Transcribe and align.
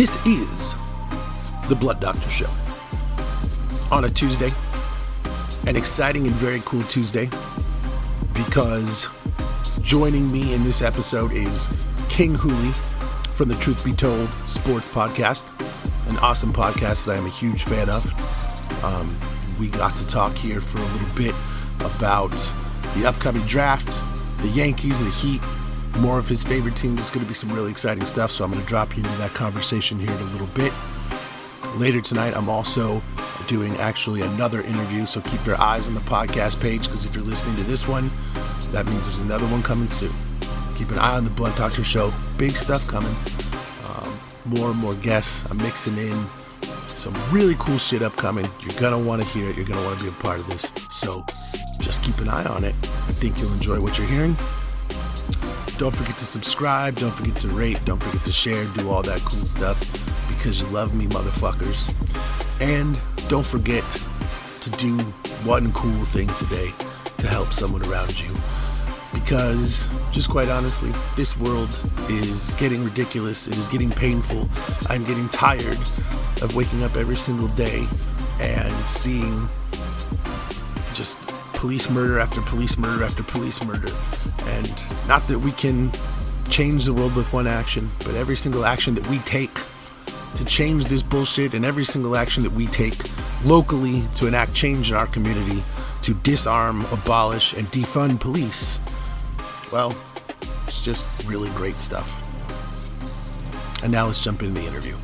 This 0.00 0.16
is 0.24 0.76
the 1.68 1.76
Blood 1.78 2.00
Doctor 2.00 2.30
Show 2.30 2.48
on 3.92 4.06
a 4.06 4.08
Tuesday, 4.08 4.50
an 5.66 5.76
exciting 5.76 6.26
and 6.26 6.34
very 6.36 6.60
cool 6.64 6.82
Tuesday, 6.84 7.28
because 8.32 9.10
joining 9.82 10.32
me 10.32 10.54
in 10.54 10.64
this 10.64 10.80
episode 10.80 11.34
is 11.34 11.86
King 12.08 12.32
Hulie 12.34 12.74
from 13.34 13.50
the 13.50 13.56
Truth 13.56 13.84
Be 13.84 13.92
Told 13.92 14.30
Sports 14.46 14.88
Podcast, 14.88 15.50
an 16.08 16.16
awesome 16.20 16.50
podcast 16.50 17.04
that 17.04 17.16
I 17.16 17.18
am 17.18 17.26
a 17.26 17.28
huge 17.28 17.64
fan 17.64 17.90
of. 17.90 18.06
Um, 18.82 19.20
we 19.58 19.68
got 19.68 19.96
to 19.96 20.06
talk 20.06 20.34
here 20.34 20.62
for 20.62 20.78
a 20.78 20.92
little 20.92 21.14
bit 21.14 21.34
about 21.80 22.32
the 22.96 23.06
upcoming 23.06 23.44
draft, 23.44 23.88
the 24.38 24.48
Yankees, 24.48 25.04
the 25.04 25.10
Heat, 25.10 25.42
more 26.00 26.18
of 26.18 26.28
his 26.28 26.42
favorite 26.42 26.76
teams. 26.76 27.00
It's 27.00 27.10
going 27.10 27.24
to 27.24 27.28
be 27.28 27.34
some 27.34 27.52
really 27.52 27.70
exciting 27.70 28.04
stuff, 28.04 28.30
so 28.30 28.44
I'm 28.44 28.50
going 28.50 28.62
to 28.62 28.68
drop 28.68 28.96
you 28.96 29.04
into 29.04 29.16
that 29.18 29.34
conversation 29.34 29.98
here 29.98 30.10
in 30.10 30.20
a 30.20 30.30
little 30.32 30.46
bit. 30.48 30.72
Later 31.76 32.00
tonight, 32.00 32.34
I'm 32.36 32.48
also 32.48 33.02
doing 33.46 33.76
actually 33.76 34.22
another 34.22 34.62
interview, 34.62 35.06
so 35.06 35.20
keep 35.20 35.44
your 35.46 35.60
eyes 35.60 35.86
on 35.88 35.94
the 35.94 36.00
podcast 36.00 36.62
page 36.62 36.84
because 36.84 37.04
if 37.04 37.14
you're 37.14 37.24
listening 37.24 37.56
to 37.56 37.64
this 37.64 37.86
one, 37.86 38.10
that 38.72 38.86
means 38.86 39.06
there's 39.06 39.18
another 39.20 39.46
one 39.46 39.62
coming 39.62 39.88
soon. 39.88 40.12
Keep 40.76 40.90
an 40.92 40.98
eye 40.98 41.16
on 41.16 41.24
the 41.24 41.30
Blood 41.30 41.56
Doctor 41.56 41.84
Show. 41.84 42.12
Big 42.38 42.56
stuff 42.56 42.88
coming. 42.88 43.14
Um, 43.86 44.18
more 44.46 44.70
and 44.70 44.78
more 44.78 44.94
guests. 44.96 45.48
I'm 45.50 45.58
mixing 45.58 45.96
in 45.98 46.16
some 46.86 47.14
really 47.30 47.54
cool 47.58 47.78
shit 47.78 48.02
upcoming. 48.02 48.48
You're 48.60 48.78
going 48.80 48.92
to 48.92 48.98
want 48.98 49.22
to 49.22 49.28
hear 49.28 49.48
it. 49.50 49.56
You're 49.56 49.66
going 49.66 49.80
to 49.80 49.84
want 49.84 49.98
to 49.98 50.04
be 50.04 50.10
a 50.10 50.14
part 50.14 50.38
of 50.38 50.46
this. 50.46 50.72
So 50.90 51.24
just 51.80 52.02
keep 52.02 52.18
an 52.18 52.28
eye 52.28 52.44
on 52.44 52.64
it. 52.64 52.74
I 52.82 53.12
think 53.12 53.38
you'll 53.38 53.52
enjoy 53.52 53.80
what 53.80 53.98
you're 53.98 54.06
hearing. 54.06 54.36
Don't 55.80 55.96
forget 55.96 56.18
to 56.18 56.26
subscribe. 56.26 56.96
Don't 56.96 57.10
forget 57.10 57.34
to 57.36 57.48
rate. 57.48 57.82
Don't 57.86 58.02
forget 58.02 58.22
to 58.26 58.32
share. 58.32 58.66
Do 58.76 58.90
all 58.90 59.00
that 59.00 59.18
cool 59.20 59.46
stuff 59.46 59.80
because 60.28 60.60
you 60.60 60.66
love 60.66 60.94
me, 60.94 61.06
motherfuckers. 61.06 61.88
And 62.60 62.98
don't 63.30 63.46
forget 63.46 63.82
to 64.60 64.68
do 64.72 64.98
one 65.48 65.72
cool 65.72 66.04
thing 66.04 66.28
today 66.34 66.70
to 67.16 67.26
help 67.28 67.54
someone 67.54 67.82
around 67.86 68.20
you. 68.20 68.28
Because, 69.14 69.88
just 70.12 70.28
quite 70.28 70.50
honestly, 70.50 70.92
this 71.16 71.38
world 71.38 71.70
is 72.10 72.52
getting 72.56 72.84
ridiculous. 72.84 73.48
It 73.48 73.56
is 73.56 73.66
getting 73.66 73.90
painful. 73.90 74.50
I'm 74.90 75.02
getting 75.04 75.30
tired 75.30 75.78
of 76.42 76.54
waking 76.54 76.82
up 76.82 76.98
every 76.98 77.16
single 77.16 77.48
day 77.48 77.86
and 78.38 78.86
seeing 78.86 79.48
just 80.92 81.18
police 81.60 81.90
murder 81.90 82.18
after 82.18 82.40
police 82.40 82.78
murder 82.78 83.04
after 83.04 83.22
police 83.22 83.62
murder. 83.62 83.92
And 84.46 84.72
not 85.06 85.28
that 85.28 85.38
we 85.38 85.52
can 85.52 85.92
change 86.48 86.86
the 86.86 86.94
world 86.94 87.14
with 87.14 87.30
one 87.34 87.46
action, 87.46 87.90
but 87.98 88.14
every 88.14 88.36
single 88.36 88.64
action 88.64 88.94
that 88.94 89.06
we 89.08 89.18
take 89.20 89.54
to 90.36 90.44
change 90.46 90.86
this 90.86 91.02
bullshit 91.02 91.52
and 91.52 91.66
every 91.66 91.84
single 91.84 92.16
action 92.16 92.42
that 92.44 92.52
we 92.52 92.66
take 92.68 92.96
locally 93.44 94.02
to 94.14 94.26
enact 94.26 94.54
change 94.54 94.90
in 94.90 94.96
our 94.96 95.06
community 95.06 95.62
to 96.00 96.14
disarm, 96.14 96.86
abolish, 96.92 97.52
and 97.52 97.66
defund 97.66 98.20
police, 98.20 98.80
well, 99.70 99.94
it's 100.66 100.80
just 100.80 101.06
really 101.26 101.50
great 101.50 101.76
stuff. 101.76 102.16
And 103.82 103.92
now 103.92 104.06
let's 104.06 104.24
jump 104.24 104.42
into 104.42 104.58
the 104.58 104.66
interview. 104.66 104.96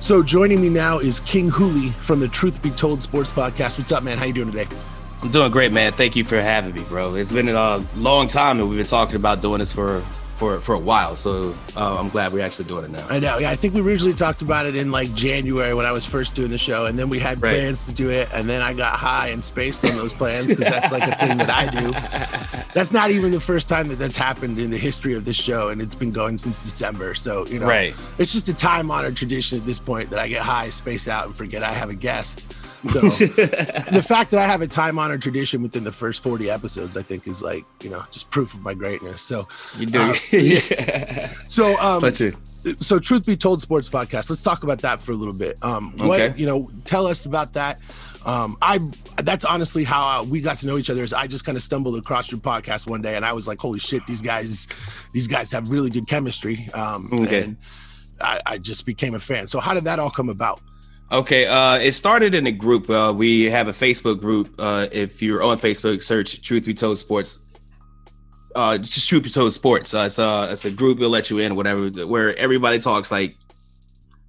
So 0.00 0.22
joining 0.22 0.62
me 0.62 0.70
now 0.70 0.98
is 0.98 1.20
King 1.20 1.50
Hulie 1.50 1.92
from 1.92 2.20
the 2.20 2.28
Truth 2.28 2.62
Be 2.62 2.70
Told 2.70 3.02
Sports 3.02 3.30
Podcast. 3.30 3.76
What's 3.76 3.92
up, 3.92 4.02
man? 4.02 4.16
How 4.16 4.24
you 4.24 4.32
doing 4.32 4.50
today? 4.50 4.66
I'm 5.20 5.30
doing 5.30 5.52
great, 5.52 5.72
man. 5.72 5.92
Thank 5.92 6.16
you 6.16 6.24
for 6.24 6.40
having 6.40 6.74
me, 6.74 6.82
bro. 6.84 7.14
It's 7.14 7.30
been 7.30 7.50
a 7.50 7.84
long 7.96 8.26
time, 8.26 8.58
and 8.58 8.68
we've 8.68 8.78
been 8.78 8.86
talking 8.86 9.16
about 9.16 9.42
doing 9.42 9.58
this 9.58 9.70
for 9.70 10.02
for 10.40 10.58
for 10.60 10.74
a 10.74 10.78
while. 10.78 11.14
So 11.16 11.54
uh, 11.76 11.98
I'm 11.98 12.08
glad 12.08 12.32
we're 12.32 12.42
actually 12.44 12.64
doing 12.64 12.86
it 12.86 12.90
now. 12.90 13.06
I 13.10 13.18
know. 13.20 13.36
Yeah, 13.38 13.50
I 13.50 13.56
think 13.56 13.74
we 13.74 13.82
originally 13.82 14.14
talked 14.16 14.40
about 14.40 14.64
it 14.66 14.74
in 14.74 14.90
like 14.90 15.14
January 15.14 15.74
when 15.74 15.84
I 15.86 15.92
was 15.92 16.06
first 16.06 16.34
doing 16.34 16.50
the 16.50 16.58
show, 16.58 16.86
and 16.86 16.98
then 16.98 17.10
we 17.10 17.18
had 17.20 17.40
Right. 17.42 17.54
plans 17.58 17.86
to 17.86 17.92
do 17.94 18.08
it, 18.10 18.28
and 18.32 18.48
then 18.48 18.62
I 18.62 18.72
got 18.72 18.94
high 18.98 19.28
and 19.28 19.44
spaced 19.44 19.84
on 19.84 19.94
those 19.96 20.12
plans 20.14 20.46
because 20.46 20.64
that's 20.64 20.90
like 20.90 21.02
a 21.06 21.14
thing 21.26 21.36
that 21.38 21.50
I 21.50 21.66
do. 21.68 21.92
That's 22.72 22.92
not 22.92 23.10
even 23.10 23.32
the 23.32 23.40
first 23.40 23.68
time 23.68 23.88
that 23.88 23.96
that's 23.98 24.14
happened 24.14 24.60
in 24.60 24.70
the 24.70 24.78
history 24.78 25.14
of 25.14 25.24
this 25.24 25.36
show, 25.36 25.70
and 25.70 25.82
it's 25.82 25.96
been 25.96 26.12
going 26.12 26.38
since 26.38 26.62
December. 26.62 27.14
So 27.16 27.44
you 27.48 27.58
know, 27.58 27.66
Right. 27.66 27.94
it's 28.16 28.32
just 28.32 28.48
a 28.48 28.54
time 28.54 28.90
honored 28.92 29.16
tradition 29.16 29.58
at 29.58 29.66
this 29.66 29.80
point 29.80 30.10
that 30.10 30.20
I 30.20 30.28
get 30.28 30.40
high, 30.42 30.68
space 30.70 31.08
out, 31.08 31.26
and 31.26 31.34
forget 31.34 31.64
I 31.64 31.72
have 31.72 31.90
a 31.90 31.96
guest. 31.96 32.44
So 32.88 33.00
the 33.00 34.04
fact 34.06 34.30
that 34.30 34.40
I 34.40 34.46
have 34.46 34.62
a 34.62 34.66
time 34.66 34.98
honored 34.98 35.20
tradition 35.22 35.60
within 35.62 35.84
the 35.84 35.92
first 35.92 36.22
40 36.22 36.50
episodes, 36.50 36.96
I 36.96 37.02
think 37.02 37.26
is 37.28 37.42
like, 37.42 37.64
you 37.82 37.90
know, 37.90 38.02
just 38.10 38.30
proof 38.30 38.54
of 38.54 38.62
my 38.62 38.72
greatness. 38.74 39.20
So, 39.20 39.48
You 39.78 39.86
do. 39.86 40.00
Uh, 40.00 40.14
yeah. 40.32 41.32
so, 41.46 41.78
um, 41.80 42.00
so 42.78 42.98
truth 42.98 43.24
be 43.24 43.36
told 43.38 43.62
sports 43.62 43.88
podcast 43.88 44.28
let's 44.28 44.42
talk 44.42 44.62
about 44.64 44.80
that 44.82 45.00
for 45.00 45.12
a 45.12 45.14
little 45.14 45.32
bit 45.32 45.56
um 45.62 45.94
what 45.96 46.20
Okay. 46.20 46.38
you 46.38 46.44
know 46.44 46.70
tell 46.84 47.06
us 47.06 47.24
about 47.24 47.54
that 47.54 47.78
um 48.26 48.54
i 48.60 48.78
that's 49.22 49.46
honestly 49.46 49.82
how 49.82 50.24
we 50.24 50.42
got 50.42 50.58
to 50.58 50.66
know 50.66 50.76
each 50.76 50.90
other 50.90 51.02
is 51.02 51.14
i 51.14 51.26
just 51.26 51.46
kind 51.46 51.56
of 51.56 51.62
stumbled 51.62 51.96
across 51.96 52.30
your 52.30 52.38
podcast 52.38 52.86
one 52.86 53.00
day 53.00 53.16
and 53.16 53.24
i 53.24 53.32
was 53.32 53.48
like 53.48 53.58
holy 53.58 53.78
shit 53.78 54.06
these 54.06 54.20
guys 54.20 54.68
these 55.14 55.26
guys 55.26 55.50
have 55.50 55.70
really 55.70 55.88
good 55.88 56.06
chemistry 56.06 56.68
um 56.74 57.08
Okay. 57.10 57.44
and 57.44 57.56
I, 58.20 58.40
I 58.44 58.58
just 58.58 58.84
became 58.84 59.14
a 59.14 59.20
fan 59.20 59.46
so 59.46 59.58
how 59.58 59.72
did 59.72 59.84
that 59.84 59.98
all 59.98 60.10
come 60.10 60.28
about 60.28 60.60
Okay, 61.12 61.46
uh, 61.46 61.76
it 61.78 61.92
started 61.92 62.34
in 62.34 62.46
a 62.46 62.52
group. 62.52 62.88
Uh, 62.88 63.12
we 63.14 63.50
have 63.50 63.66
a 63.66 63.72
Facebook 63.72 64.20
group. 64.20 64.54
Uh, 64.58 64.86
if 64.92 65.20
you're 65.20 65.42
on 65.42 65.58
Facebook, 65.58 66.02
search 66.04 66.40
"Truth 66.40 66.64
Be 66.66 66.74
Told 66.74 66.98
Sports." 66.98 67.40
Uh, 68.54 68.78
just 68.78 69.08
"Truth 69.08 69.24
Be 69.24 69.30
Told 69.30 69.52
Sports." 69.52 69.92
Uh, 69.92 70.04
it's 70.06 70.20
a 70.20 70.48
it's 70.52 70.64
a 70.64 70.70
group. 70.70 71.00
We'll 71.00 71.10
let 71.10 71.28
you 71.28 71.38
in, 71.38 71.56
whatever. 71.56 71.90
Where 72.06 72.36
everybody 72.38 72.78
talks 72.78 73.10
like 73.10 73.34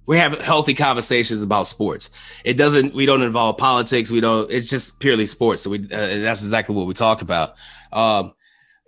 we 0.06 0.18
have 0.18 0.40
healthy 0.40 0.74
conversations 0.74 1.42
about 1.42 1.68
sports. 1.68 2.10
It 2.44 2.54
doesn't. 2.54 2.94
We 2.94 3.06
don't 3.06 3.22
involve 3.22 3.58
politics. 3.58 4.10
We 4.10 4.20
don't. 4.20 4.50
It's 4.50 4.68
just 4.68 4.98
purely 4.98 5.26
sports. 5.26 5.62
So 5.62 5.70
we. 5.70 5.84
Uh, 5.84 6.18
that's 6.20 6.42
exactly 6.42 6.74
what 6.74 6.88
we 6.88 6.94
talk 6.94 7.22
about. 7.22 7.54
Um, 7.92 8.32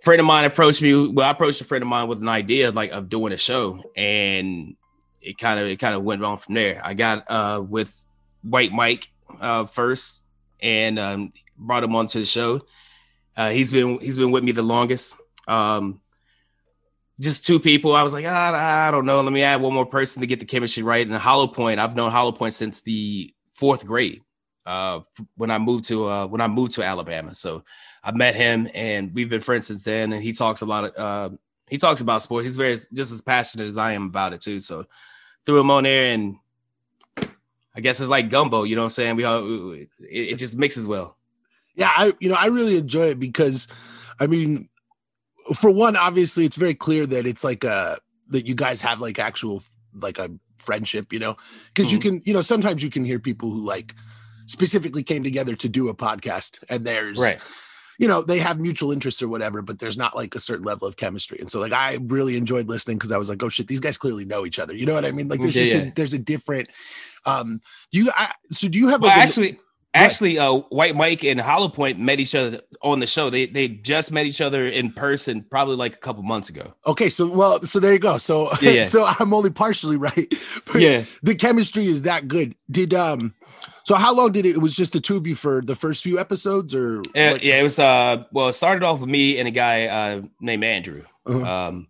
friend 0.01 0.19
of 0.19 0.25
mine 0.25 0.43
approached 0.43 0.81
me. 0.81 0.93
Well, 1.07 1.25
I 1.25 1.31
approached 1.31 1.61
a 1.61 1.63
friend 1.63 1.81
of 1.81 1.87
mine 1.87 2.09
with 2.09 2.19
an 2.19 2.27
idea 2.27 2.71
like 2.71 2.91
of 2.91 3.07
doing 3.07 3.31
a 3.31 3.37
show, 3.37 3.81
and 3.95 4.75
it 5.25 5.37
kind 5.37 5.59
of 5.59 5.67
it 5.67 5.77
kind 5.77 5.95
of 5.95 6.03
went 6.03 6.23
on 6.23 6.37
from 6.37 6.53
there. 6.53 6.79
I 6.83 6.93
got 6.93 7.29
uh 7.29 7.61
with 7.67 8.05
White 8.43 8.71
Mike 8.71 9.09
uh 9.41 9.65
first 9.65 10.21
and 10.61 10.99
um 10.99 11.33
brought 11.57 11.83
him 11.83 11.95
onto 11.95 12.19
the 12.19 12.25
show. 12.25 12.61
Uh 13.35 13.49
he's 13.49 13.71
been 13.71 13.99
he's 13.99 14.17
been 14.17 14.31
with 14.31 14.43
me 14.43 14.51
the 14.51 14.61
longest. 14.61 15.19
Um 15.47 15.99
just 17.19 17.45
two 17.45 17.59
people. 17.59 17.95
I 17.95 18.03
was 18.03 18.11
like, 18.11 18.25
ah, 18.27 18.87
I 18.87 18.91
don't 18.91 19.05
know. 19.05 19.21
Let 19.21 19.31
me 19.31 19.41
add 19.41 19.61
one 19.61 19.73
more 19.73 19.85
person 19.85 20.19
to 20.19 20.27
get 20.27 20.39
the 20.39 20.45
chemistry 20.45 20.83
right. 20.83 21.07
And 21.07 21.15
Hollow 21.15 21.47
Point, 21.47 21.79
I've 21.79 21.95
known 21.95 22.11
Hollow 22.11 22.33
Point 22.33 22.53
since 22.53 22.81
the 22.81 23.33
fourth 23.55 23.85
grade. 23.85 24.21
Uh 24.65 25.01
when 25.35 25.49
I 25.49 25.57
moved 25.57 25.85
to 25.85 26.07
uh 26.07 26.27
when 26.27 26.41
I 26.41 26.47
moved 26.47 26.73
to 26.73 26.83
Alabama. 26.83 27.33
So 27.33 27.63
I 28.03 28.11
met 28.11 28.35
him 28.35 28.69
and 28.75 29.11
we've 29.13 29.29
been 29.29 29.41
friends 29.41 29.67
since 29.67 29.83
then. 29.83 30.13
And 30.13 30.21
he 30.21 30.33
talks 30.33 30.61
a 30.61 30.65
lot 30.65 30.83
of 30.83 30.93
uh 30.97 31.35
he 31.67 31.79
talks 31.79 32.01
about 32.01 32.21
sports. 32.21 32.45
He's 32.45 32.57
very 32.57 32.75
just 32.93 33.11
as 33.11 33.21
passionate 33.23 33.69
as 33.69 33.77
I 33.77 33.93
am 33.93 34.05
about 34.05 34.33
it 34.33 34.41
too. 34.41 34.59
So 34.59 34.85
threw 35.45 35.59
him 35.59 35.71
on 35.71 35.83
there 35.83 36.07
and 36.13 36.37
I 37.77 37.81
guess 37.81 37.99
it's 37.99 38.09
like 38.09 38.29
gumbo, 38.29 38.63
you 38.63 38.75
know 38.75 38.83
what 38.83 38.85
I'm 38.85 38.89
saying? 38.91 39.15
We 39.17 39.23
all 39.25 39.71
it, 39.73 39.89
it 39.99 40.35
just 40.35 40.57
mixes 40.57 40.87
well. 40.87 41.17
yeah 41.75 41.91
i 41.95 42.13
you 42.21 42.29
know 42.29 42.35
i 42.35 42.45
really 42.47 42.77
enjoy 42.77 43.07
it 43.07 43.19
because 43.19 43.67
i 44.19 44.27
mean 44.27 44.69
for 45.53 45.69
one 45.71 45.95
obviously 45.97 46.45
it's 46.45 46.55
very 46.55 46.73
clear 46.73 47.05
that 47.05 47.27
it's 47.27 47.43
like 47.43 47.63
a 47.65 47.97
that 48.29 48.47
you 48.47 48.55
guys 48.55 48.79
have 48.81 49.01
like 49.01 49.19
actual 49.19 49.61
like 49.93 50.17
a 50.17 50.29
friendship 50.57 51.11
you 51.11 51.19
know 51.19 51.35
because 51.73 51.91
you 51.91 51.99
Mhm. 51.99 52.01
can 52.01 52.21
you 52.25 52.33
know 52.33 52.41
sometimes 52.41 52.81
you 52.81 52.89
can 52.89 53.03
hear 53.03 53.19
people 53.19 53.49
who 53.51 53.57
like 53.57 53.93
specifically 54.47 55.03
came 55.03 55.21
together 55.23 55.53
to 55.55 55.67
do 55.69 55.89
a 55.89 55.93
podcast 55.95 56.59
and 56.69 56.85
there's 56.85 57.19
you 57.97 58.07
know 58.07 58.21
they 58.21 58.39
have 58.39 58.59
mutual 58.59 58.91
interests 58.91 59.21
or 59.21 59.27
whatever 59.27 59.61
but 59.61 59.79
there's 59.79 59.97
not 59.97 60.15
like 60.15 60.35
a 60.35 60.39
certain 60.39 60.65
level 60.65 60.87
of 60.87 60.97
chemistry. 60.97 61.37
And 61.39 61.49
so 61.49 61.59
like 61.59 61.73
i 61.73 61.97
really 62.03 62.37
enjoyed 62.37 62.67
listening 62.67 62.97
because 62.97 63.11
i 63.11 63.17
was 63.17 63.29
like 63.29 63.41
oh 63.43 63.49
shit 63.49 63.67
these 63.67 63.79
guys 63.79 63.97
clearly 63.97 64.25
know 64.25 64.45
each 64.45 64.59
other. 64.59 64.75
You 64.75 64.85
know 64.85 64.93
what 64.93 65.05
i 65.05 65.11
mean? 65.11 65.27
Like 65.27 65.41
there's 65.41 65.55
Yeah, 65.55 65.63
just 65.63 65.73
yeah. 65.73 65.89
A, 65.89 65.93
there's 65.95 66.13
a 66.13 66.19
different 66.19 66.69
um 67.25 67.61
do 67.91 67.99
you 67.99 68.11
I, 68.15 68.31
so 68.51 68.67
do 68.67 68.77
you 68.77 68.89
have 68.89 69.01
Well, 69.01 69.11
like, 69.11 69.23
actually, 69.23 69.59
actually, 69.95 70.37
uh, 70.37 70.53
White 70.69 70.95
Mike 70.95 71.23
and 71.23 71.39
Hollow 71.41 71.69
Point 71.69 71.97
met 71.99 72.19
each 72.19 72.35
other 72.35 72.61
on 72.81 72.99
the 72.99 73.07
show. 73.07 73.29
They 73.29 73.45
they 73.47 73.67
just 73.67 74.11
met 74.11 74.25
each 74.25 74.41
other 74.41 74.67
in 74.67 74.91
person 74.91 75.43
probably 75.49 75.75
like 75.75 75.93
a 75.95 75.97
couple 75.99 76.21
months 76.23 76.49
ago. 76.49 76.73
Okay, 76.85 77.09
so 77.09 77.27
well, 77.27 77.61
so 77.63 77.79
there 77.79 77.93
you 77.93 77.99
go. 77.99 78.17
So 78.17 78.49
Yeah, 78.61 78.71
yeah. 78.71 78.85
so 78.93 79.05
I'm 79.05 79.33
only 79.33 79.49
partially 79.49 79.97
right. 79.97 80.31
But 80.71 80.81
Yeah. 80.81 81.03
the 81.23 81.35
chemistry 81.35 81.87
is 81.87 82.03
that 82.03 82.27
good. 82.27 82.55
Did 82.69 82.93
um 82.93 83.33
so 83.85 83.95
how 83.95 84.13
long 84.15 84.31
did 84.31 84.45
it 84.45 84.55
it 84.55 84.59
was 84.61 84.75
just 84.75 84.93
the 84.93 84.99
two 85.01 85.15
of 85.15 85.25
you 85.27 85.35
for 85.35 85.61
the 85.61 85.75
first 85.75 86.03
few 86.03 86.19
episodes 86.19 86.73
or 86.75 86.99
Uh, 87.15 87.33
like- 87.33 87.43
yeah, 87.43 87.59
it 87.59 87.63
was 87.63 87.79
uh 87.79 88.23
well, 88.31 88.49
it 88.49 88.53
started 88.53 88.83
off 88.83 88.99
with 88.99 89.09
me 89.09 89.37
and 89.39 89.47
a 89.47 89.51
guy 89.51 89.85
uh 89.87 90.21
named 90.41 90.63
Andrew. 90.63 91.03
Uh-huh. 91.25 91.43
Um 91.67 91.87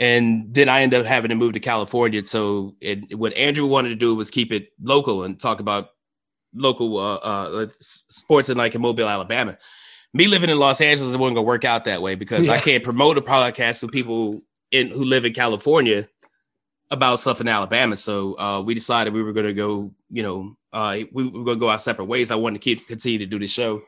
and 0.00 0.54
then 0.54 0.68
I 0.68 0.82
ended 0.82 1.00
up 1.00 1.06
having 1.06 1.30
to 1.30 1.34
move 1.34 1.54
to 1.54 1.60
California. 1.60 2.24
So 2.24 2.76
it, 2.80 3.18
what 3.18 3.34
Andrew 3.34 3.66
wanted 3.66 3.88
to 3.90 3.96
do 3.96 4.14
was 4.14 4.30
keep 4.30 4.52
it 4.52 4.68
local 4.80 5.24
and 5.24 5.38
talk 5.40 5.58
about 5.58 5.88
local 6.58 6.98
uh, 6.98 7.16
uh 7.16 7.66
sports 7.80 8.48
in 8.48 8.56
like 8.56 8.74
in 8.74 8.80
Mobile, 8.80 9.08
Alabama. 9.08 9.56
me 10.12 10.26
living 10.26 10.50
in 10.50 10.58
Los 10.58 10.80
Angeles, 10.80 11.14
it 11.14 11.18
wasn't 11.18 11.36
gonna 11.36 11.42
work 11.42 11.64
out 11.64 11.84
that 11.84 12.02
way 12.02 12.14
because 12.14 12.46
yeah. 12.46 12.52
I 12.52 12.58
can't 12.58 12.84
promote 12.84 13.18
a 13.18 13.22
podcast 13.22 13.80
to 13.80 13.88
people 13.88 14.42
in 14.70 14.88
who 14.88 15.04
live 15.04 15.24
in 15.24 15.32
California 15.32 16.08
about 16.90 17.20
stuff 17.20 17.40
in 17.40 17.48
Alabama. 17.48 17.96
So 17.96 18.38
uh, 18.38 18.60
we 18.60 18.74
decided 18.74 19.12
we 19.12 19.22
were 19.22 19.32
gonna 19.32 19.52
go, 19.52 19.92
you 20.10 20.22
know, 20.22 20.56
uh, 20.72 20.98
we, 21.12 21.24
we 21.24 21.38
were 21.38 21.44
gonna 21.44 21.60
go 21.60 21.68
our 21.68 21.78
separate 21.78 22.06
ways. 22.06 22.30
I 22.30 22.36
wanted 22.36 22.60
to 22.60 22.64
keep 22.64 22.86
continue 22.86 23.18
to 23.18 23.26
do 23.26 23.38
the 23.38 23.46
show, 23.46 23.82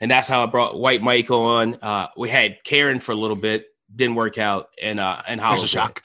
and 0.00 0.10
that's 0.10 0.28
how 0.28 0.42
I 0.42 0.46
brought 0.46 0.78
White 0.78 1.02
Mike 1.02 1.30
on. 1.30 1.78
Uh, 1.80 2.08
we 2.16 2.28
had 2.28 2.62
Karen 2.64 3.00
for 3.00 3.12
a 3.12 3.16
little 3.16 3.36
bit, 3.36 3.66
didn't 3.94 4.16
work 4.16 4.38
out, 4.38 4.68
and 4.80 5.00
uh, 5.00 5.22
and 5.26 5.40
Hollow. 5.40 5.66
Shock. 5.66 6.02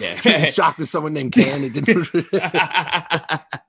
Yeah, 0.00 0.44
shocked 0.44 0.78
that 0.78 0.86
someone 0.86 1.14
named 1.14 1.32
Karen. 1.32 1.64
It 1.64 1.74
didn't. 1.74 2.08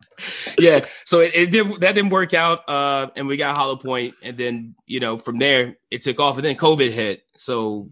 yeah, 0.58 0.82
so 1.04 1.20
it, 1.20 1.32
it, 1.34 1.52
did 1.52 1.82
that 1.82 1.96
didn't 1.96 2.12
work 2.12 2.34
out, 2.34 2.68
uh, 2.68 3.08
and 3.16 3.28
we 3.28 3.38
got 3.38 3.56
Hollow 3.56 3.76
Point, 3.76 4.16
and 4.22 4.38
then 4.38 4.76
you 4.86 5.00
know 5.00 5.18
from 5.18 5.40
there 5.40 5.78
it 5.92 6.02
took 6.02 6.20
off, 6.20 6.38
and 6.38 6.46
then 6.46 6.56
COVID 6.56 6.92
hit. 6.92 7.24
So 7.36 7.90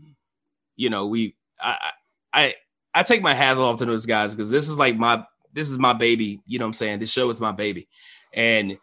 you 0.75 0.89
know 0.89 1.07
we 1.07 1.35
I 1.59 1.91
I 2.33 2.55
I 2.93 3.03
take 3.03 3.21
my 3.21 3.33
hat 3.33 3.57
off 3.57 3.79
to 3.79 3.85
those 3.85 4.05
guys 4.05 4.35
because 4.35 4.49
this 4.49 4.69
is 4.69 4.77
like 4.77 4.97
my 4.97 5.25
this 5.53 5.69
is 5.69 5.79
my 5.79 5.93
baby. 5.93 6.41
You 6.45 6.59
know 6.59 6.65
what 6.65 6.69
I'm 6.69 6.73
saying? 6.73 6.99
This 6.99 7.11
show 7.11 7.29
is 7.29 7.41
my 7.41 7.51
baby, 7.51 7.87
and 8.33 8.77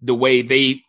the 0.00 0.14
way 0.14 0.42
they 0.42 0.82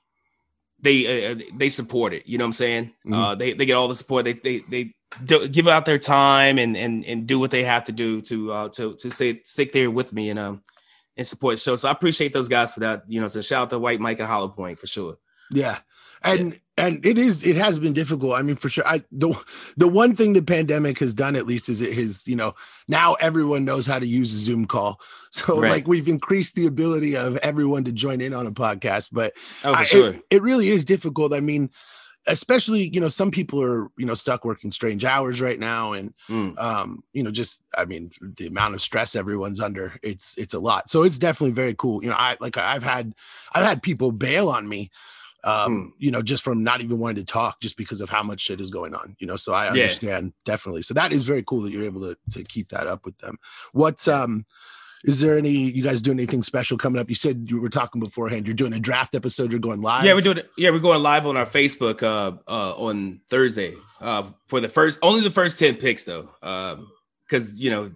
they 0.80 1.32
uh, 1.32 1.36
they 1.56 1.70
support 1.70 2.14
it. 2.14 2.24
You 2.26 2.38
know 2.38 2.46
what 2.46 2.50
I'm 2.50 2.54
saying? 2.54 2.86
Mm-hmm. 3.06 3.14
Uh, 3.14 3.36
they 3.36 3.54
they 3.54 3.66
get 3.66 3.76
all 3.76 3.88
the 3.88 3.96
support. 3.96 4.26
They 4.26 4.34
they 4.34 4.64
they 4.70 4.94
do, 5.26 5.48
give 5.48 5.68
out 5.68 5.86
their 5.86 6.00
time 6.00 6.58
and 6.58 6.76
and 6.76 7.06
and 7.06 7.28
do 7.28 7.40
what 7.40 7.52
they 7.52 7.64
have 7.64 7.86
to 7.86 7.92
do 7.92 8.22
to 8.22 8.52
uh 8.52 8.70
to 8.70 8.96
to 8.96 9.10
stay 9.10 9.42
stick 9.44 9.72
there 9.74 9.90
with 9.90 10.14
me 10.14 10.30
and 10.30 10.40
um 10.40 10.62
and 11.18 11.26
support 11.26 11.56
the 11.56 11.62
show. 11.62 11.76
So 11.76 11.90
I 11.90 11.92
appreciate 11.92 12.34
those 12.34 12.48
guys 12.48 12.72
for 12.72 12.82
that. 12.82 13.04
You 13.08 13.20
know, 13.20 13.28
so 13.28 13.42
shout 13.42 13.64
out 13.64 13.70
to 13.72 13.80
White 13.80 14.00
Mike 14.00 14.20
and 14.20 14.28
Hollow 14.28 14.50
Point 14.50 14.80
for 14.80 14.88
sure. 14.88 15.18
Yeah. 15.52 15.80
And 16.24 16.54
yeah. 16.54 16.86
and 16.86 17.06
it 17.06 17.18
is 17.18 17.44
it 17.44 17.56
has 17.58 17.78
been 17.78 17.94
difficult. 17.94 18.34
I 18.34 18.42
mean, 18.42 18.56
for 18.56 18.70
sure. 18.70 18.88
I 18.88 19.04
the 19.12 19.34
the 19.78 19.88
one 19.88 20.16
thing 20.16 20.34
the 20.34 20.42
pandemic 20.42 21.00
has 21.00 21.14
done 21.14 21.36
at 21.36 21.46
least 21.46 21.70
is 21.70 21.80
it 21.82 21.94
has, 21.94 22.28
you 22.28 22.36
know, 22.36 22.56
now 22.88 23.14
everyone 23.16 23.66
knows 23.66 23.86
how 23.86 24.00
to 24.00 24.08
use 24.08 24.34
a 24.34 24.38
Zoom 24.38 24.66
call. 24.66 25.02
So 25.30 25.60
right. 25.62 25.70
like 25.70 25.88
we've 25.88 26.08
increased 26.08 26.56
the 26.56 26.66
ability 26.66 27.16
of 27.16 27.36
everyone 27.38 27.84
to 27.84 27.92
join 27.92 28.22
in 28.22 28.34
on 28.34 28.48
a 28.48 28.52
podcast. 28.52 29.10
But 29.12 29.34
oh, 29.66 29.74
I, 29.74 29.84
sure. 29.84 30.14
it, 30.14 30.24
it 30.32 30.42
really 30.42 30.70
is 30.70 30.86
difficult. 30.86 31.34
I 31.34 31.42
mean, 31.42 31.70
especially 32.28 32.90
you 32.94 33.00
know 33.00 33.08
some 33.08 33.32
people 33.32 33.62
are 33.62 33.90
you 33.98 34.06
know 34.06 34.14
stuck 34.14 34.46
working 34.46 34.72
strange 34.72 35.06
hours 35.06 35.42
right 35.42 35.60
now 35.60 35.94
and 35.94 36.14
mm. 36.30 36.58
um 36.60 37.04
you 37.14 37.24
know 37.24 37.32
just 37.32 37.64
i 37.78 37.86
mean 37.86 38.12
the 38.22 38.48
amount 38.48 38.76
of 38.76 38.82
stress 38.82 39.16
everyone's 39.16 39.60
under 39.60 39.98
it's 40.04 40.38
it's 40.38 40.54
a 40.54 40.60
lot 40.60 40.90
so 40.90 41.04
it's 41.04 41.18
definitely 41.18 41.54
very 41.54 41.74
cool 41.74 42.04
you 42.04 42.10
know 42.10 42.16
i 42.18 42.38
like 42.40 42.58
i've 42.58 42.84
had 42.84 43.14
i've 43.54 43.66
had 43.66 43.82
people 43.82 44.12
bail 44.12 44.50
on 44.50 44.68
me 44.68 44.92
um 45.44 45.72
mm. 45.72 45.92
you 45.98 46.12
know 46.12 46.22
just 46.22 46.44
from 46.44 46.64
not 46.64 46.82
even 46.82 47.00
wanting 47.00 47.24
to 47.24 47.32
talk 47.32 47.60
just 47.62 47.78
because 47.78 48.02
of 48.02 48.10
how 48.10 48.24
much 48.24 48.42
shit 48.42 48.62
is 48.62 48.72
going 48.72 48.94
on 48.94 49.16
you 49.20 49.28
know 49.28 49.36
so 49.36 49.54
i 49.54 49.68
understand 49.68 50.28
yeah. 50.28 50.52
definitely 50.52 50.82
so 50.82 50.94
that 50.94 51.12
is 51.12 51.26
very 51.26 51.44
cool 51.44 51.62
that 51.62 51.72
you're 51.72 51.84
able 51.84 52.02
to 52.02 52.18
to 52.30 52.44
keep 52.44 52.70
that 52.70 52.88
up 52.88 53.06
with 53.06 53.18
them 53.20 53.38
what's 53.72 54.08
um 54.08 54.44
is 55.08 55.22
there 55.22 55.38
any 55.38 55.52
you 55.52 55.82
guys 55.82 56.02
doing 56.02 56.20
anything 56.20 56.44
special 56.44 56.78
coming 56.78 57.00
up? 57.00 57.08
You 57.10 57.16
said 57.16 57.48
you 57.50 57.62
were 57.62 57.70
talking 57.70 58.00
beforehand. 58.00 58.46
You're 58.46 58.56
doing 58.56 58.74
a 58.74 58.80
draft 58.80 59.16
episode. 59.16 59.52
You're 59.52 59.62
going 59.62 59.82
live. 59.82 60.04
Yeah, 60.04 60.14
we're 60.14 60.22
doing. 60.22 60.42
Yeah, 60.58 60.72
we're 60.72 60.80
going 60.80 61.02
live 61.02 61.26
on 61.26 61.38
our 61.38 61.46
Facebook 61.46 62.04
uh, 62.04 62.38
uh, 62.46 62.74
on 62.76 63.22
Thursday 63.30 63.76
uh, 64.02 64.24
for 64.48 64.60
the 64.60 64.68
first 64.68 65.00
only 65.02 65.22
the 65.22 65.32
first 65.32 65.60
ten 65.60 65.76
picks 65.76 66.04
though, 66.04 66.30
because 66.42 67.54
um, 67.54 67.58
you 67.58 67.70
know 67.70 67.92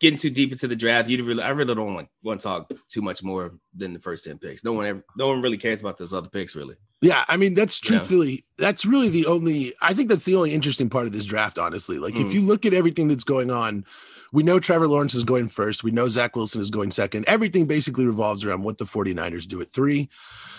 getting 0.00 0.18
too 0.18 0.30
deep 0.30 0.52
into 0.52 0.68
the 0.68 0.76
draft, 0.76 1.08
you 1.08 1.22
really 1.24 1.42
I 1.42 1.50
really 1.50 1.74
don't 1.74 1.94
want, 1.94 2.08
want 2.22 2.40
to 2.40 2.44
talk 2.44 2.72
too 2.88 3.02
much 3.02 3.22
more 3.22 3.58
than 3.74 3.92
the 3.92 3.98
first 3.98 4.24
ten 4.24 4.38
picks. 4.38 4.64
No 4.64 4.72
one 4.72 4.86
ever, 4.86 5.04
no 5.16 5.28
one 5.28 5.42
really 5.42 5.58
cares 5.58 5.80
about 5.80 5.98
those 5.98 6.14
other 6.14 6.28
picks 6.28 6.54
really. 6.54 6.76
Yeah, 7.00 7.24
I 7.28 7.36
mean 7.36 7.54
that's 7.54 7.78
truthfully 7.78 8.30
you 8.30 8.36
know? 8.36 8.66
that's 8.66 8.84
really 8.84 9.08
the 9.08 9.26
only 9.26 9.74
I 9.82 9.94
think 9.94 10.08
that's 10.08 10.24
the 10.24 10.36
only 10.36 10.54
interesting 10.54 10.88
part 10.88 11.06
of 11.06 11.12
this 11.12 11.26
draft. 11.26 11.58
Honestly, 11.58 11.98
like 11.98 12.14
mm. 12.14 12.24
if 12.24 12.32
you 12.32 12.40
look 12.40 12.66
at 12.66 12.74
everything 12.74 13.08
that's 13.08 13.24
going 13.24 13.50
on 13.50 13.84
we 14.32 14.42
know 14.42 14.58
Trevor 14.58 14.88
Lawrence 14.88 15.14
is 15.14 15.24
going 15.24 15.48
first. 15.48 15.84
We 15.84 15.90
know 15.90 16.08
Zach 16.08 16.36
Wilson 16.36 16.60
is 16.60 16.70
going 16.70 16.90
second. 16.90 17.24
Everything 17.26 17.66
basically 17.66 18.06
revolves 18.06 18.44
around 18.44 18.64
what 18.64 18.78
the 18.78 18.84
49ers 18.84 19.46
do 19.46 19.60
at 19.60 19.70
three. 19.70 20.08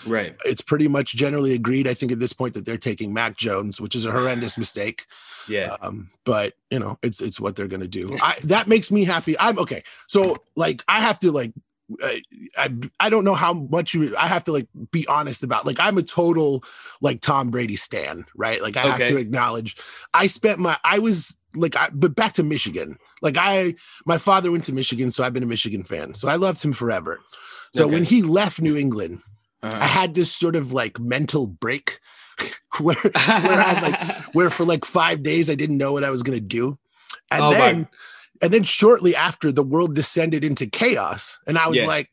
Right. 0.06 0.34
It's 0.44 0.60
pretty 0.60 0.88
much 0.88 1.14
generally 1.14 1.54
agreed, 1.54 1.86
I 1.86 1.94
think, 1.94 2.12
at 2.12 2.18
this 2.18 2.32
point 2.32 2.54
that 2.54 2.64
they're 2.64 2.78
taking 2.78 3.12
Mac 3.12 3.36
Jones, 3.36 3.80
which 3.80 3.94
is 3.94 4.06
a 4.06 4.10
horrendous 4.10 4.58
mistake. 4.58 5.06
Yeah. 5.48 5.76
Um, 5.80 6.10
but 6.24 6.54
you 6.70 6.78
know, 6.78 6.98
it's 7.02 7.20
it's 7.20 7.40
what 7.40 7.56
they're 7.56 7.68
gonna 7.68 7.88
do. 7.88 8.16
I, 8.22 8.38
that 8.44 8.68
makes 8.68 8.90
me 8.90 9.04
happy. 9.04 9.38
I'm 9.38 9.58
okay. 9.58 9.82
So 10.06 10.36
like 10.56 10.84
I 10.88 11.00
have 11.00 11.18
to 11.20 11.32
like 11.32 11.52
I 12.56 12.70
I 13.00 13.08
don't 13.08 13.24
know 13.24 13.34
how 13.34 13.54
much 13.54 13.94
you 13.94 14.14
I 14.16 14.26
have 14.26 14.44
to 14.44 14.52
like 14.52 14.68
be 14.90 15.06
honest 15.06 15.42
about 15.42 15.66
like 15.66 15.80
I'm 15.80 15.96
a 15.96 16.02
total 16.02 16.62
like 17.00 17.20
Tom 17.20 17.50
Brady 17.50 17.76
stan, 17.76 18.26
right? 18.36 18.60
Like 18.60 18.76
I 18.76 18.82
okay. 18.82 18.90
have 18.90 19.08
to 19.08 19.16
acknowledge 19.16 19.76
I 20.12 20.26
spent 20.26 20.58
my 20.58 20.78
I 20.84 20.98
was 20.98 21.38
like 21.54 21.76
I 21.76 21.88
but 21.92 22.14
back 22.14 22.34
to 22.34 22.42
Michigan. 22.42 22.98
Like 23.22 23.36
I, 23.38 23.74
my 24.04 24.18
father 24.18 24.52
went 24.52 24.64
to 24.64 24.72
Michigan, 24.72 25.10
so 25.10 25.24
I've 25.24 25.32
been 25.32 25.42
a 25.42 25.46
Michigan 25.46 25.82
fan. 25.82 26.14
So 26.14 26.28
I 26.28 26.36
loved 26.36 26.62
him 26.62 26.72
forever. 26.72 27.20
So 27.74 27.84
okay. 27.84 27.94
when 27.94 28.04
he 28.04 28.22
left 28.22 28.60
New 28.60 28.76
England, 28.76 29.20
uh-huh. 29.62 29.78
I 29.80 29.86
had 29.86 30.14
this 30.14 30.32
sort 30.32 30.56
of 30.56 30.72
like 30.72 30.98
mental 30.98 31.46
break 31.46 32.00
where 32.80 32.96
where 32.96 33.12
I 33.14 33.80
like 33.80 34.16
where 34.34 34.50
for 34.50 34.64
like 34.64 34.84
five 34.84 35.22
days 35.22 35.50
I 35.50 35.54
didn't 35.54 35.78
know 35.78 35.92
what 35.92 36.04
I 36.04 36.10
was 36.10 36.22
gonna 36.22 36.40
do, 36.40 36.78
and 37.30 37.42
oh, 37.42 37.50
then 37.50 37.80
my. 37.80 37.88
and 38.42 38.52
then 38.52 38.62
shortly 38.62 39.14
after 39.14 39.52
the 39.52 39.62
world 39.62 39.94
descended 39.94 40.44
into 40.44 40.66
chaos, 40.66 41.38
and 41.46 41.58
I 41.58 41.68
was 41.68 41.78
yeah. 41.78 41.86
like, 41.86 42.10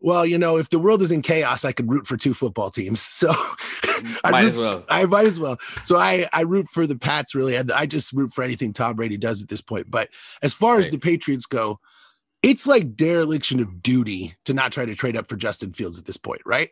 well, 0.00 0.26
you 0.26 0.38
know, 0.38 0.58
if 0.58 0.70
the 0.70 0.78
world 0.78 1.02
is 1.02 1.12
in 1.12 1.22
chaos, 1.22 1.64
I 1.64 1.72
could 1.72 1.90
root 1.90 2.06
for 2.06 2.16
two 2.16 2.34
football 2.34 2.70
teams. 2.70 3.00
So 3.14 3.32
I 4.22 4.30
might 4.30 4.42
root, 4.42 4.48
as 4.48 4.56
well. 4.56 4.84
I 4.88 5.06
might 5.06 5.26
as 5.26 5.40
well. 5.40 5.56
So 5.84 5.96
I 5.96 6.28
I 6.32 6.42
root 6.42 6.66
for 6.68 6.86
the 6.86 6.98
Pats 6.98 7.34
really. 7.34 7.56
I 7.56 7.86
just 7.86 8.12
root 8.12 8.32
for 8.32 8.42
anything 8.44 8.72
Tom 8.72 8.96
Brady 8.96 9.16
does 9.16 9.42
at 9.42 9.48
this 9.48 9.62
point. 9.62 9.90
But 9.90 10.10
as 10.42 10.52
far 10.52 10.74
right. 10.74 10.80
as 10.80 10.90
the 10.90 10.98
Patriots 10.98 11.46
go, 11.46 11.78
it's 12.42 12.66
like 12.66 12.96
dereliction 12.96 13.60
of 13.60 13.82
duty 13.82 14.36
to 14.44 14.52
not 14.52 14.72
try 14.72 14.84
to 14.84 14.94
trade 14.94 15.16
up 15.16 15.30
for 15.30 15.36
Justin 15.36 15.72
Fields 15.72 15.98
at 15.98 16.04
this 16.04 16.18
point, 16.18 16.42
right? 16.44 16.68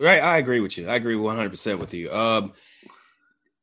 Right. 0.00 0.22
I 0.22 0.38
agree 0.38 0.60
with 0.60 0.78
you. 0.78 0.88
I 0.88 0.96
agree 0.96 1.16
100% 1.16 1.78
with 1.78 1.94
you. 1.94 2.12
Um, 2.12 2.52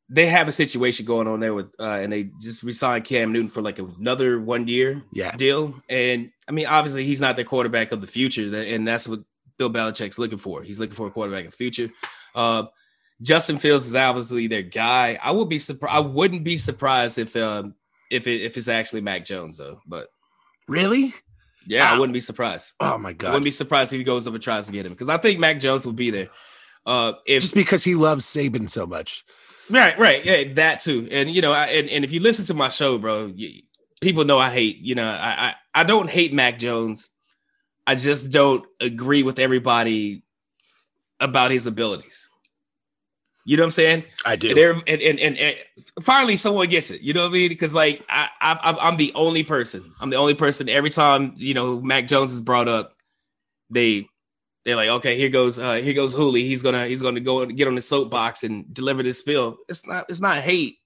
they 0.08 0.26
have 0.26 0.46
a 0.46 0.52
situation 0.52 1.04
going 1.04 1.26
on 1.26 1.40
there 1.40 1.54
with, 1.54 1.66
uh, 1.80 1.98
and 2.00 2.12
they 2.12 2.30
just 2.40 2.62
resigned 2.62 3.04
Cam 3.04 3.32
Newton 3.32 3.48
for 3.50 3.62
like 3.62 3.78
another 3.78 4.38
one 4.38 4.68
year 4.68 5.02
yeah. 5.12 5.34
deal. 5.36 5.74
And 5.88 6.30
I 6.48 6.52
mean, 6.52 6.66
obviously, 6.66 7.04
he's 7.04 7.20
not 7.20 7.34
their 7.36 7.44
quarterback 7.44 7.90
of 7.90 8.00
the 8.00 8.06
future, 8.06 8.54
and 8.56 8.86
that's 8.86 9.08
what 9.08 9.20
Bill 9.58 9.70
Belichick's 9.70 10.18
looking 10.18 10.38
for. 10.38 10.62
He's 10.62 10.78
looking 10.78 10.94
for 10.94 11.08
a 11.08 11.10
quarterback 11.10 11.46
of 11.46 11.50
the 11.50 11.56
future. 11.56 11.90
Uh, 12.34 12.64
Justin 13.22 13.58
Fields 13.58 13.86
is 13.86 13.94
obviously 13.94 14.46
their 14.46 14.62
guy. 14.62 15.18
I 15.20 15.32
would 15.32 15.48
be 15.48 15.58
surprised. 15.58 15.96
I 15.96 16.00
wouldn't 16.00 16.44
be 16.44 16.58
surprised 16.58 17.18
if 17.18 17.34
um, 17.34 17.74
if 18.10 18.26
it 18.26 18.42
if 18.42 18.56
it's 18.56 18.68
actually 18.68 19.00
Mac 19.00 19.24
Jones 19.24 19.56
though. 19.56 19.80
But 19.86 20.08
really, 20.68 21.14
yeah, 21.66 21.92
I 21.92 21.98
wouldn't 21.98 22.14
be 22.14 22.20
surprised. 22.20 22.72
Oh 22.80 22.98
my 22.98 23.12
god, 23.12 23.28
I 23.28 23.30
wouldn't 23.30 23.44
be 23.44 23.50
surprised 23.50 23.92
if 23.92 23.98
he 23.98 24.04
goes 24.04 24.26
up 24.26 24.34
and 24.34 24.42
tries 24.42 24.66
to 24.66 24.72
get 24.72 24.86
him 24.86 24.92
because 24.92 25.08
I 25.08 25.16
think 25.18 25.38
Mac 25.38 25.60
Jones 25.60 25.86
would 25.86 25.96
be 25.96 26.10
there. 26.10 26.28
Uh, 26.84 27.12
if 27.26 27.42
just 27.42 27.54
because 27.54 27.82
he 27.82 27.94
loves 27.94 28.24
Saban 28.24 28.70
so 28.70 28.86
much. 28.86 29.24
Right, 29.68 29.98
right, 29.98 30.24
yeah, 30.24 30.54
that 30.54 30.78
too. 30.78 31.08
And 31.10 31.28
you 31.30 31.42
know, 31.42 31.52
I, 31.52 31.66
and, 31.66 31.88
and 31.88 32.04
if 32.04 32.12
you 32.12 32.20
listen 32.20 32.46
to 32.46 32.54
my 32.54 32.68
show, 32.68 32.98
bro, 32.98 33.32
you, 33.34 33.62
people 34.00 34.24
know 34.24 34.38
I 34.38 34.50
hate. 34.50 34.78
You 34.78 34.94
know, 34.94 35.08
I, 35.08 35.48
I 35.48 35.54
I 35.74 35.84
don't 35.84 36.08
hate 36.08 36.32
Mac 36.32 36.58
Jones. 36.58 37.08
I 37.86 37.94
just 37.94 38.30
don't 38.30 38.64
agree 38.80 39.22
with 39.22 39.38
everybody 39.38 40.22
about 41.20 41.50
his 41.50 41.66
abilities. 41.66 42.28
You 43.46 43.56
know 43.56 43.62
what 43.62 43.66
I'm 43.66 43.70
saying? 43.70 44.04
I 44.26 44.34
do. 44.34 44.50
And, 44.50 44.82
and, 44.88 45.00
and, 45.00 45.20
and, 45.20 45.38
and 45.38 45.56
finally, 46.02 46.34
someone 46.34 46.68
gets 46.68 46.90
it. 46.90 47.00
You 47.00 47.14
know 47.14 47.22
what 47.22 47.28
I 47.28 47.34
mean? 47.34 47.48
Because 47.48 47.76
like 47.76 48.04
I, 48.08 48.28
I, 48.40 48.76
I'm 48.80 48.96
the 48.96 49.12
only 49.14 49.44
person. 49.44 49.94
I'm 50.00 50.10
the 50.10 50.16
only 50.16 50.34
person. 50.34 50.68
Every 50.68 50.90
time 50.90 51.32
you 51.36 51.54
know 51.54 51.80
Mac 51.80 52.08
Jones 52.08 52.32
is 52.32 52.40
brought 52.40 52.66
up, 52.66 52.96
they 53.70 54.08
they're 54.64 54.74
like, 54.74 54.88
okay, 54.88 55.16
here 55.16 55.28
goes 55.28 55.60
uh 55.60 55.74
here 55.74 55.94
goes 55.94 56.12
Hulie. 56.12 56.40
He's 56.40 56.64
gonna 56.64 56.88
he's 56.88 57.02
gonna 57.02 57.20
go 57.20 57.46
get 57.46 57.68
on 57.68 57.76
the 57.76 57.80
soapbox 57.80 58.42
and 58.42 58.74
deliver 58.74 59.04
this 59.04 59.20
spill. 59.20 59.58
It's 59.68 59.86
not 59.86 60.06
it's 60.08 60.20
not 60.20 60.38
hate. 60.38 60.78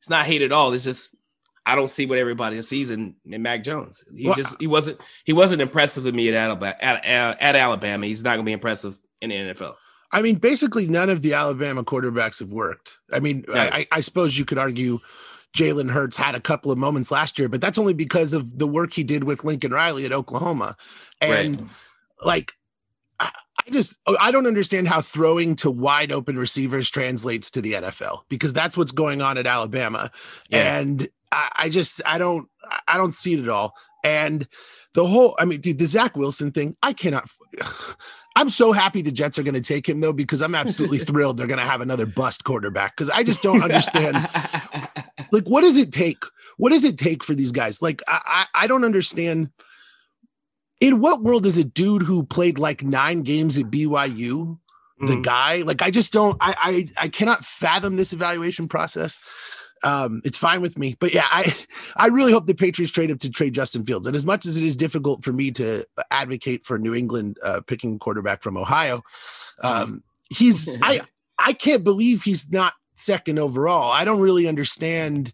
It's 0.00 0.10
not 0.10 0.26
hate 0.26 0.42
at 0.42 0.52
all. 0.52 0.74
It's 0.74 0.84
just 0.84 1.16
I 1.64 1.74
don't 1.74 1.90
see 1.90 2.04
what 2.04 2.18
everybody 2.18 2.60
sees 2.60 2.90
in, 2.90 3.14
in 3.24 3.40
Mac 3.40 3.64
Jones. 3.64 4.06
He 4.14 4.26
well, 4.26 4.34
just 4.34 4.60
he 4.60 4.66
wasn't 4.66 4.98
he 5.24 5.32
wasn't 5.32 5.62
impressive 5.62 6.04
to 6.04 6.12
me 6.12 6.28
at 6.28 6.34
Alabama 6.34 6.76
at, 6.82 7.02
at 7.40 7.56
Alabama. 7.56 8.04
He's 8.04 8.22
not 8.22 8.32
gonna 8.32 8.42
be 8.42 8.52
impressive 8.52 8.98
in 9.22 9.30
the 9.30 9.36
NFL. 9.36 9.76
I 10.12 10.22
mean, 10.22 10.36
basically, 10.36 10.86
none 10.86 11.08
of 11.08 11.22
the 11.22 11.32
Alabama 11.32 11.84
quarterbacks 11.84 12.38
have 12.40 12.52
worked. 12.52 12.98
I 13.12 13.20
mean, 13.20 13.44
yeah. 13.48 13.70
I, 13.72 13.86
I, 13.90 14.00
suppose 14.00 14.36
you 14.38 14.44
could 14.44 14.58
argue 14.58 15.00
Jalen 15.56 15.90
Hurts 15.90 16.16
had 16.16 16.34
a 16.34 16.40
couple 16.40 16.70
of 16.70 16.78
moments 16.78 17.10
last 17.10 17.38
year, 17.38 17.48
but 17.48 17.60
that's 17.60 17.78
only 17.78 17.94
because 17.94 18.34
of 18.34 18.58
the 18.58 18.66
work 18.66 18.92
he 18.92 19.04
did 19.04 19.24
with 19.24 19.44
Lincoln 19.44 19.72
Riley 19.72 20.04
at 20.04 20.12
Oklahoma. 20.12 20.76
And 21.20 21.60
right. 21.60 21.70
like, 22.22 22.52
I, 23.20 23.30
I 23.66 23.70
just 23.70 23.98
I 24.20 24.30
don't 24.30 24.46
understand 24.46 24.88
how 24.88 25.00
throwing 25.00 25.56
to 25.56 25.70
wide 25.70 26.12
open 26.12 26.38
receivers 26.38 26.90
translates 26.90 27.50
to 27.52 27.62
the 27.62 27.74
NFL 27.74 28.22
because 28.28 28.52
that's 28.52 28.76
what's 28.76 28.92
going 28.92 29.22
on 29.22 29.38
at 29.38 29.46
Alabama. 29.46 30.10
Yeah. 30.50 30.78
And 30.78 31.08
I, 31.30 31.48
I 31.54 31.68
just 31.70 32.02
I 32.04 32.18
don't 32.18 32.48
I 32.86 32.98
don't 32.98 33.14
see 33.14 33.34
it 33.34 33.42
at 33.42 33.48
all. 33.48 33.74
And 34.04 34.46
the 34.94 35.06
whole, 35.06 35.36
I 35.38 35.44
mean, 35.44 35.60
dude, 35.60 35.78
the 35.78 35.86
Zach 35.86 36.16
Wilson 36.16 36.50
thing, 36.50 36.76
I 36.82 36.92
cannot. 36.92 37.28
I'm 38.36 38.48
so 38.48 38.72
happy 38.72 39.02
the 39.02 39.12
Jets 39.12 39.38
are 39.38 39.42
going 39.42 39.54
to 39.54 39.60
take 39.60 39.88
him 39.88 40.00
though 40.00 40.12
because 40.12 40.42
I'm 40.42 40.54
absolutely 40.54 40.98
thrilled 41.08 41.36
they're 41.36 41.46
going 41.46 41.58
to 41.60 41.66
have 41.66 41.80
another 41.80 42.06
bust 42.06 42.44
quarterback 42.44 42.96
because 42.96 43.10
I 43.10 43.22
just 43.22 43.42
don't 43.42 43.62
understand. 43.62 44.16
like, 45.32 45.44
what 45.44 45.60
does 45.62 45.76
it 45.76 45.92
take? 45.92 46.22
What 46.56 46.70
does 46.72 46.84
it 46.84 46.98
take 46.98 47.24
for 47.24 47.34
these 47.34 47.52
guys? 47.52 47.82
Like, 47.82 48.02
I, 48.08 48.46
I 48.54 48.64
I 48.64 48.66
don't 48.66 48.84
understand. 48.84 49.50
In 50.80 50.98
what 51.00 51.22
world 51.22 51.46
is 51.46 51.56
a 51.58 51.64
dude 51.64 52.02
who 52.02 52.24
played 52.24 52.58
like 52.58 52.82
nine 52.82 53.22
games 53.22 53.56
at 53.56 53.66
BYU 53.66 54.58
the 54.98 55.16
Mhm. 55.16 55.22
guy? 55.22 55.62
Like, 55.62 55.80
I 55.82 55.90
just 55.90 56.12
don't. 56.12 56.36
I 56.40 56.54
I 56.98 57.04
I 57.04 57.08
cannot 57.08 57.44
fathom 57.44 57.96
this 57.96 58.12
evaluation 58.12 58.66
process. 58.68 59.18
Um, 59.84 60.22
it's 60.24 60.38
fine 60.38 60.60
with 60.60 60.78
me, 60.78 60.96
but 61.00 61.12
yeah, 61.12 61.26
I 61.30 61.54
I 61.96 62.08
really 62.08 62.32
hope 62.32 62.46
the 62.46 62.54
Patriots 62.54 62.92
trade 62.92 63.10
up 63.10 63.18
to 63.20 63.30
trade 63.30 63.54
Justin 63.54 63.84
Fields. 63.84 64.06
And 64.06 64.16
as 64.16 64.24
much 64.24 64.46
as 64.46 64.56
it 64.56 64.64
is 64.64 64.76
difficult 64.76 65.24
for 65.24 65.32
me 65.32 65.50
to 65.52 65.84
advocate 66.10 66.64
for 66.64 66.78
New 66.78 66.94
England 66.94 67.38
uh, 67.42 67.60
picking 67.60 67.94
a 67.94 67.98
quarterback 67.98 68.42
from 68.42 68.56
Ohio, 68.56 69.02
um, 69.62 70.02
he's 70.30 70.68
I 70.82 71.00
I 71.38 71.52
can't 71.52 71.84
believe 71.84 72.22
he's 72.22 72.50
not 72.50 72.74
second 72.94 73.38
overall. 73.38 73.90
I 73.90 74.04
don't 74.04 74.20
really 74.20 74.46
understand. 74.46 75.32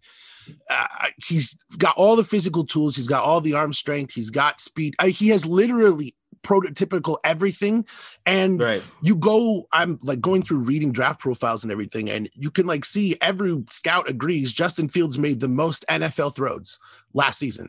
Uh, 0.70 1.08
he's 1.26 1.54
got 1.76 1.94
all 1.96 2.16
the 2.16 2.24
physical 2.24 2.64
tools. 2.64 2.96
He's 2.96 3.08
got 3.08 3.22
all 3.24 3.42
the 3.42 3.54
arm 3.54 3.74
strength. 3.74 4.14
He's 4.14 4.30
got 4.30 4.60
speed. 4.60 4.94
I, 4.98 5.08
he 5.08 5.28
has 5.28 5.44
literally 5.44 6.14
prototypical 6.42 7.16
everything. 7.24 7.86
And 8.26 8.60
Right. 8.60 8.82
you 9.02 9.16
go, 9.16 9.66
I'm 9.72 9.98
like 10.02 10.20
going 10.20 10.42
through 10.42 10.58
reading 10.58 10.92
draft 10.92 11.20
profiles 11.20 11.62
and 11.62 11.72
everything, 11.72 12.10
and 12.10 12.28
you 12.34 12.50
can 12.50 12.66
like 12.66 12.84
see 12.84 13.16
every 13.20 13.64
scout 13.70 14.08
agrees 14.08 14.52
Justin 14.52 14.88
Fields 14.88 15.18
made 15.18 15.40
the 15.40 15.48
most 15.48 15.84
NFL 15.88 16.34
throws 16.34 16.78
last 17.14 17.38
season. 17.38 17.68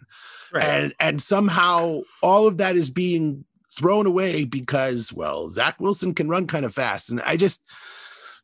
Right. 0.54 0.64
And 0.64 0.94
and 1.00 1.22
somehow 1.22 2.02
all 2.22 2.48
of 2.48 2.58
that 2.58 2.76
is 2.76 2.90
being 2.90 3.46
thrown 3.78 4.06
away 4.06 4.44
because, 4.44 5.14
well, 5.14 5.48
Zach 5.48 5.80
Wilson 5.80 6.14
can 6.14 6.28
run 6.28 6.48
kind 6.48 6.66
of 6.66 6.74
fast. 6.74 7.10
And 7.10 7.22
I 7.22 7.38
just, 7.38 7.64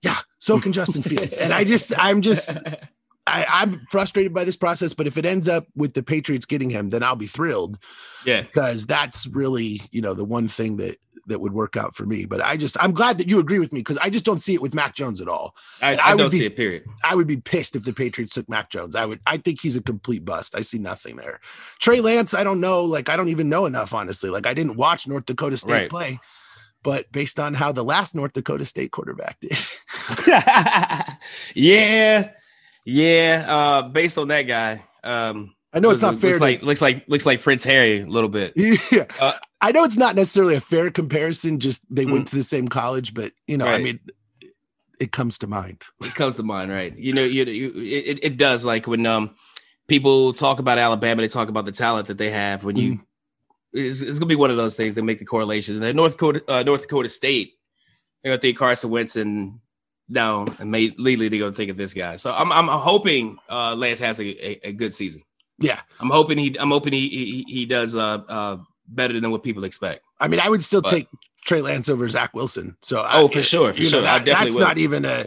yeah, 0.02 0.20
so 0.40 0.60
can 0.62 0.72
Justin 0.72 1.02
Fields. 1.02 1.34
And 1.36 1.52
I 1.52 1.64
just, 1.64 1.92
I'm 1.98 2.22
just, 2.22 2.58
I, 3.28 3.46
I'm 3.50 3.86
frustrated 3.90 4.34
by 4.34 4.44
this 4.44 4.58
process, 4.58 4.94
but 4.94 5.08
if 5.08 5.18
it 5.18 5.26
ends 5.26 5.48
up 5.48 5.68
with 5.76 5.94
the 5.96 6.04
Patriots 6.04 6.46
getting 6.46 6.70
him, 6.70 6.92
then 6.92 7.02
I'll 7.02 7.16
be 7.16 7.26
thrilled 7.26 7.80
yeah. 8.24 8.42
because 8.42 8.86
that's 8.86 9.26
really, 9.28 9.82
you 9.92 10.02
know, 10.02 10.14
the 10.14 10.26
one 10.26 10.48
thing 10.48 10.78
that 10.78 10.98
that 11.28 11.42
would 11.42 11.54
work 11.54 11.76
out 11.76 11.96
for 11.96 12.06
me. 12.06 12.26
But 12.26 12.44
I 12.44 12.56
just, 12.56 12.78
I'm 12.80 12.92
glad 12.92 13.18
that 13.18 13.28
you 13.28 13.40
agree 13.40 13.58
with 13.58 13.74
me 13.74 13.80
because 13.80 13.98
I 13.98 14.12
just 14.12 14.26
don't 14.26 14.40
see 14.40 14.54
it 14.54 14.62
with 14.62 14.76
Mac 14.76 14.94
Jones 14.96 15.22
at 15.22 15.28
all. 15.28 15.56
I, 15.82 15.96
I, 15.96 16.12
I 16.12 16.16
don't 16.16 16.32
be- 16.32 16.38
see 16.38 16.46
it. 16.46 16.56
Period. 16.56 16.84
I 17.04 17.16
would 17.16 17.26
be 17.26 17.38
pissed 17.38 17.76
if 17.76 17.84
the 17.84 17.94
Patriots 17.94 18.36
took 18.36 18.48
Mac 18.48 18.70
Jones. 18.70 18.96
I 18.96 19.06
would, 19.06 19.20
I 19.26 19.38
think 19.38 19.60
he's 19.60 19.76
a 19.76 19.82
complete 19.82 20.24
bust. 20.24 20.56
I 20.56 20.62
see 20.62 20.78
nothing 20.78 21.16
there. 21.16 21.40
Trey 21.80 22.02
Lance, 22.02 22.34
I 22.36 22.44
don't 22.44 22.62
know. 22.62 22.84
Like, 22.84 23.10
I 23.10 23.18
don't 23.18 23.30
even 23.30 23.50
know 23.50 23.66
enough, 23.66 23.94
honestly. 23.94 24.30
Like, 24.30 24.46
I 24.46 24.54
didn't 24.54 24.78
watch 24.78 25.08
North 25.08 25.26
Dakota 25.26 25.58
State 25.58 25.72
Right. 25.72 25.90
play, 25.90 26.20
but 26.84 27.12
based 27.12 27.40
on 27.40 27.56
how 27.56 27.72
the 27.72 27.84
last 27.84 28.14
North 28.14 28.34
Dakota 28.34 28.66
State 28.66 28.92
quarterback 28.92 29.40
did, 29.40 29.58
yeah, 31.56 32.30
yeah. 32.86 33.46
Uh, 33.48 33.82
based 33.90 34.18
on 34.18 34.30
that 34.30 34.44
guy, 34.44 34.84
um, 35.04 35.54
I 35.74 35.80
know 35.80 35.90
it's 35.90 36.02
not 36.02 36.16
fair. 36.16 36.30
Looks 36.30 36.40
to- 36.40 36.44
like 36.46 36.62
looks 36.62 36.82
like 36.82 37.04
looks 37.10 37.26
like 37.26 37.42
Prince 37.42 37.64
Harry 37.66 38.02
a 38.02 38.06
little 38.06 38.30
bit. 38.30 38.54
yeah. 38.92 39.06
Uh, 39.20 39.34
I 39.60 39.72
know 39.72 39.84
it's 39.84 39.98
not 39.98 40.16
necessarily 40.16 40.56
a 40.56 40.62
fair 40.62 40.90
comparison, 40.92 41.60
just 41.60 41.94
they 41.94 42.06
went 42.06 42.28
to 42.30 42.36
the 42.36 42.44
same 42.44 42.68
college, 42.68 43.14
but 43.14 43.34
you 43.48 43.58
know, 43.58 43.66
I 43.66 43.80
Mm. 43.80 43.84
Mean, 43.84 44.00
it 45.02 45.12
comes 45.12 45.40
to 45.40 45.48
mind. 45.48 45.84
It 46.04 46.16
comes 46.16 46.38
to 46.38 46.44
mind, 46.44 46.72
right? 46.72 46.96
You 46.98 47.12
know, 47.14 47.24
you, 47.26 47.44
you 47.46 47.74
it, 47.76 48.20
it 48.24 48.38
does. 48.38 48.64
Like 48.64 48.88
when 48.88 49.06
um 49.06 49.36
people 49.88 50.32
talk 50.34 50.60
about 50.60 50.78
Alabama, 50.78 51.22
they 51.22 51.28
talk 51.28 51.50
about 51.50 51.66
the 51.66 51.72
talent 51.74 52.08
that 52.08 52.18
they 52.18 52.30
have. 52.32 52.64
When 52.64 52.76
you, 52.78 53.00
it's, 53.74 54.02
it's 54.02 54.18
gonna 54.20 54.30
be 54.30 54.36
one 54.36 54.52
of 54.52 54.58
those 54.58 54.76
things 54.76 54.96
that 54.96 55.04
make 55.04 55.20
the 55.20 55.26
correlation. 55.26 55.84
And 55.84 55.98
North 55.98 56.14
Dakota, 56.14 56.44
uh, 56.48 56.64
North 56.64 56.84
Dakota 56.84 57.10
State, 57.10 57.54
they're 58.24 58.32
gonna 58.32 58.42
think 58.42 58.58
Carson 58.58 58.90
Wentz 58.90 59.16
and 59.18 59.60
down 60.12 60.48
and 60.60 60.70
made 60.72 60.96
gonna 60.98 61.52
think 61.52 61.72
of 61.72 61.78
this 61.78 61.94
guy. 61.94 62.16
So 62.16 62.34
I'm 62.34 62.52
I'm 62.52 62.68
hoping 62.68 63.38
uh 63.50 63.76
Lance 63.76 64.00
has 64.00 64.20
a, 64.20 64.26
a, 64.26 64.70
a 64.70 64.72
good 64.72 64.94
season. 64.94 65.22
Yeah. 65.60 65.80
I'm 66.00 66.10
hoping 66.10 66.38
he 66.38 66.58
I'm 66.60 66.70
hoping 66.70 66.94
he 66.94 67.08
he, 67.10 67.46
he 67.48 67.66
does 67.66 67.96
uh 67.96 68.20
uh 68.28 68.58
better 68.88 69.20
than 69.20 69.32
what 69.32 69.44
people 69.44 69.64
expect. 69.64 70.02
I 70.20 70.28
mean, 70.28 70.40
I 70.40 70.50
would 70.50 70.64
still 70.64 70.82
But- 70.82 70.92
take 70.92 71.08
Trey 71.44 71.62
Lance 71.62 71.90
over 71.90 72.08
Zach 72.10 72.34
Wilson. 72.34 72.76
So, 72.82 73.00
Oh, 73.08 73.28
I, 73.28 73.32
for 73.32 73.44
sure, 73.44 73.72
for 73.74 73.78
you 73.80 73.86
know, 73.86 73.90
sure. 73.90 74.00
I 74.00 74.18
that- 74.20 74.26
definitely 74.26 74.46
that's 74.46 74.56
will. 74.56 74.68
not 74.68 74.78
even 74.78 75.06
a. 75.06 75.26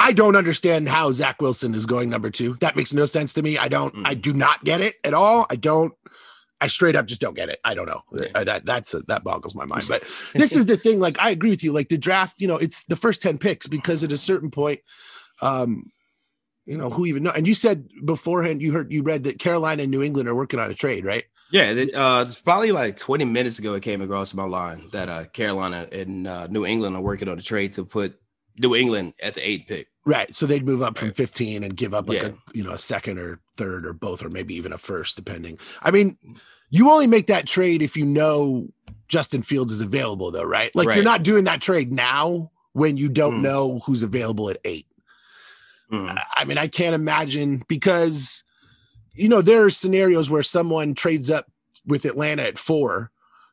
I 0.00 0.12
don't 0.12 0.36
understand 0.36 0.88
how 0.88 1.10
Zach 1.12 1.42
Wilson 1.42 1.74
is 1.74 1.84
going 1.84 2.08
number 2.08 2.30
two. 2.30 2.56
That 2.60 2.76
makes 2.76 2.94
no 2.94 3.04
sense 3.04 3.32
to 3.34 3.42
me. 3.42 3.58
I 3.58 3.68
don't. 3.68 3.94
Mm. 3.94 4.02
I 4.06 4.14
do 4.14 4.32
not 4.32 4.62
get 4.64 4.80
it 4.80 4.94
at 5.04 5.12
all. 5.12 5.44
I 5.50 5.56
don't. 5.56 5.92
I 6.60 6.66
straight 6.66 6.96
up 6.96 7.06
just 7.06 7.20
don't 7.20 7.36
get 7.36 7.48
it. 7.48 7.60
I 7.64 7.74
don't 7.74 7.86
know. 7.86 8.02
Yeah. 8.12 8.26
Uh, 8.34 8.44
That 8.44 8.66
that's 8.66 8.94
that 9.06 9.22
boggles 9.24 9.54
my 9.54 9.64
mind. 9.64 9.84
But 9.88 10.02
this 10.34 10.54
is 10.56 10.66
the 10.66 10.76
thing. 10.76 10.98
Like 11.00 11.18
I 11.20 11.30
agree 11.30 11.50
with 11.50 11.62
you. 11.62 11.72
Like 11.72 11.88
the 11.88 11.98
draft, 11.98 12.40
you 12.40 12.48
know, 12.48 12.56
it's 12.56 12.84
the 12.84 12.96
first 12.96 13.22
ten 13.22 13.38
picks 13.38 13.66
because 13.66 14.02
at 14.04 14.12
a 14.12 14.16
certain 14.16 14.50
point, 14.50 14.80
um, 15.42 15.84
you 16.66 16.76
know, 16.76 16.90
who 16.90 17.06
even 17.06 17.22
know? 17.22 17.30
And 17.30 17.46
you 17.46 17.54
said 17.54 17.88
beforehand, 18.04 18.60
you 18.62 18.72
heard, 18.72 18.92
you 18.92 19.02
read 19.02 19.24
that 19.24 19.38
Carolina 19.38 19.82
and 19.84 19.90
New 19.90 20.02
England 20.02 20.28
are 20.28 20.34
working 20.34 20.60
on 20.60 20.70
a 20.70 20.74
trade, 20.74 21.04
right? 21.04 21.24
Yeah, 21.50 21.70
uh, 21.94 22.26
it's 22.28 22.42
probably 22.42 22.72
like 22.72 22.98
20 22.98 23.24
minutes 23.24 23.58
ago 23.58 23.72
it 23.74 23.82
came 23.82 24.02
across 24.02 24.34
my 24.34 24.44
line 24.44 24.90
that 24.92 25.08
uh, 25.08 25.24
Carolina 25.26 25.88
and 25.90 26.26
uh, 26.28 26.46
New 26.48 26.66
England 26.66 26.94
are 26.94 27.00
working 27.00 27.26
on 27.28 27.38
a 27.38 27.42
trade 27.42 27.72
to 27.74 27.86
put 27.86 28.20
New 28.58 28.74
England 28.76 29.14
at 29.22 29.32
the 29.32 29.48
eighth 29.48 29.66
pick. 29.66 29.86
Right. 30.04 30.34
So 30.34 30.44
they'd 30.44 30.66
move 30.66 30.82
up 30.82 30.98
from 30.98 31.12
15 31.12 31.62
and 31.64 31.74
give 31.74 31.94
up 31.94 32.06
like 32.08 32.20
Yeah. 32.20 32.28
a 32.28 32.32
you 32.52 32.64
know 32.64 32.72
a 32.72 32.78
second 32.78 33.18
or 33.18 33.40
third 33.58 33.84
or 33.84 33.92
both 33.92 34.24
or 34.24 34.30
maybe 34.30 34.54
even 34.54 34.72
a 34.72 34.78
first, 34.78 35.16
depending. 35.16 35.58
I 35.82 35.90
mean, 35.90 36.16
you 36.70 36.90
only 36.90 37.06
make 37.06 37.26
that 37.26 37.46
trade 37.46 37.82
if 37.82 37.96
you 37.96 38.06
know 38.06 38.68
Justin 39.08 39.42
Fields 39.42 39.72
is 39.72 39.80
available, 39.82 40.30
though, 40.30 40.44
right? 40.44 40.74
Like 40.74 40.94
you're 40.94 41.04
not 41.04 41.22
doing 41.22 41.44
that 41.44 41.60
trade 41.60 41.92
now 41.92 42.50
when 42.72 42.96
you 42.96 43.08
don't 43.10 43.40
Mm. 43.40 43.42
know 43.42 43.78
who's 43.84 44.02
available 44.02 44.48
at 44.48 44.58
eight. 44.64 44.86
I- 45.90 46.22
I 46.38 46.44
mean, 46.44 46.58
I 46.58 46.68
can't 46.68 46.94
imagine 46.94 47.64
because 47.68 48.44
you 49.14 49.28
know 49.28 49.42
there 49.42 49.64
are 49.64 49.70
scenarios 49.70 50.30
where 50.30 50.42
someone 50.42 50.94
trades 50.94 51.30
up 51.30 51.50
with 51.86 52.04
Atlanta 52.04 52.42
at 52.42 52.58
four 52.58 53.10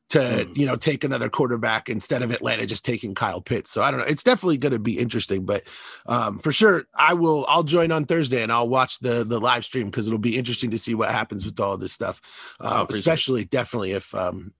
to 0.09 0.19
Mm. 0.19 0.55
you 0.57 0.65
know 0.67 0.75
take 0.75 1.03
another 1.03 1.29
quarterback 1.29 1.89
instead 1.89 2.21
of 2.21 2.31
Atlanta 2.31 2.65
just 2.65 2.85
taking 2.85 3.15
Kyle 3.15 3.41
Pitts. 3.41 3.71
So 3.71 3.81
I 3.81 3.89
don't 3.91 3.99
know. 3.99 4.05
It's 4.05 4.23
definitely 4.23 4.57
going 4.57 4.71
to 4.73 4.79
be 4.79 4.99
interesting, 4.99 5.45
but 5.45 5.63
um, 6.05 6.37
for 6.39 6.51
sure 6.51 6.85
I 6.95 7.13
will. 7.15 7.45
I'll 7.49 7.63
join 7.63 7.91
on 7.91 8.05
Thursday 8.05 8.43
and 8.43 8.51
I'll 8.51 8.69
watch 8.69 8.99
the 8.99 9.23
the 9.23 9.39
live 9.39 9.65
stream 9.65 9.87
because 9.87 10.05
it'll 10.07 10.19
be 10.19 10.37
interesting 10.37 10.69
to 10.71 10.77
see 10.77 10.93
what 10.95 11.09
happens 11.11 11.43
with 11.45 11.59
all 11.59 11.77
this 11.77 11.93
stuff, 11.93 12.21
uh, 12.61 12.83
appreciate 12.83 12.97
it. 12.97 12.99
especially 12.99 13.45
definitely 13.45 13.91
if. 13.93 14.13
Um, 14.13 14.53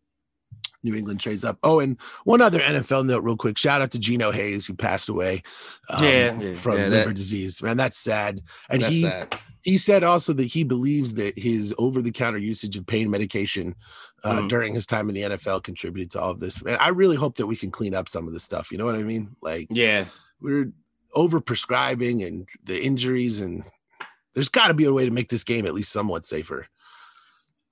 New 0.83 0.93
England 0.93 1.19
trades 1.19 1.43
up. 1.43 1.57
Oh, 1.63 1.79
and 1.79 1.97
one 2.25 2.41
other 2.41 2.59
NFL 2.59 3.07
note, 3.07 3.23
real 3.23 3.35
quick. 3.35 3.57
Shout 3.57 3.81
out 3.81 3.89
to 3.93 3.97
Geno 3.99 4.29
Hayes, 4.29 4.67
who 4.67 4.75
passed 4.75 5.09
away 5.09 5.41
um, 5.89 6.03
Yeah, 6.03 6.39
yeah, 6.39 6.53
from 6.53 6.77
yeah, 6.77 6.87
liver 6.89 7.05
that- 7.09 7.15
disease. 7.15 7.59
Man, 7.63 7.75
that's 7.75 7.97
sad. 7.97 8.43
And 8.69 8.83
That's 8.83 8.93
he 8.93 9.01
sad. 9.01 9.35
He 9.65 9.77
said 9.77 10.03
also 10.03 10.31
that 10.33 10.45
he 10.45 10.63
believes 10.63 11.15
that 11.15 11.37
his 11.37 11.73
over-the-counter 11.79 12.37
usage 12.37 12.77
of 12.77 12.85
pain 12.85 13.09
medication 13.09 13.75
uh, 14.23 14.41
Mhm. 14.41 14.49
during 14.49 14.73
his 14.75 14.85
time 14.85 15.09
in 15.09 15.15
the 15.15 15.23
NFL 15.23 15.63
contributed 15.63 16.11
to 16.11 16.21
all 16.21 16.31
of 16.31 16.39
this. 16.39 16.61
And 16.61 16.77
I 16.77 16.89
really 16.89 17.15
hope 17.15 17.35
that 17.37 17.47
we 17.47 17.55
can 17.55 17.71
clean 17.71 17.93
up 17.95 18.07
some 18.07 18.27
of 18.27 18.33
this 18.33 18.43
stuff. 18.43 18.71
You 18.71 18.77
know 18.77 18.85
what 18.85 18.95
I 18.95 19.03
mean? 19.03 19.35
Like 19.41 19.67
Yeah, 19.71 20.05
we're 20.39 20.71
over 21.13 21.41
prescribing 21.41 22.21
and 22.23 22.47
the 22.63 22.79
injuries, 22.81 23.39
and 23.39 23.63
there's 24.33 24.49
got 24.49 24.67
to 24.69 24.73
be 24.75 24.85
a 24.85 24.93
way 24.93 25.05
to 25.05 25.11
make 25.11 25.29
this 25.29 25.43
game 25.43 25.65
at 25.65 25.73
least 25.73 25.91
somewhat 25.91 26.25
safer. 26.25 26.67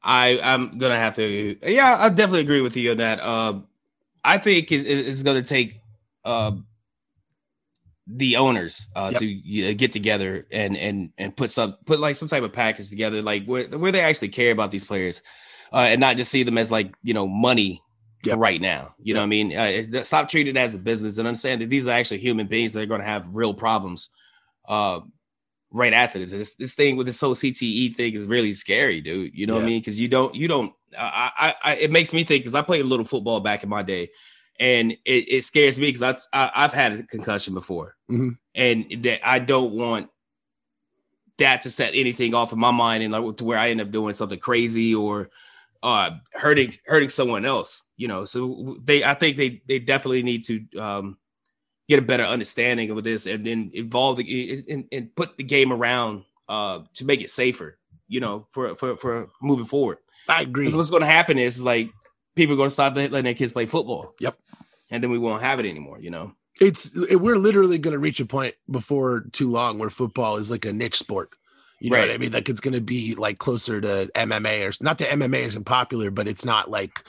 I 0.02 0.40
I'm 0.42 0.78
gonna 0.80 0.98
have 0.98 1.16
to. 1.18 1.58
Yeah, 1.64 1.96
I 1.98 2.10
definitely 2.10 2.42
agree 2.42 2.62
with 2.62 2.76
you 2.76 2.92
on 2.92 2.98
that. 2.98 3.20
Uh, 3.22 3.60
I 4.24 4.38
think 4.38 4.72
it, 4.72 4.86
it- 4.86 5.08
it's 5.08 5.24
gonna 5.24 5.42
take 5.44 5.80
uh, 6.26 6.54
the 8.08 8.36
owners 8.38 8.88
uh, 8.96 9.10
Yep. 9.14 9.22
to 9.22 9.70
uh, 9.70 9.74
get 9.74 9.92
together 9.92 10.46
and 10.52 10.76
and 10.76 11.12
and 11.18 11.36
put 11.36 11.52
some 11.52 11.78
put 11.86 12.00
like 12.00 12.16
some 12.16 12.28
type 12.28 12.44
of 12.44 12.54
package 12.54 12.90
together, 12.90 13.22
like 13.22 13.46
where 13.46 13.68
where 13.70 13.92
they 13.92 14.02
actually 14.02 14.30
care 14.30 14.52
about 14.52 14.72
these 14.72 14.86
players, 14.86 15.22
uh, 15.72 15.78
and 15.78 16.02
not 16.02 16.18
just 16.18 16.32
see 16.32 16.44
them 16.44 16.58
as 16.58 16.72
like 16.72 16.94
you 17.04 17.14
know 17.14 17.28
money. 17.28 17.82
Yep. 18.26 18.38
right 18.38 18.62
now, 18.62 18.96
you 19.04 19.14
know 19.14 19.20
what 19.20 19.26
I 19.26 19.28
mean. 19.28 19.54
Uh, 19.54 20.06
stop 20.06 20.30
treating 20.30 20.56
it 20.56 20.60
as 20.60 20.74
a 20.74 20.78
business 20.78 21.18
and 21.18 21.28
understand 21.28 21.62
that 21.62 21.70
these 21.70 21.88
are 21.88 21.92
actually 21.92 22.20
human 22.20 22.48
beings 22.48 22.72
that 22.72 22.82
are 22.82 22.86
going 22.86 23.02
to 23.02 23.06
have 23.06 23.26
real 23.34 23.54
problems. 23.54 24.12
Uh, 24.66 25.02
right 25.74 25.92
after 25.92 26.20
this. 26.20 26.32
this, 26.32 26.56
this 26.56 26.76
thing 26.76 26.96
with 26.96 27.08
this 27.08 27.20
whole 27.20 27.36
CTE 27.36 27.96
thing 27.96 28.14
is 28.14 28.26
really 28.26 28.54
scary, 28.54 29.02
dude. 29.02 29.32
You 29.34 29.46
know 29.48 29.56
what 29.56 29.64
I 29.64 29.66
mean? 29.68 29.82
Because 29.82 30.00
you 30.00 30.08
don't, 30.08 30.34
you 30.34 30.48
don't. 30.48 30.72
I, 30.98 31.32
I, 31.38 31.56
I, 31.72 31.76
it 31.76 31.92
makes 31.92 32.14
me 32.14 32.24
think 32.24 32.44
because 32.44 32.56
I 32.56 32.62
played 32.62 32.82
a 32.82 32.88
little 32.88 33.06
football 33.06 33.40
back 33.42 33.64
in 33.64 33.70
my 33.70 33.82
day, 33.82 34.12
and 34.60 34.92
it, 35.06 35.28
it 35.30 35.44
scares 35.44 35.80
me 35.80 35.88
because 35.92 36.04
I, 36.34 36.46
I, 36.46 36.52
I've 36.64 36.74
had 36.74 36.94
a 36.94 37.04
concussion 37.04 37.54
before, 37.54 37.96
Mhm. 38.10 38.38
and 38.56 38.86
that 39.04 39.28
I 39.28 39.40
don't 39.40 39.74
want 39.74 40.10
that 41.38 41.62
to 41.62 41.70
set 41.70 41.94
anything 41.96 42.34
off 42.34 42.54
in 42.54 42.60
my 42.60 42.72
mind 42.72 43.04
and 43.04 43.12
like 43.12 43.38
to 43.38 43.44
where 43.44 43.58
I 43.58 43.70
end 43.70 43.82
up 43.82 43.92
doing 43.92 44.14
something 44.14 44.40
crazy 44.40 44.94
or 44.94 45.30
uh 45.82 46.12
hurting 46.34 46.74
hurting 46.86 47.10
someone 47.10 47.44
else 47.44 47.84
you 47.98 48.08
know 48.08 48.24
so 48.24 48.78
they 48.86 49.04
i 49.04 49.14
think 49.14 49.36
they 49.36 49.62
they 49.68 49.80
definitely 49.80 50.24
need 50.24 50.42
to 50.42 50.64
um 50.80 51.18
get 51.90 52.00
a 52.00 52.02
better 52.02 52.24
understanding 52.24 52.90
of 52.90 53.04
this 53.04 53.26
and 53.26 53.46
then 53.46 53.70
involve 53.74 54.16
the, 54.16 54.64
and, 54.70 54.86
and 54.94 55.14
put 55.16 55.36
the 55.36 55.44
game 55.44 55.74
around 55.74 56.24
uh 56.48 56.80
to 56.94 57.04
make 57.04 57.20
it 57.20 57.30
safer 57.30 57.78
you 58.08 58.22
know 58.22 58.48
for 58.52 58.76
for 58.78 58.96
for 58.96 59.30
moving 59.42 59.66
forward 59.66 59.98
I 60.30 60.44
agree. 60.44 60.72
what's 60.72 60.90
going 60.90 61.02
to 61.02 61.06
happen 61.06 61.38
is 61.38 61.62
like 61.62 61.90
people 62.36 62.54
are 62.54 62.58
going 62.58 62.70
to 62.70 62.74
stop 62.74 62.96
letting 62.96 63.24
their 63.24 63.34
kids 63.34 63.52
play 63.52 63.66
football 63.66 64.14
Yep. 64.20 64.38
and 64.92 65.04
then 65.04 65.12
we 65.12 65.20
won't 65.20 65.44
have 65.44 65.60
it 65.60 65.66
anymore. 65.66 66.00
You 66.00 66.12
know, 66.12 66.34
it's 66.60 66.94
we're 67.12 67.38
literally 67.38 67.78
going 67.78 67.94
to 67.94 68.00
reach 68.00 68.20
a 68.20 68.26
point 68.26 68.56
before 68.70 69.26
too 69.32 69.50
long 69.50 69.80
where 69.80 69.90
football 69.90 70.38
is 70.38 70.52
like 70.52 70.66
a 70.66 70.74
niche 70.74 70.98
sport. 70.98 71.30
You 71.80 71.90
know 71.90 71.98
right. 71.98 72.08
what 72.08 72.14
I 72.14 72.18
mean? 72.18 72.32
Like 72.32 72.48
it's 72.48 72.62
going 72.62 72.76
to 72.76 72.82
be 72.82 73.14
like 73.16 73.40
closer 73.40 73.82
to 73.82 74.10
MMA 74.16 74.70
or 74.70 74.84
not 74.84 75.00
that 75.00 75.10
MMA 75.10 75.40
isn't 75.40 75.66
popular, 75.66 76.12
but 76.12 76.30
it's 76.30 76.46
not 76.46 76.70
like 76.70 77.04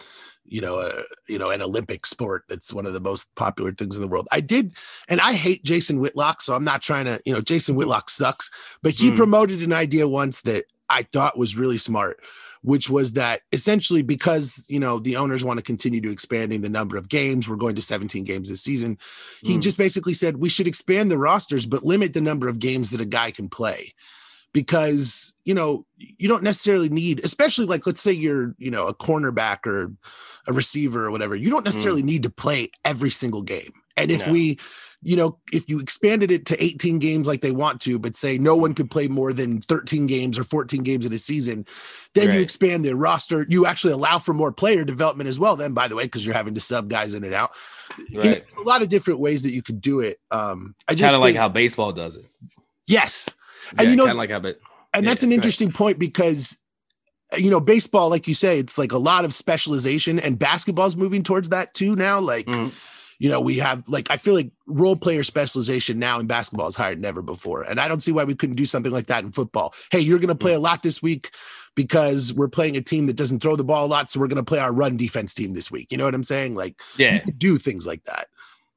you 0.47 0.61
know 0.61 0.81
a 0.81 1.03
you 1.29 1.39
know 1.39 1.51
an 1.51 1.63
Olympic 1.63 2.05
sport 2.07 2.45
that's 2.49 2.73
one 2.73 2.87
of 2.87 2.93
the 2.93 3.01
most 3.01 3.33
popular 3.35 3.73
things 3.73 3.97
in 3.97 4.03
the 4.03 4.09
world. 4.09 4.27
I 4.33 4.41
did, 4.41 4.73
and 5.09 5.21
I 5.21 5.35
hate 5.35 5.65
Jason 5.65 6.01
Whitlock, 6.01 6.43
so 6.43 6.55
I'm 6.55 6.65
not 6.65 6.83
trying 6.83 7.05
to 7.05 7.21
you 7.25 7.33
know 7.33 7.41
Jason 7.41 7.77
Whitlock 7.77 8.11
sucks, 8.11 8.51
but 8.83 8.93
he 8.93 9.11
mm. 9.11 9.17
promoted 9.17 9.63
an 9.63 9.73
idea 9.73 10.09
once 10.09 10.43
that 10.43 10.65
I 10.91 11.05
thought 11.05 11.39
was 11.39 11.57
really 11.57 11.79
smart, 11.79 12.21
which 12.65 12.89
was 12.89 13.13
that 13.13 13.43
essentially 13.53 14.01
because 14.01 14.65
you 14.71 14.81
know 14.81 14.99
the 14.99 15.17
owners 15.17 15.45
want 15.45 15.59
to 15.59 15.63
continue 15.63 16.01
to 16.01 16.11
expanding 16.11 16.63
the 16.63 16.69
number 16.69 16.97
of 16.97 17.09
games, 17.09 17.49
we're 17.49 17.57
going 17.57 17.77
to 17.77 17.83
17 17.83 18.25
games 18.25 18.49
this 18.49 18.63
season. 18.63 18.99
He 19.43 19.59
mm. 19.59 19.63
just 19.63 19.77
basically 19.77 20.15
said 20.15 20.39
we 20.39 20.49
should 20.49 20.67
expand 20.67 21.11
the 21.11 21.19
rosters, 21.19 21.67
but 21.67 21.85
limit 21.85 22.15
the 22.15 22.23
number 22.23 22.49
of 22.49 22.59
games 22.59 22.91
that 22.91 23.03
a 23.03 23.07
guy 23.07 23.31
can 23.31 23.49
play 23.49 23.93
because 24.55 25.35
you 25.45 25.53
know 25.53 25.85
you 25.99 26.27
don't 26.27 26.43
necessarily 26.43 26.89
need 26.89 27.23
especially 27.23 27.67
like 27.67 27.87
let's 27.87 28.01
say 28.01 28.13
you're 28.13 28.55
you 28.57 28.71
know 28.71 28.87
a 28.87 28.95
cornerback 28.95 29.67
or 29.67 29.93
a 30.47 30.53
receiver 30.53 31.05
or 31.05 31.11
whatever 31.11 31.35
you 31.35 31.51
don't 31.51 31.65
necessarily 31.65 32.03
mm. 32.03 32.07
need 32.07 32.23
to 32.23 32.31
play 32.31 32.71
every 32.85 33.11
single 33.11 33.43
game 33.43 33.73
and 33.97 34.11
if 34.11 34.27
no. 34.27 34.33
we 34.33 34.59
you 35.05 35.17
know 35.17 35.39
if 35.53 35.69
you 35.69 35.79
expanded 35.79 36.33
it 36.33 36.47
to 36.47 36.63
18 36.63 36.99
games 36.99 37.29
like 37.29 37.41
they 37.41 37.53
want 37.53 37.81
to 37.83 37.99
but 37.99 38.17
say 38.17 38.39
no 38.39 38.57
one 38.57 38.75
could 38.75 38.91
play 38.91 39.07
more 39.07 39.33
than 39.33 39.61
13 39.61 40.07
games 40.07 40.39
or 40.39 40.45
14 40.45 40.83
games 40.83 41.07
in 41.07 41.13
a 41.13 41.19
season 41.19 41.67
then 42.15 42.29
right. 42.29 42.37
you 42.37 42.41
expand 42.41 42.85
the 42.85 42.97
roster 42.97 43.47
you 43.49 43.67
actually 43.67 43.93
allow 43.93 44.19
for 44.19 44.35
more 44.35 44.53
player 44.53 44.85
development 44.85 45.29
as 45.29 45.39
well 45.39 45.57
then 45.57 45.75
by 45.75 45.87
the 45.87 45.95
way 45.95 46.05
because 46.05 46.25
you're 46.25 46.35
having 46.35 46.55
to 46.55 46.61
sub 46.61 46.89
guys 46.89 47.15
in 47.15 47.23
and 47.23 47.35
out 47.35 47.51
right. 48.15 48.45
a 48.59 48.63
lot 48.63 48.83
of 48.83 48.89
different 48.89 49.21
ways 49.21 49.43
that 49.43 49.53
you 49.53 49.63
could 49.63 49.81
do 49.81 50.01
it 50.01 50.19
um 50.31 50.75
i 50.89 50.93
just 50.93 51.03
kind 51.03 51.15
of 51.15 51.21
like 51.21 51.37
how 51.37 51.49
baseball 51.49 51.93
does 51.93 52.17
it 52.17 52.27
yes 52.87 53.29
and 53.71 53.81
yeah, 53.81 53.91
you 53.91 53.97
know, 53.97 54.05
like 54.15 54.31
how, 54.31 54.41
but 54.41 54.59
and 54.93 55.05
yeah, 55.05 55.11
that's 55.11 55.23
an 55.23 55.33
interesting 55.33 55.71
point 55.71 55.99
because 55.99 56.59
you 57.37 57.51
know 57.51 57.61
baseball 57.61 58.09
like 58.09 58.29
you 58.29 58.35
say 58.35 58.59
it's 58.59 58.79
like 58.79 58.93
a 58.93 58.99
lot 58.99 59.25
of 59.25 59.35
specialization 59.35 60.19
and 60.21 60.39
basketball's 60.39 60.97
moving 60.97 61.23
towards 61.23 61.49
that 61.49 61.75
too 61.75 61.97
now 61.97 62.21
like 62.21 62.47
mm-hmm. 62.47 62.69
You 63.19 63.29
know 63.29 63.41
we 63.41 63.59
have 63.59 63.83
like 63.89 64.11
i 64.11 64.17
feel 64.17 64.35
like 64.35 64.51
role 64.67 64.97
player 64.97 65.23
specialization 65.23 65.99
now 65.99 66.19
in 66.19 66.27
basketball 66.27 66.67
is 66.67 66.77
higher 66.77 66.95
than 66.95 67.05
ever 67.05 67.23
before 67.23 67.63
and 67.63 67.81
i 67.81 67.89
don't 67.89 68.03
see 68.03 68.13
why 68.13 68.25
we 68.25 68.35
couldn't 68.35 68.57
do 68.57 68.67
something 68.67 68.93
like 68.93 69.07
that 69.07 69.25
in 69.25 69.33
football 69.33 69.75
hey 69.91 70.01
you're 70.01 70.19
going 70.19 70.29
to 70.29 70.35
play 70.35 70.55
a 70.55 70.61
lot 70.61 70.83
this 70.83 71.03
week 71.03 71.31
because 71.75 72.33
we're 72.33 72.49
playing 72.49 72.77
a 72.77 72.81
team 72.81 73.07
that 73.07 73.17
doesn't 73.17 73.41
throw 73.41 73.57
the 73.57 73.65
ball 73.65 73.87
a 73.87 73.89
lot 73.89 74.11
so 74.11 74.21
we're 74.21 74.29
going 74.29 74.37
to 74.37 74.45
play 74.45 74.59
our 74.59 74.73
run 74.73 74.97
defense 74.97 75.35
team 75.35 75.55
this 75.55 75.71
week 75.71 75.91
you 75.91 75.99
know 75.99 76.05
what 76.05 76.15
i'm 76.15 76.25
saying 76.25 76.55
like 76.55 76.81
yeah 76.97 77.25
do 77.39 77.59
things 77.59 77.87
like 77.87 78.05
that 78.05 78.29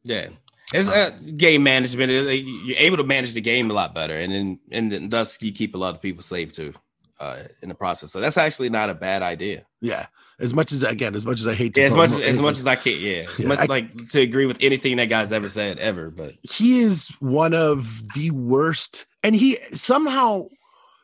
yeah 0.04 0.28
it's 0.74 0.90
a 0.90 1.12
game 1.12 1.64
management. 1.64 2.12
You're 2.12 2.78
able 2.78 2.98
to 2.98 3.06
manage 3.06 3.34
the 3.34 3.40
game 3.40 3.72
a 3.72 3.74
lot 3.74 3.96
better, 3.96 4.18
and 4.18 4.34
then 4.34 4.60
and 4.70 4.92
then 4.92 5.10
thus 5.10 5.42
you 5.42 5.54
keep 5.54 5.76
a 5.76 5.78
lot 5.78 5.96
of 5.96 6.02
people 6.02 6.22
safe 6.22 6.52
too 6.52 6.74
uh, 7.20 7.38
in 7.62 7.70
the 7.70 7.76
process. 7.76 8.12
So 8.12 8.20
that's 8.20 8.38
actually 8.38 8.70
not 8.70 8.90
a 8.90 8.94
bad 8.94 9.22
idea. 9.22 9.66
Yeah. 9.82 10.08
As 10.40 10.54
much 10.54 10.72
as 10.72 10.84
again, 10.84 11.16
as 11.16 11.26
much 11.26 11.40
as 11.40 11.48
I 11.48 11.56
hate 11.56 11.74
to 11.74 11.82
yeah, 11.82 11.88
as 11.88 11.96
much 11.96 12.12
as, 12.12 12.22
as 12.22 12.40
much 12.40 12.60
as 12.60 12.68
I 12.68 12.76
can, 12.76 13.00
yeah, 13.00 13.26
yeah 13.40 13.48
much, 13.48 13.60
I, 13.60 13.66
like 13.66 14.10
to 14.10 14.22
agree 14.22 14.46
with 14.46 14.58
anything 14.62 14.98
that 14.98 15.06
guy's 15.06 15.32
ever 15.32 15.50
said 15.50 15.80
ever, 15.80 16.12
but 16.12 16.34
he 16.44 16.80
is 16.80 17.10
one 17.20 17.56
of 17.56 18.04
the 18.14 18.30
worst, 18.32 19.08
and 19.24 19.36
he 19.36 19.58
somehow 19.72 20.48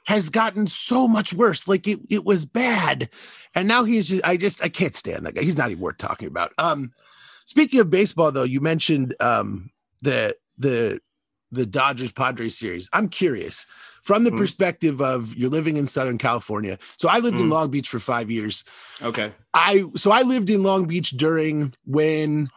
has 0.05 0.29
gotten 0.29 0.67
so 0.67 1.07
much 1.07 1.33
worse. 1.33 1.67
Like 1.67 1.87
it, 1.87 1.99
it 2.11 2.25
was 2.25 2.45
bad, 2.45 3.09
and 3.55 3.67
now 3.67 3.85
he's 3.85 4.09
just 4.09 4.23
I 4.23 4.37
just 4.37 4.63
I 4.63 4.69
can't 4.69 4.93
stand 4.93 5.25
that 5.25 5.33
guy. 5.33 5.41
He's 5.41 5.57
not 5.57 5.71
even 5.71 5.81
worth 5.81 5.97
talking 5.97 6.27
about. 6.27 6.51
Um, 6.59 6.91
Speaking 7.45 7.79
of 7.79 7.89
baseball, 7.89 8.31
though, 8.31 8.43
you 8.43 8.61
mentioned 8.61 9.15
um, 9.19 9.69
the 10.01 10.35
the 10.57 10.99
the 11.53 11.65
Dodgers 11.65 12.11
Padres 12.11 12.57
series. 12.57 12.89
I'm 12.93 13.09
curious 13.09 13.65
from 14.03 14.25
the 14.25 14.31
mm. 14.31 14.37
perspective 14.37 15.01
of 15.01 15.33
you're 15.35 15.49
living 15.49 15.77
in 15.77 15.87
Southern 15.87 16.17
California. 16.17 16.77
So 16.97 17.07
I 17.09 17.19
lived 17.19 17.37
mm. 17.37 17.41
in 17.41 17.49
Long 17.49 17.69
Beach 17.69 17.87
for 17.87 17.99
five 17.99 18.29
years. 18.29 18.63
Okay. 19.01 19.31
I 19.53 19.85
so 19.95 20.11
I 20.11 20.21
lived 20.21 20.49
in 20.49 20.63
Long 20.63 20.85
Beach 20.85 21.11
during 21.11 21.73
when 21.85 22.49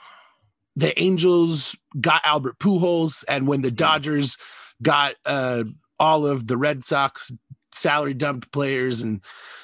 the 0.74 0.98
Angels 1.00 1.76
got 2.00 2.20
Albert 2.24 2.58
Pujols 2.58 3.24
and 3.28 3.46
when 3.46 3.62
the 3.62 3.70
mm. 3.70 3.76
Dodgers 3.76 4.36
got 4.82 5.14
uh, 5.24 5.64
all 5.98 6.26
of 6.26 6.46
the 6.46 6.56
Red 6.56 6.84
Sox 6.84 7.32
salary 7.72 8.14
dumped 8.14 8.50
players 8.52 9.02
and 9.02 9.20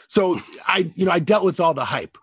so 0.06 0.38
I 0.66 0.92
you 0.94 1.06
know 1.06 1.12
I 1.12 1.18
dealt 1.18 1.44
with 1.44 1.60
all 1.60 1.72
the 1.72 1.84
hype 1.84 2.18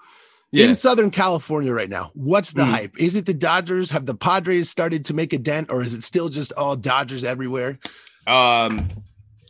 yeah. 0.51 0.65
in 0.65 0.75
Southern 0.75 1.11
California 1.11 1.73
right 1.73 1.89
now. 1.89 2.11
What's 2.13 2.53
the 2.53 2.63
mm. 2.63 2.69
hype? 2.69 2.99
Is 2.99 3.15
it 3.15 3.25
the 3.25 3.33
Dodgers? 3.33 3.91
Have 3.91 4.05
the 4.05 4.15
Padres 4.15 4.69
started 4.69 5.05
to 5.05 5.13
make 5.13 5.33
a 5.33 5.37
dent, 5.37 5.69
or 5.69 5.81
is 5.81 5.93
it 5.93 6.03
still 6.03 6.29
just 6.29 6.53
all 6.53 6.75
Dodgers 6.75 7.23
everywhere? 7.23 7.79
Um, 8.27 8.89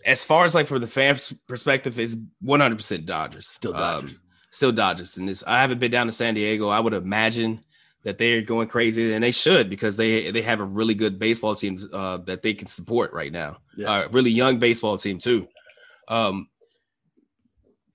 as 0.06 0.26
far 0.26 0.46
as 0.46 0.56
like 0.56 0.68
from 0.68 0.82
the 0.82 0.88
fans' 0.88 1.34
perspective, 1.48 2.00
it's 2.00 2.16
100 2.42 2.76
percent 2.76 3.06
Dodgers. 3.06 3.48
Still 3.48 3.74
Dodgers. 3.74 4.12
Um, 4.12 4.20
still 4.52 4.72
Dodgers. 4.72 5.18
And 5.18 5.28
this, 5.28 5.44
I 5.46 5.62
haven't 5.62 5.80
been 5.80 5.92
down 5.92 6.08
to 6.08 6.12
San 6.12 6.34
Diego. 6.34 6.70
I 6.70 6.80
would 6.80 6.94
imagine 6.94 7.62
that 8.04 8.18
they're 8.18 8.42
going 8.42 8.68
crazy, 8.68 9.14
and 9.14 9.24
they 9.24 9.32
should 9.32 9.70
because 9.70 9.98
they 9.98 10.32
they 10.32 10.42
have 10.42 10.60
a 10.60 10.66
really 10.66 10.96
good 10.96 11.20
baseball 11.20 11.56
team 11.56 11.78
uh, 11.94 12.18
that 12.26 12.42
they 12.42 12.54
can 12.54 12.68
support 12.68 13.14
right 13.14 13.32
now. 13.32 13.58
Yeah. 13.78 13.92
Uh, 13.92 14.08
really 14.10 14.32
young 14.32 14.60
baseball 14.60 14.98
team 14.98 15.18
too. 15.18 15.48
Um, 16.08 16.48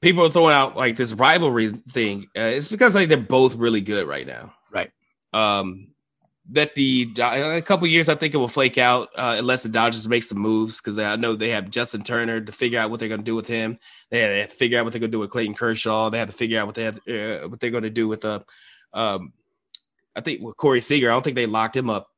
people 0.04 0.24
are 0.24 0.30
throwing 0.30 0.54
out 0.54 0.76
like 0.76 0.96
this 0.96 1.14
rivalry 1.14 1.72
thing. 1.90 2.28
Uh, 2.36 2.42
it's 2.42 2.68
because 2.68 2.94
like 2.94 3.08
they're 3.08 3.18
both 3.18 3.56
really 3.56 3.80
good 3.80 4.06
right 4.06 4.26
now. 4.26 4.54
Right. 4.70 4.90
Um, 5.32 5.88
that 6.50 6.74
the 6.74 7.10
a 7.18 7.62
couple 7.62 7.86
years 7.86 8.10
I 8.10 8.14
think 8.14 8.34
it 8.34 8.36
will 8.36 8.48
flake 8.48 8.76
out 8.76 9.08
uh, 9.16 9.36
unless 9.38 9.62
the 9.62 9.70
Dodgers 9.70 10.06
make 10.06 10.22
some 10.22 10.38
moves 10.38 10.78
because 10.78 10.98
I 10.98 11.16
know 11.16 11.34
they 11.34 11.48
have 11.48 11.70
Justin 11.70 12.02
Turner 12.02 12.42
to 12.42 12.52
figure 12.52 12.78
out 12.78 12.90
what 12.90 13.00
they're 13.00 13.08
going 13.08 13.22
to 13.22 13.24
do 13.24 13.34
with 13.34 13.46
him. 13.46 13.78
They 14.10 14.20
have 14.20 14.50
to 14.50 14.54
figure 14.54 14.78
out 14.78 14.84
what 14.84 14.92
they're 14.92 15.00
going 15.00 15.10
to 15.10 15.16
do 15.16 15.20
with 15.20 15.30
Clayton 15.30 15.54
Kershaw. 15.54 16.10
They 16.10 16.18
have 16.18 16.28
to 16.28 16.36
figure 16.36 16.60
out 16.60 16.66
what 16.66 16.74
they 16.74 16.84
have, 16.84 16.98
uh, 17.08 17.48
what 17.48 17.60
they're 17.60 17.70
going 17.70 17.84
to 17.84 17.90
do 17.90 18.06
with 18.06 18.20
the. 18.20 18.44
Uh, 18.92 19.16
um, 19.16 19.32
I 20.14 20.20
think 20.20 20.42
with 20.42 20.56
Corey 20.58 20.82
Seager, 20.82 21.10
I 21.10 21.14
don't 21.14 21.24
think 21.24 21.34
they 21.34 21.46
locked 21.46 21.76
him 21.76 21.88
up 21.88 22.08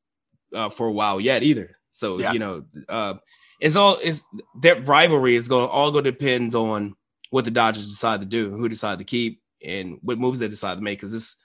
uh, 0.53 0.71
for 0.71 0.89
a 0.89 0.93
while 0.93 1.21
yet 1.21 1.45
either. 1.45 1.79
So 1.91 2.19
yeah. 2.19 2.33
you 2.33 2.41
know, 2.41 2.65
uh, 2.89 3.15
it's 3.61 3.77
all 3.77 3.97
is 4.03 4.25
that 4.63 4.89
rivalry 4.89 5.37
is 5.37 5.47
going 5.47 5.69
all 5.69 5.93
going 5.93 6.05
to 6.05 6.11
depend 6.11 6.55
on 6.57 6.97
what 7.31 7.45
the 7.45 7.51
Dodgers 7.51 7.89
decide 7.89 8.21
to 8.21 8.27
do, 8.27 8.51
who 8.51 8.69
decide 8.69 8.99
to 8.99 9.05
keep, 9.05 9.43
and 9.65 9.99
what 10.03 10.19
moves 10.19 10.39
they 10.39 10.49
decide 10.49 10.77
to 10.77 10.81
make. 10.81 10.99
Because 10.99 11.13
this 11.13 11.37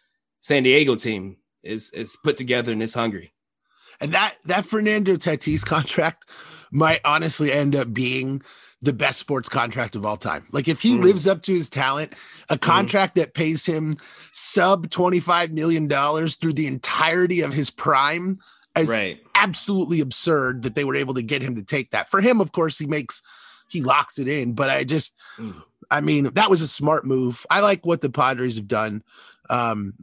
San 0.42 0.64
Diego 0.64 0.96
team 0.96 1.38
is 1.64 1.92
is 1.92 2.18
put 2.24 2.38
together 2.38 2.72
and 2.72 2.82
it's 2.82 2.94
hungry. 2.94 3.34
And 4.00 4.14
that 4.14 4.36
that 4.46 4.66
Fernando 4.66 5.16
Tatis 5.16 5.66
contract 5.66 6.30
might 6.72 7.02
honestly 7.06 7.52
end 7.52 7.76
up 7.76 7.94
being 7.94 8.42
the 8.82 8.94
best 8.94 9.20
sports 9.20 9.48
contract 9.48 9.96
of 9.96 10.06
all 10.06 10.18
time. 10.18 10.48
Like 10.52 10.68
if 10.68 10.82
he 10.82 10.96
mm. 10.96 11.04
lives 11.04 11.28
up 11.28 11.44
to 11.44 11.54
his 11.54 11.70
talent, 11.70 12.14
a 12.50 12.56
mm-hmm. 12.56 12.70
contract 12.70 13.16
mm. 13.16 13.22
that 13.22 13.36
pays 13.36 13.66
him 13.66 13.98
sub 14.32 14.90
$25 14.90 15.52
million 15.52 15.88
through 15.88 16.54
the 16.54 16.66
entirety 16.66 17.42
of 17.42 17.54
his 17.54 17.70
prime 17.70 18.36
is 18.76 18.90
right. 18.90 19.22
absolutely 19.36 20.02
absurd 20.02 20.64
that 20.64 20.74
they 20.74 20.84
were 20.84 20.96
able 20.96 21.14
to 21.14 21.22
get 21.22 21.44
him 21.44 21.56
to 21.56 21.64
take 21.64 21.92
that. 21.92 22.10
For 22.10 22.22
him, 22.22 22.42
of 22.42 22.52
course, 22.54 22.78
he 22.78 22.88
makes 22.88 23.22
he 23.70 23.82
locks 23.82 24.20
it 24.20 24.28
in, 24.28 24.54
but 24.54 24.70
I 24.70 24.84
just 24.84 25.16
mm. 25.38 25.62
I 25.90 26.02
mean, 26.02 26.26
that 26.34 26.50
was 26.50 26.62
a 26.62 26.68
smart 26.68 27.06
move. 27.06 27.46
I 27.50 27.62
like 27.62 27.86
what 27.86 28.02
the 28.02 28.10
Padres 28.10 28.58
have 28.58 28.68
done. 28.68 29.04
Um, 29.50 29.94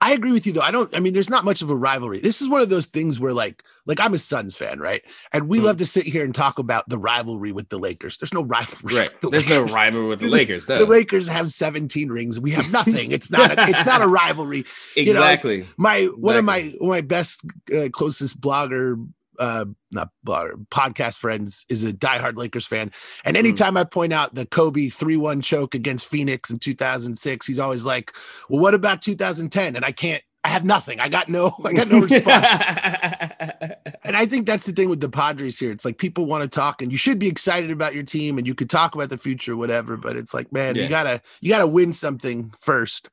I 0.00 0.12
agree 0.12 0.32
with 0.32 0.46
you 0.46 0.52
though. 0.52 0.62
I 0.62 0.70
don't. 0.70 0.94
I 0.96 1.00
mean, 1.00 1.12
there's 1.12 1.28
not 1.28 1.44
much 1.44 1.60
of 1.60 1.68
a 1.68 1.76
rivalry. 1.76 2.18
This 2.18 2.40
is 2.40 2.48
one 2.48 2.62
of 2.62 2.70
those 2.70 2.86
things 2.86 3.20
where, 3.20 3.34
like, 3.34 3.62
like 3.84 4.00
I'm 4.00 4.14
a 4.14 4.18
Suns 4.18 4.56
fan, 4.56 4.78
right? 4.78 5.02
And 5.32 5.46
we 5.46 5.58
mm. 5.58 5.64
love 5.64 5.76
to 5.78 5.86
sit 5.86 6.04
here 6.04 6.24
and 6.24 6.34
talk 6.34 6.58
about 6.58 6.88
the 6.88 6.96
rivalry 6.96 7.52
with 7.52 7.68
the 7.68 7.78
Lakers. 7.78 8.16
There's 8.16 8.32
no 8.32 8.42
rivalry. 8.44 8.94
Right. 8.96 9.20
The 9.20 9.28
there's 9.28 9.48
Lakers. 9.48 9.70
no 9.70 9.74
rivalry 9.74 10.08
with 10.08 10.20
the 10.20 10.28
Lakers. 10.28 10.66
The, 10.66 10.78
the 10.78 10.86
Lakers 10.86 11.28
have 11.28 11.50
17 11.50 12.08
rings. 12.08 12.40
We 12.40 12.52
have 12.52 12.72
nothing. 12.72 13.12
It's 13.12 13.30
not. 13.30 13.58
A, 13.58 13.68
it's 13.68 13.86
not 13.86 14.00
a 14.00 14.06
rivalry. 14.06 14.64
Exactly. 14.96 15.56
You 15.56 15.62
know, 15.62 15.68
my 15.76 15.96
exactly. 15.96 16.22
one 16.22 16.36
of 16.36 16.44
my 16.44 16.74
one 16.78 16.98
of 16.98 17.04
my 17.04 17.06
best 17.06 17.44
uh, 17.74 17.88
closest 17.92 18.40
blogger 18.40 19.06
uh 19.38 19.66
not 19.90 20.10
uh, 20.28 20.48
podcast 20.70 21.18
friends 21.18 21.66
is 21.68 21.84
a 21.84 21.92
diehard 21.92 22.36
Lakers 22.36 22.66
fan. 22.66 22.92
And 23.24 23.36
hmm. 23.36 23.40
anytime 23.40 23.74
mm. 23.74 23.80
I 23.80 23.84
point 23.84 24.12
out 24.12 24.34
the 24.34 24.46
Kobe 24.46 24.86
3-1 24.86 25.42
choke 25.42 25.74
against 25.74 26.06
Phoenix 26.06 26.50
in 26.50 26.58
2006, 26.58 27.46
he's 27.46 27.58
always 27.58 27.84
like, 27.84 28.12
"Well, 28.48 28.60
what 28.60 28.74
about 28.74 29.02
2010?" 29.02 29.76
And 29.76 29.84
I 29.84 29.92
can't 29.92 30.22
I 30.44 30.48
have 30.48 30.64
nothing. 30.64 31.00
I 31.00 31.08
got 31.08 31.30
no 31.30 31.56
I 31.64 31.72
got 31.72 31.88
no 31.88 32.00
response. 32.00 32.46
and 34.04 34.14
I 34.14 34.26
think 34.26 34.46
that's 34.46 34.66
the 34.66 34.72
thing 34.72 34.90
with 34.90 35.00
the 35.00 35.08
Padres 35.08 35.58
here. 35.58 35.72
It's 35.72 35.86
like 35.86 35.96
people 35.96 36.26
want 36.26 36.42
to 36.42 36.48
talk 36.48 36.82
and 36.82 36.92
you 36.92 36.98
should 36.98 37.18
be 37.18 37.28
excited 37.28 37.70
about 37.70 37.94
your 37.94 38.02
team 38.02 38.36
and 38.36 38.46
you 38.46 38.54
could 38.54 38.68
talk 38.68 38.94
about 38.94 39.08
the 39.08 39.16
future 39.16 39.56
whatever, 39.56 39.96
but 39.96 40.16
it's 40.16 40.34
like, 40.34 40.52
man, 40.52 40.76
yeah. 40.76 40.82
you 40.82 40.88
got 40.90 41.04
to 41.04 41.22
you 41.40 41.48
got 41.48 41.60
to 41.60 41.66
win 41.66 41.94
something 41.94 42.52
first. 42.58 43.08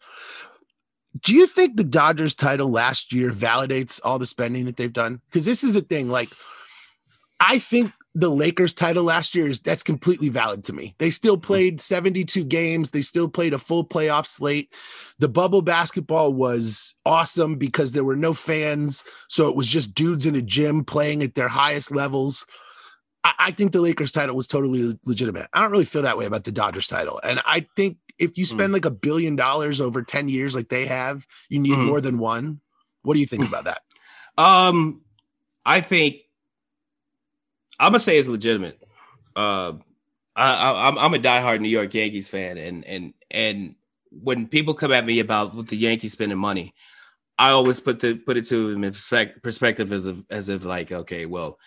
Do 1.19 1.33
you 1.33 1.45
think 1.45 1.75
the 1.75 1.83
Dodgers 1.83 2.35
title 2.35 2.69
last 2.69 3.13
year 3.13 3.31
validates 3.31 3.99
all 4.03 4.17
the 4.17 4.25
spending 4.25 4.65
that 4.65 4.77
they've 4.77 4.93
done? 4.93 5.21
Because 5.29 5.45
this 5.45 5.63
is 5.63 5.75
a 5.75 5.81
thing. 5.81 6.09
Like, 6.09 6.29
I 7.39 7.59
think 7.59 7.91
the 8.13 8.29
Lakers 8.29 8.73
title 8.73 9.03
last 9.05 9.35
year 9.35 9.47
is 9.47 9.59
that's 9.59 9.83
completely 9.83 10.29
valid 10.29 10.63
to 10.65 10.73
me. 10.73 10.95
They 10.99 11.09
still 11.09 11.37
played 11.37 11.79
72 11.79 12.43
games, 12.45 12.89
they 12.89 13.01
still 13.01 13.29
played 13.29 13.53
a 13.53 13.57
full 13.57 13.85
playoff 13.85 14.25
slate. 14.25 14.73
The 15.19 15.29
bubble 15.29 15.61
basketball 15.61 16.33
was 16.33 16.95
awesome 17.05 17.55
because 17.55 17.91
there 17.91 18.03
were 18.03 18.15
no 18.15 18.33
fans, 18.33 19.03
so 19.29 19.49
it 19.49 19.55
was 19.55 19.67
just 19.67 19.93
dudes 19.93 20.25
in 20.25 20.35
a 20.35 20.41
gym 20.41 20.83
playing 20.83 21.23
at 21.23 21.35
their 21.35 21.47
highest 21.47 21.91
levels. 21.91 22.45
I, 23.23 23.33
I 23.39 23.51
think 23.51 23.71
the 23.71 23.81
Lakers 23.81 24.11
title 24.11 24.35
was 24.35 24.47
totally 24.47 24.97
legitimate. 25.05 25.47
I 25.53 25.61
don't 25.61 25.71
really 25.71 25.85
feel 25.85 26.01
that 26.01 26.17
way 26.17 26.25
about 26.25 26.43
the 26.43 26.51
Dodgers 26.51 26.87
title. 26.87 27.19
And 27.23 27.41
I 27.45 27.65
think 27.77 27.97
if 28.21 28.37
you 28.37 28.45
spend 28.45 28.71
like 28.71 28.85
a 28.85 28.91
billion 28.91 29.35
dollars 29.35 29.81
over 29.81 30.03
10 30.03 30.29
years 30.29 30.55
like 30.55 30.69
they 30.69 30.85
have, 30.85 31.25
you 31.49 31.59
need 31.59 31.73
Mhm. 31.77 31.85
more 31.87 31.99
than 32.01 32.19
one. 32.19 32.61
What 33.01 33.15
do 33.15 33.19
you 33.19 33.25
think 33.25 33.45
about 33.47 33.65
that? 33.65 33.81
Um, 34.37 35.01
I 35.65 35.81
think 35.81 36.21
I'm 37.77 37.91
gonna 37.91 37.99
say 37.99 38.17
it's 38.17 38.29
legitimate. 38.29 38.81
Uh, 39.35 39.73
I, 40.35 40.53
I, 40.53 40.87
I'm 40.87 40.97
I'm 40.97 41.13
a 41.13 41.19
diehard 41.19 41.59
New 41.59 41.69
York 41.69 41.93
Yankees 41.93 42.29
fan, 42.29 42.57
and 42.57 42.85
and 42.85 43.13
and 43.29 43.75
when 44.09 44.47
people 44.47 44.73
come 44.73 44.93
at 44.93 45.05
me 45.05 45.19
about 45.19 45.53
with 45.53 45.67
the 45.67 45.75
Yankees 45.77 46.13
spending 46.13 46.37
money, 46.37 46.73
I 47.37 47.49
always 47.49 47.81
put 47.81 47.99
the 47.99 48.15
put 48.15 48.37
it 48.37 48.45
to 48.45 48.71
them 48.71 48.83
in 48.85 48.93
perspective 49.43 49.91
as 49.91 50.05
if 50.05 50.17
as 50.29 50.47
if 50.47 50.63
like, 50.63 50.91
okay, 50.91 51.25
well, 51.25 51.59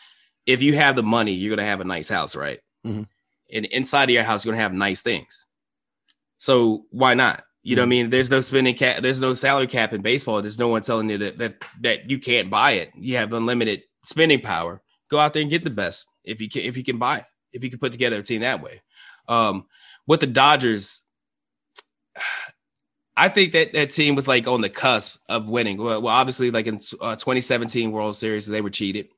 if 0.47 0.63
you 0.63 0.75
have 0.75 0.97
the 0.97 1.03
money, 1.03 1.33
you're 1.33 1.55
gonna 1.55 1.69
have 1.69 1.81
a 1.83 1.85
nice 1.85 2.09
house, 2.09 2.35
right? 2.35 2.61
Mhm. 2.87 3.07
And 3.53 3.67
inside 3.67 4.05
of 4.05 4.11
your 4.15 4.25
house, 4.25 4.45
you're 4.45 4.55
gonna 4.55 4.63
have 4.63 4.73
nice 4.73 5.03
things. 5.03 5.47
So 6.39 6.87
why 6.91 7.15
not? 7.15 7.45
You 7.63 7.77
know 7.77 7.83
what 7.83 7.87
I 7.87 7.89
mean? 7.89 8.11
There's 8.11 8.31
no 8.31 8.43
spending 8.43 8.75
cap, 8.75 9.01
there's 9.03 9.23
no 9.23 9.33
salary 9.33 9.67
cap 9.67 9.95
in 9.95 10.03
baseball. 10.03 10.43
There's 10.43 10.59
no 10.59 10.69
one 10.69 10.83
telling 10.83 11.09
you 11.09 11.19
that 11.19 11.39
that 11.39 11.65
that 11.81 12.11
you 12.11 12.19
can't 12.19 12.51
buy 12.51 12.73
it. 12.73 12.91
You 12.95 13.17
have 13.17 13.33
unlimited 13.33 13.83
spending 14.05 14.41
power. 14.41 14.83
Go 15.11 15.19
out 15.19 15.33
there 15.33 15.43
and 15.43 15.51
get 15.51 15.65
the 15.65 15.71
best 15.71 16.07
if 16.25 16.41
you 16.41 16.49
can 16.49 16.63
if 16.63 16.77
you 16.77 16.85
can 16.85 16.99
buy 16.99 17.19
it, 17.19 17.25
if 17.53 17.65
you 17.65 17.71
can 17.71 17.79
put 17.79 17.93
together 17.93 18.19
a 18.19 18.23
team 18.23 18.43
that 18.43 18.63
way. 18.63 18.83
Um, 19.29 19.65
with 20.07 20.21
the 20.21 20.27
Dodgers, 20.27 21.05
I 23.17 23.29
think 23.29 23.53
that 23.53 23.73
that 23.73 23.93
team 23.93 24.15
was 24.15 24.29
like 24.29 24.47
on 24.47 24.61
the 24.61 24.69
cusp 24.69 25.19
of 25.29 25.47
winning. 25.47 25.79
Well, 25.79 26.03
well 26.03 26.15
obviously, 26.15 26.51
like 26.51 26.67
in 26.67 26.81
uh, 27.01 27.17
2017 27.17 27.93
World 27.93 28.17
Series, 28.17 28.47
they 28.47 28.61
were 28.61 28.71
cheated. 28.71 29.09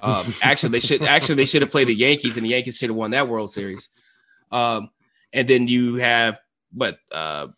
Um, 0.00 0.24
actually, 0.42 0.70
they 0.70 0.80
should 0.80 1.02
actually 1.02 1.34
they 1.34 1.44
should 1.44 1.62
have 1.62 1.70
played 1.70 1.88
the 1.88 1.94
Yankees, 1.94 2.36
and 2.36 2.46
the 2.46 2.50
Yankees 2.50 2.78
should 2.78 2.90
have 2.90 2.96
won 2.96 3.10
that 3.10 3.28
World 3.28 3.50
Series. 3.50 3.88
Um, 4.50 4.90
and 5.32 5.48
then 5.48 5.68
you 5.68 5.96
have 5.96 6.38
what 6.72 6.98
uh, 7.10 7.48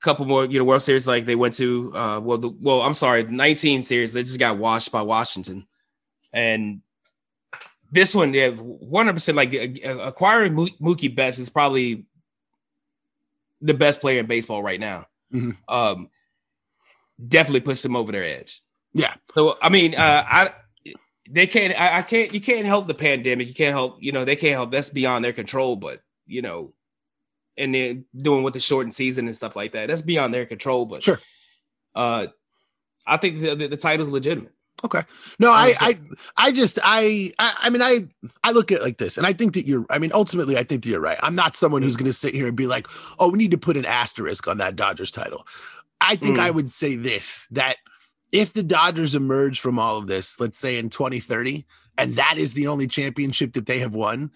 couple 0.00 0.24
more, 0.24 0.44
you 0.46 0.58
know, 0.58 0.64
World 0.64 0.82
Series 0.82 1.06
like 1.06 1.24
they 1.24 1.36
went 1.36 1.54
to. 1.54 1.92
Uh, 1.94 2.20
well, 2.20 2.38
the 2.38 2.48
well, 2.48 2.82
I'm 2.82 2.94
sorry, 2.94 3.22
the 3.22 3.32
19 3.32 3.82
series 3.82 4.12
they 4.12 4.22
just 4.22 4.38
got 4.38 4.58
washed 4.58 4.90
by 4.92 5.02
Washington, 5.02 5.66
and 6.32 6.80
this 7.92 8.14
one, 8.14 8.32
yeah, 8.34 8.48
100 8.50 9.12
percent 9.12 9.36
like 9.36 9.54
uh, 9.54 9.98
acquiring 9.98 10.54
Mookie 10.54 11.14
Betts 11.14 11.38
is 11.38 11.50
probably 11.50 12.06
the 13.60 13.74
best 13.74 14.00
player 14.00 14.20
in 14.20 14.26
baseball 14.26 14.62
right 14.62 14.80
now. 14.80 15.06
Mhm. 15.32 15.56
Um, 15.68 16.08
definitely 17.28 17.60
pushed 17.60 17.82
them 17.82 17.96
over 17.96 18.12
their 18.12 18.24
edge. 18.24 18.62
Yeah. 18.94 19.14
So 19.34 19.58
I 19.62 19.68
mean, 19.68 19.94
uh, 19.94 20.24
I 20.26 20.52
they 21.30 21.46
can't. 21.46 21.78
I, 21.80 21.98
I 21.98 22.02
can't. 22.02 22.32
You 22.34 22.40
can't 22.40 22.66
help 22.66 22.86
the 22.86 22.94
pandemic. 22.94 23.48
You 23.48 23.54
can't 23.54 23.72
help. 23.72 23.98
You 24.00 24.12
know, 24.12 24.24
they 24.24 24.36
can't 24.36 24.54
help. 24.54 24.72
That's 24.72 24.90
beyond 24.90 25.24
their 25.24 25.32
control. 25.32 25.76
But 25.76 26.00
you 26.26 26.42
know, 26.42 26.72
and 27.60 27.74
then 27.74 28.04
doing 28.16 28.42
with 28.42 28.54
the 28.54 28.60
shortened 28.60 28.94
season 28.94 29.26
and 29.26 29.36
stuff 29.36 29.54
like 29.54 29.72
that, 29.72 29.88
that's 29.88 30.02
beyond 30.02 30.34
their 30.34 30.46
control. 30.46 30.86
But 30.86 31.02
Sure. 31.02 31.20
uh, 31.94 32.26
I 33.06 33.16
think 33.18 33.40
the, 33.40 33.54
the, 33.54 33.68
the 33.68 33.76
title's 33.76 34.08
legitimate. 34.08 34.52
Okay. 34.82 35.02
No, 35.38 35.50
I, 35.52 35.74
I, 35.78 36.00
I 36.38 36.52
just, 36.52 36.78
I, 36.82 37.32
I, 37.38 37.54
I 37.64 37.70
mean, 37.70 37.82
I, 37.82 38.08
I 38.42 38.52
look 38.52 38.72
at 38.72 38.78
it 38.78 38.82
like 38.82 38.96
this, 38.96 39.18
and 39.18 39.26
I 39.26 39.34
think 39.34 39.52
that 39.52 39.66
you're. 39.66 39.84
I 39.90 39.98
mean, 39.98 40.10
ultimately, 40.14 40.56
I 40.56 40.62
think 40.62 40.84
that 40.84 40.88
you're 40.88 41.00
right. 41.02 41.18
I'm 41.22 41.34
not 41.34 41.54
someone 41.54 41.82
who's 41.82 41.98
going 41.98 42.10
to 42.10 42.14
sit 42.16 42.32
here 42.34 42.46
and 42.46 42.56
be 42.56 42.66
like, 42.66 42.86
"Oh, 43.18 43.30
we 43.30 43.36
need 43.36 43.50
to 43.50 43.58
put 43.58 43.76
an 43.76 43.84
asterisk 43.84 44.48
on 44.48 44.56
that 44.58 44.76
Dodgers 44.76 45.10
title." 45.10 45.46
I 46.00 46.16
think 46.16 46.38
Mm. 46.38 46.40
I 46.40 46.50
would 46.50 46.70
say 46.70 46.96
this: 46.96 47.46
that 47.50 47.76
if 48.32 48.54
the 48.54 48.62
Dodgers 48.62 49.14
emerge 49.14 49.60
from 49.60 49.78
all 49.78 49.98
of 49.98 50.06
this, 50.06 50.40
let's 50.40 50.56
say 50.56 50.78
in 50.78 50.88
2030, 50.88 51.66
and 51.98 52.16
that 52.16 52.36
is 52.38 52.52
the 52.52 52.66
only 52.66 52.86
championship 52.86 53.52
that 53.54 53.66
they 53.66 53.78
have 53.80 53.94
won, 53.94 54.30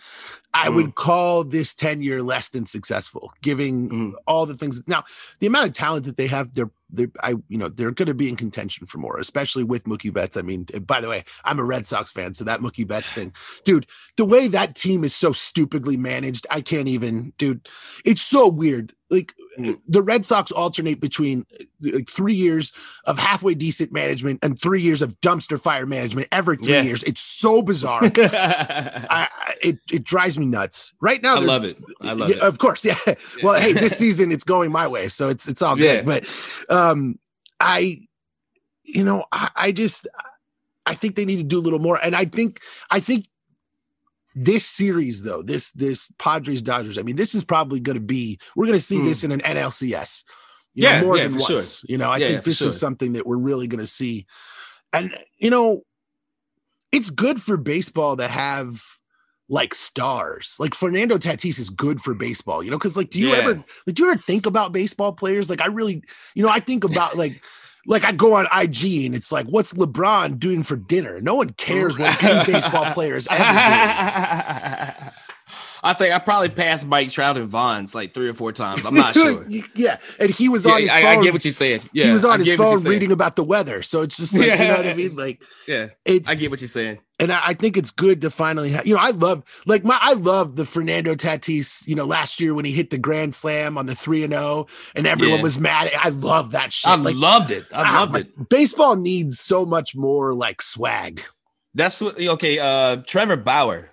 I 0.53 0.69
Mm. 0.69 0.75
would 0.77 0.95
call 0.95 1.43
this 1.45 1.75
10 1.75 2.01
year 2.03 2.23
less 2.23 2.49
than 2.51 2.65
successful, 2.67 3.33
giving 3.43 3.89
Mm. 3.89 4.13
all 4.27 4.47
the 4.47 4.55
things. 4.55 4.83
Now, 4.87 5.05
the 5.41 5.47
amount 5.47 5.67
of 5.67 5.73
talent 5.73 6.05
that 6.07 6.17
they 6.17 6.29
have, 6.29 6.55
they're, 6.55 6.71
they're, 6.91 7.11
I, 7.25 7.31
you 7.49 7.59
know, 7.59 7.69
they're 7.69 7.91
going 7.91 8.07
to 8.07 8.15
be 8.15 8.29
in 8.29 8.37
contention 8.37 8.87
for 8.87 8.99
more, 8.99 9.19
especially 9.19 9.65
with 9.65 9.85
Mookie 9.85 10.13
Betts. 10.13 10.37
I 10.37 10.43
mean, 10.43 10.67
by 10.87 11.01
the 11.01 11.09
way, 11.09 11.25
I'm 11.45 11.59
a 11.59 11.65
Red 11.65 11.87
Sox 11.87 12.13
fan, 12.13 12.35
so 12.35 12.45
that 12.45 12.61
Mookie 12.61 12.87
Betts 12.87 13.11
thing, 13.11 13.33
dude, 13.65 13.87
the 14.17 14.25
way 14.25 14.47
that 14.49 14.77
team 14.77 15.03
is 15.03 15.15
so 15.15 15.33
stupidly 15.33 15.97
managed, 15.97 16.47
I 16.51 16.61
can't 16.61 16.87
even, 16.89 17.33
dude, 17.37 17.69
it's 18.05 18.23
so 18.23 18.47
weird. 18.49 18.95
Like 19.15 19.33
Mm. 19.57 19.81
the 19.87 20.03
Red 20.03 20.27
Sox 20.27 20.51
alternate 20.51 21.01
between 21.01 21.45
like 21.81 22.11
three 22.11 22.35
years 22.35 22.73
of 23.07 23.19
halfway 23.21 23.55
decent 23.55 23.93
management 23.93 24.41
and 24.43 24.61
three 24.61 24.81
years 24.83 25.01
of 25.01 25.21
dumpster 25.21 25.61
fire 25.61 25.87
management 25.87 26.27
every 26.33 26.57
three 26.57 26.73
Yeah. 26.73 26.83
years. 26.83 27.05
It's 27.05 27.21
so 27.21 27.63
bizarre. 27.63 28.01
I 28.03 28.11
I, 29.09 29.29
I 29.31 29.55
it 29.63 29.79
it 29.93 30.03
drives 30.03 30.37
me 30.37 30.47
nuts. 30.47 30.93
Right 31.01 31.23
now, 31.23 31.39
they're- 31.39 31.47
love 31.47 31.63
it. 31.65 31.75
I 32.01 32.15
love 32.15 32.31
yeah, 32.31 32.37
it. 32.37 32.43
Of 32.43 32.59
course, 32.59 32.85
yeah. 32.85 32.99
Well, 33.45 33.55
hey, 33.61 33.73
this 33.73 33.97
season 34.05 34.33
it's 34.33 34.43
going 34.45 34.73
my 34.73 34.89
way, 34.89 35.07
so 35.07 35.29
it's 35.29 35.49
it's 35.49 35.63
all 35.63 35.77
good. 35.77 35.85
Yeah. 35.99 36.03
But 36.03 36.29
um, 36.69 37.21
I, 37.61 38.01
you 38.83 39.05
know, 39.05 39.25
I, 39.31 39.51
I 39.55 39.71
just 39.73 40.09
I 40.85 40.95
think 40.95 41.15
they 41.15 41.25
need 41.25 41.37
to 41.37 41.45
do 41.45 41.59
a 41.61 41.65
little 41.65 41.79
more, 41.79 41.99
and 42.03 42.17
I 42.17 42.25
think 42.25 42.61
I 42.91 42.99
think 42.99 43.27
this 44.35 44.67
series 44.67 45.23
though 45.23 45.43
this 45.43 45.71
this 45.73 46.13
Padres 46.19 46.63
Dodgers. 46.63 46.99
I 46.99 47.03
mean, 47.03 47.17
this 47.17 47.35
is 47.35 47.45
probably 47.45 47.81
going 47.81 47.97
to 47.97 48.05
be 48.05 48.39
we're 48.57 48.67
going 48.67 48.79
to 48.79 48.85
see 48.85 48.99
Hmm. 48.99 49.05
this 49.05 49.25
in 49.25 49.33
an 49.33 49.41
NLCS. 49.41 50.25
You 50.75 50.85
know, 50.85 50.91
Yeah, 50.91 51.03
more 51.03 51.17
yeah, 51.17 51.23
than 51.25 51.35
once. 51.35 51.47
sure. 51.47 51.89
You 51.89 51.99
know, 51.99 52.11
I 52.11 52.19
Yeah, 52.19 52.27
think 52.27 52.39
yeah, 52.39 52.43
this 52.43 52.61
is 52.61 52.79
something 52.81 53.13
that 53.13 53.27
we're 53.27 53.39
really 53.39 53.69
going 53.69 53.81
to 53.81 53.87
see, 53.87 54.27
and 54.93 55.17
you 55.39 55.51
know, 55.51 55.83
it's 56.91 57.11
good 57.11 57.41
for 57.41 57.57
baseball 57.57 58.17
to 58.17 58.27
have 58.27 58.83
like 59.49 59.75
stars. 59.75 60.57
Like 60.59 60.75
Fernando 60.75 61.17
Tatis 61.19 61.59
is 61.61 61.71
good 61.71 62.01
for 62.01 62.15
baseball, 62.15 62.63
you 62.63 62.71
know, 62.71 62.79
because 62.79 62.97
like, 62.97 63.11
do 63.11 63.21
you 63.21 63.33
Yeah. 63.33 63.39
ever 63.39 63.55
like, 63.87 63.95
do 63.95 64.03
you 64.05 64.11
ever 64.11 64.21
think 64.21 64.47
about 64.47 64.73
baseball 64.73 65.13
players? 65.13 65.49
Like, 65.51 65.61
I 65.61 65.67
really, 65.67 66.03
you 66.35 66.43
know, 66.43 66.49
I 66.51 66.61
think 66.61 66.85
about 66.85 67.17
like. 67.17 67.43
Like 67.87 68.05
I 68.05 68.13
go 68.13 68.35
on 68.35 68.47
IG 68.47 69.05
and 69.07 69.15
it's 69.15 69.31
like, 69.31 69.47
what's 69.47 69.75
LeBron 69.75 70.39
doing 70.39 70.63
for 70.63 70.77
dinner? 70.77 71.21
No 71.21 71.35
one 71.35 71.51
cares 71.51 71.99
what 71.99 72.23
any 72.23 72.45
baseball 72.51 72.91
player 72.95 73.17
is 73.17 73.29
ever 73.31 73.39
doing. 73.43 75.11
I 75.87 75.93
think 75.93 76.15
I 76.15 76.19
probably 76.19 76.49
passed 76.49 76.87
Mike 76.87 77.11
Trout 77.11 77.37
and 77.37 77.47
Vons 77.49 77.95
like 77.95 78.15
three 78.15 78.29
or 78.29 78.33
four 78.33 78.53
times. 78.53 78.87
I'm 78.87 78.95
not 78.95 79.15
sure. 79.15 79.47
yeah, 79.75 79.99
and 80.19 80.31
he 80.31 80.49
was 80.49 80.65
Yeah, 80.65 80.73
on 80.73 80.81
his 80.81 80.91
I, 80.91 81.03
phone. 81.03 81.19
I 81.19 81.23
get 81.23 81.33
what 81.35 81.45
you're 81.45 81.53
saying. 81.53 81.83
Yeah, 81.93 82.07
he 82.07 82.13
was 82.13 82.25
I 82.25 82.33
on 82.33 82.41
his 82.41 82.49
what 82.59 82.71
you're 82.71 82.79
phone 82.79 82.91
reading 82.91 83.13
about 83.13 83.37
the 83.37 83.45
weather. 83.45 83.83
So 83.83 84.01
it's 84.01 84.17
just 84.17 84.33
like, 84.35 84.59
you 84.59 84.67
know 84.69 84.77
what 84.79 84.87
I 84.87 84.89
Yeah. 84.91 84.95
mean? 84.95 85.15
Like 85.15 85.43
Yeah, 85.69 85.89
it's 86.07 86.29
I 86.31 86.37
get 86.37 86.51
what 86.51 86.63
you're 86.63 86.69
saying. 86.69 87.01
And 87.21 87.33
I, 87.33 87.41
I 87.49 87.55
think 87.55 87.77
it's 87.77 87.91
good 87.91 88.21
to 88.23 88.31
finally 88.31 88.71
have 88.71 88.87
you 88.87 88.95
know 88.95 89.01
i 89.01 89.11
love 89.11 89.45
like 89.67 89.85
my 89.85 89.99
i 90.01 90.15
love 90.15 90.57
the 90.57 90.65
fernando 90.65 91.15
tatis 91.15 91.87
you 91.87 91.95
know 91.95 92.05
last 92.05 92.41
year 92.41 92.55
when 92.55 92.65
he 92.65 92.73
hit 92.73 92.91
the 92.91 92.99
grand 92.99 93.35
slam 93.35 93.79
on 93.79 93.87
the 93.87 93.95
3 93.95 94.25
and 94.25 94.33
0 94.33 94.67
and 94.97 95.07
everyone 95.07 95.39
Yeah. 95.39 95.43
was 95.43 95.59
mad 95.59 95.91
i 96.03 96.09
love 96.09 96.51
that 96.53 96.73
shit 96.73 96.91
I 96.91 96.97
like 96.97 97.15
loved 97.15 97.51
it. 97.51 97.67
I 97.73 97.83
ah, 97.85 98.01
loved 98.01 98.17
it. 98.17 98.49
baseball 98.49 98.97
needs 98.97 99.39
so 99.39 99.65
much 99.65 99.95
more 99.97 100.35
like 100.35 100.61
swag 100.63 101.23
That's 101.75 102.01
what. 102.01 102.19
Okay, 102.21 102.59
uh, 102.61 102.99
Trevor 103.05 103.37
Bauer, 103.37 103.91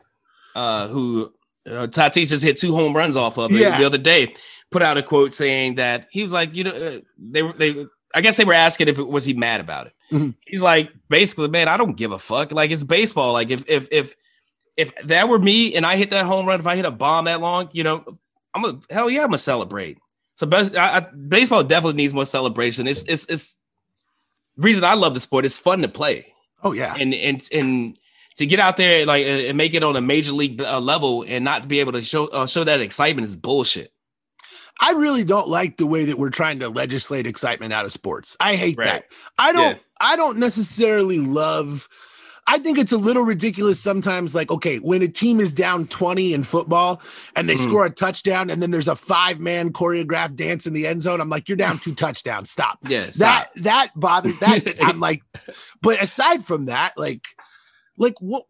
uh, 0.56 0.88
who 0.88 1.32
uh, 1.68 1.88
Tatis 1.88 2.30
just 2.30 2.44
hit 2.44 2.58
two 2.58 2.76
home 2.76 2.96
runs 2.96 3.16
off 3.16 3.38
of 3.40 3.52
Yeah. 3.52 3.78
the 3.80 3.86
other 3.86 3.98
day, 3.98 4.36
put 4.72 4.84
out 4.84 4.98
a 5.00 5.04
quote 5.04 5.34
saying 5.34 5.76
that 5.76 6.08
he 6.12 6.22
was 6.22 6.32
like, 6.32 6.54
you 6.56 6.64
know, 6.64 6.72
uh, 6.72 7.00
they 7.18 7.42
were 7.42 7.54
they. 7.54 7.86
I 8.14 8.22
guess 8.22 8.38
they 8.38 8.46
were 8.46 8.54
asking 8.54 8.88
if 8.88 9.00
it 9.00 9.08
was 9.08 9.26
he 9.26 9.34
mad 9.34 9.62
about 9.62 9.88
it. 9.88 9.94
Mhm. 10.12 10.36
He's 10.46 10.62
like, 10.62 10.92
basically, 11.10 11.48
man, 11.48 11.68
I 11.68 11.78
don't 11.78 11.96
give 11.96 12.12
a 12.12 12.20
fuck. 12.20 12.52
Like 12.52 12.72
it's 12.72 12.84
baseball. 12.84 13.34
Like 13.34 13.50
if 13.50 13.64
if 13.70 13.88
if 13.92 14.16
if 14.78 14.94
that 15.06 15.30
were 15.30 15.40
me 15.40 15.76
and 15.76 15.86
I 15.86 15.96
hit 15.96 16.10
that 16.12 16.26
home 16.26 16.46
run, 16.46 16.60
if 16.60 16.68
I 16.68 16.76
hit 16.76 16.86
a 16.86 16.92
bomb 16.92 17.26
that 17.26 17.42
long, 17.42 17.70
you 17.72 17.84
know, 17.84 18.18
I'm 18.54 18.66
a 18.66 18.80
hell 18.90 19.10
yeah, 19.10 19.22
I'm 19.22 19.28
gonna 19.28 19.38
celebrate. 19.38 19.98
So 20.36 20.50
I, 20.52 20.98
I, 20.98 21.00
baseball 21.00 21.64
definitely 21.64 21.98
needs 21.98 22.14
more 22.14 22.26
celebration. 22.26 22.88
It's 22.88 23.04
it's 23.04 23.26
it's 23.30 23.58
reason 24.58 24.84
I 24.84 24.96
love 24.96 25.14
the 25.14 25.20
sport. 25.20 25.46
It's 25.46 25.58
fun 25.58 25.82
to 25.82 25.88
play 25.88 26.32
oh 26.64 26.74
yeah 26.74 26.96
and 27.00 27.14
and 27.14 27.48
and 27.52 27.98
to 28.38 28.46
get 28.46 28.60
out 28.60 28.78
there 28.78 29.06
like 29.06 29.26
and 29.26 29.58
make 29.58 29.74
it 29.74 29.84
on 29.84 29.96
a 29.96 30.02
major 30.02 30.32
league 30.32 30.62
uh, 30.62 30.80
level 30.80 31.26
and 31.28 31.44
not 31.44 31.64
to 31.64 31.68
be 31.68 31.80
able 31.80 31.92
to 31.92 32.02
show 32.02 32.28
uh, 32.28 32.48
show 32.48 32.64
that 32.64 32.82
excitement 32.82 33.28
is 33.28 33.36
bullshit. 33.36 33.92
I 34.82 34.92
really 34.94 35.24
don't 35.24 35.48
like 35.48 35.78
the 35.78 35.86
way 35.86 36.06
that 36.06 36.18
we're 36.18 36.30
trying 36.30 36.60
to 36.60 36.70
legislate 36.70 37.28
excitement 37.28 37.72
out 37.72 37.86
of 37.86 37.92
sports 37.92 38.36
i 38.40 38.56
hate 38.56 38.78
Right. 38.78 38.86
that 38.88 39.06
i 39.38 39.52
don't 39.54 39.76
Yeah. 39.76 39.82
i 40.00 40.16
don't 40.16 40.38
necessarily 40.38 41.20
love 41.20 41.88
I 42.48 42.58
think 42.58 42.80
it's 42.80 42.92
a 42.92 42.98
little 42.98 43.22
ridiculous 43.24 43.80
sometimes. 43.80 44.34
Like, 44.34 44.50
okay, 44.50 44.78
when 44.78 45.04
a 45.04 45.08
team 45.08 45.40
is 45.40 45.54
down 45.54 45.86
20 45.88 46.34
in 46.34 46.44
football 46.44 47.00
and 47.36 47.48
they 47.48 47.54
Mhm. 47.54 47.66
score 47.68 47.86
a 47.86 47.90
touchdown 47.92 48.50
and 48.50 48.60
then 48.62 48.72
there's 48.72 48.88
a 48.88 48.96
five 48.96 49.40
man 49.40 49.72
choreographed 49.72 50.36
dance 50.38 50.66
in 50.66 50.74
the 50.74 50.88
end 50.88 51.04
zone, 51.04 51.22
I'm 51.22 51.30
like, 51.30 51.48
you're 51.48 51.56
down 51.56 51.78
two 51.78 51.94
touchdowns. 51.94 52.50
Stop. 52.50 52.80
Yeah, 52.90 53.06
That 53.20 53.52
that 53.58 53.92
bothered 53.96 54.40
that. 54.40 54.76
I'm 54.84 55.00
like, 55.00 55.22
but 55.84 56.02
aside 56.02 56.44
from 56.44 56.66
that, 56.66 56.94
like, 56.98 57.24
like 57.96 58.16
what 58.20 58.46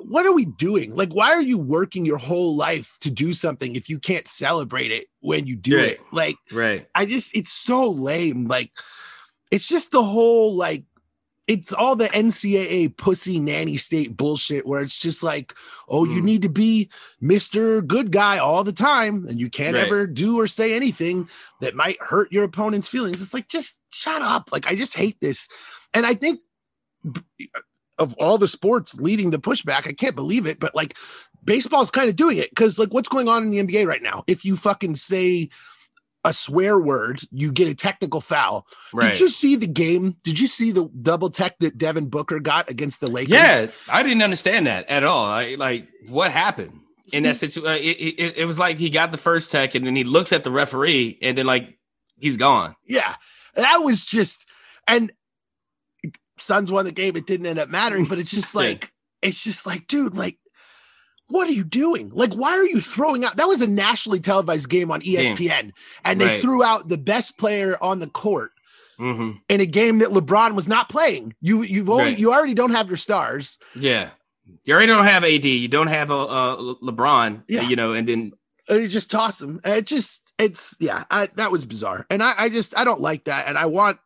what 0.00 0.26
are 0.26 0.32
we 0.32 0.44
doing? 0.44 0.94
Like, 0.94 1.12
why 1.12 1.30
are 1.32 1.42
you 1.42 1.58
working 1.58 2.04
your 2.06 2.18
whole 2.18 2.56
life 2.56 2.96
to 3.00 3.10
do 3.10 3.32
something 3.32 3.74
if 3.74 3.88
you 3.88 3.98
can't 3.98 4.28
celebrate 4.28 4.92
it 4.92 5.08
when 5.20 5.46
you 5.46 5.56
do 5.56 5.76
Right. 5.76 5.88
it? 5.92 6.00
Like, 6.12 6.36
Right. 6.52 6.88
I 6.94 7.06
just, 7.06 7.34
it's 7.36 7.52
so 7.52 7.90
lame. 7.90 8.46
Like, 8.46 8.70
it's 9.50 9.68
just 9.68 9.90
the 9.90 10.02
whole, 10.04 10.54
like, 10.54 10.84
it's 11.48 11.72
all 11.72 11.94
the 11.94 12.08
NCAA 12.08 12.88
pussy 12.88 13.38
nanny 13.38 13.76
state 13.76 14.16
bullshit 14.16 14.66
where 14.66 14.82
it's 14.82 14.98
just 14.98 15.22
like, 15.22 15.54
oh, 15.88 16.04
you 16.04 16.20
Mm. 16.20 16.24
need 16.24 16.42
to 16.42 16.48
be 16.48 16.90
Mr. 17.22 17.86
Good 17.86 18.10
Guy 18.10 18.38
all 18.38 18.64
the 18.64 18.72
time 18.72 19.26
and 19.28 19.38
you 19.38 19.48
can't 19.48 19.74
Right. 19.76 19.84
ever 19.86 20.06
do 20.08 20.40
or 20.40 20.48
say 20.48 20.74
anything 20.74 21.28
that 21.60 21.76
might 21.76 21.98
hurt 22.00 22.32
your 22.32 22.42
opponent's 22.44 22.88
feelings. 22.88 23.22
It's 23.22 23.32
like, 23.34 23.46
just 23.48 23.80
shut 23.90 24.22
up. 24.22 24.50
Like, 24.50 24.66
I 24.66 24.74
just 24.74 24.96
hate 24.96 25.20
this. 25.20 25.48
And 25.94 26.04
I 26.04 26.14
think 26.14 26.40
of 27.98 28.14
all 28.18 28.38
the 28.38 28.48
sports 28.48 29.00
leading 29.00 29.30
the 29.30 29.38
pushback, 29.38 29.86
I 29.86 29.92
can't 29.92 30.16
believe 30.16 30.46
it, 30.46 30.60
but 30.60 30.74
like 30.74 30.96
baseball's 31.44 31.90
kind 31.90 32.08
of 32.08 32.16
doing 32.16 32.38
it 32.38 32.50
because 32.50 32.78
like 32.78 32.92
what's 32.92 33.08
going 33.08 33.28
on 33.28 33.42
in 33.42 33.50
the 33.50 33.62
NBA 33.62 33.86
right 33.86 34.02
now? 34.02 34.24
If 34.26 34.44
you 34.44 34.56
fucking 34.56 34.96
say 34.96 35.48
a 36.24 36.32
swear 36.32 36.78
word, 36.78 37.20
you 37.30 37.52
get 37.52 37.68
a 37.68 37.74
technical 37.74 38.20
foul. 38.20 38.66
Right. 38.92 39.12
Did 39.12 39.20
you 39.20 39.28
see 39.28 39.54
the 39.54 39.68
game? 39.68 40.16
Did 40.24 40.40
you 40.40 40.48
see 40.48 40.72
the 40.72 40.90
double 41.00 41.30
tech 41.30 41.56
that 41.60 41.78
Devin 41.78 42.08
Booker 42.08 42.40
got 42.40 42.68
against 42.68 43.00
the 43.00 43.08
Lakers? 43.08 43.32
Yeah, 43.32 43.68
I 43.88 44.02
didn't 44.02 44.22
understand 44.22 44.66
that 44.66 44.88
at 44.90 45.04
all. 45.04 45.24
I, 45.24 45.54
like, 45.54 45.88
what 46.08 46.32
happened 46.32 46.80
in 47.12 47.22
that 47.22 47.36
situation? 47.36 47.70
Uh, 47.70 47.76
it, 47.76 47.96
it, 47.96 48.36
it 48.38 48.44
was 48.44 48.58
like 48.58 48.78
he 48.78 48.90
got 48.90 49.12
the 49.12 49.18
first 49.18 49.52
tech, 49.52 49.76
and 49.76 49.86
then 49.86 49.94
he 49.94 50.02
looks 50.02 50.32
at 50.32 50.42
the 50.42 50.50
referee, 50.50 51.16
and 51.22 51.38
then 51.38 51.46
like 51.46 51.78
he's 52.18 52.36
gone. 52.36 52.74
Yeah. 52.84 53.14
That 53.54 53.78
was 53.78 54.04
just 54.04 54.44
and 54.88 55.12
Suns 56.38 56.70
won 56.70 56.84
the 56.84 56.92
game. 56.92 57.16
It 57.16 57.26
didn't 57.26 57.46
end 57.46 57.58
up 57.58 57.68
mattering, 57.68 58.04
but 58.04 58.18
it's 58.18 58.30
just 58.30 58.54
Yeah. 58.54 58.60
like 58.60 58.92
it's 59.22 59.42
just 59.42 59.66
like, 59.66 59.86
dude, 59.86 60.14
like 60.16 60.38
what 61.28 61.48
are 61.48 61.52
you 61.52 61.64
doing? 61.64 62.10
Like, 62.14 62.34
why 62.34 62.52
are 62.52 62.64
you 62.66 62.80
throwing 62.80 63.24
out? 63.24 63.36
That 63.36 63.48
was 63.48 63.60
a 63.60 63.66
nationally 63.66 64.20
televised 64.20 64.68
game 64.68 64.92
on 64.92 65.00
ESPN, 65.00 65.72
and 66.04 66.20
they 66.20 66.26
Right. 66.26 66.40
threw 66.40 66.62
out 66.62 66.88
the 66.88 66.98
best 66.98 67.36
player 67.38 67.76
on 67.82 67.98
the 67.98 68.06
court 68.06 68.52
hmm 68.98 69.32
in 69.48 69.60
a 69.60 69.66
game 69.66 69.98
that 69.98 70.08
LeBron 70.10 70.54
was 70.54 70.66
not 70.68 70.88
playing. 70.88 71.34
You 71.40 71.62
you've 71.62 71.90
only 71.90 72.04
Right. 72.04 72.18
you 72.18 72.32
already 72.32 72.54
don't 72.54 72.70
have 72.70 72.88
your 72.88 72.96
stars. 72.96 73.58
Yeah, 73.74 74.10
you 74.64 74.72
already 74.74 74.86
don't 74.86 75.04
have 75.04 75.24
AD. 75.24 75.44
You 75.44 75.68
don't 75.68 75.88
have 75.88 76.10
a, 76.10 76.14
uh 76.14 76.56
LeBron. 76.82 77.42
Yeah. 77.48 77.68
you 77.68 77.74
know, 77.76 77.92
and 77.92 78.08
then 78.08 78.32
And 78.68 78.82
you 78.82 78.88
just 78.88 79.10
toss 79.10 79.38
them. 79.38 79.60
It 79.64 79.84
just 79.86 80.22
it's 80.38 80.76
yeah, 80.80 81.04
I, 81.10 81.26
that 81.34 81.50
was 81.50 81.64
bizarre, 81.64 82.06
and 82.08 82.22
I 82.22 82.34
I 82.38 82.48
just 82.50 82.76
I 82.76 82.84
don't 82.84 83.00
like 83.00 83.24
that, 83.24 83.48
and 83.48 83.58
I 83.58 83.66
want 83.66 83.98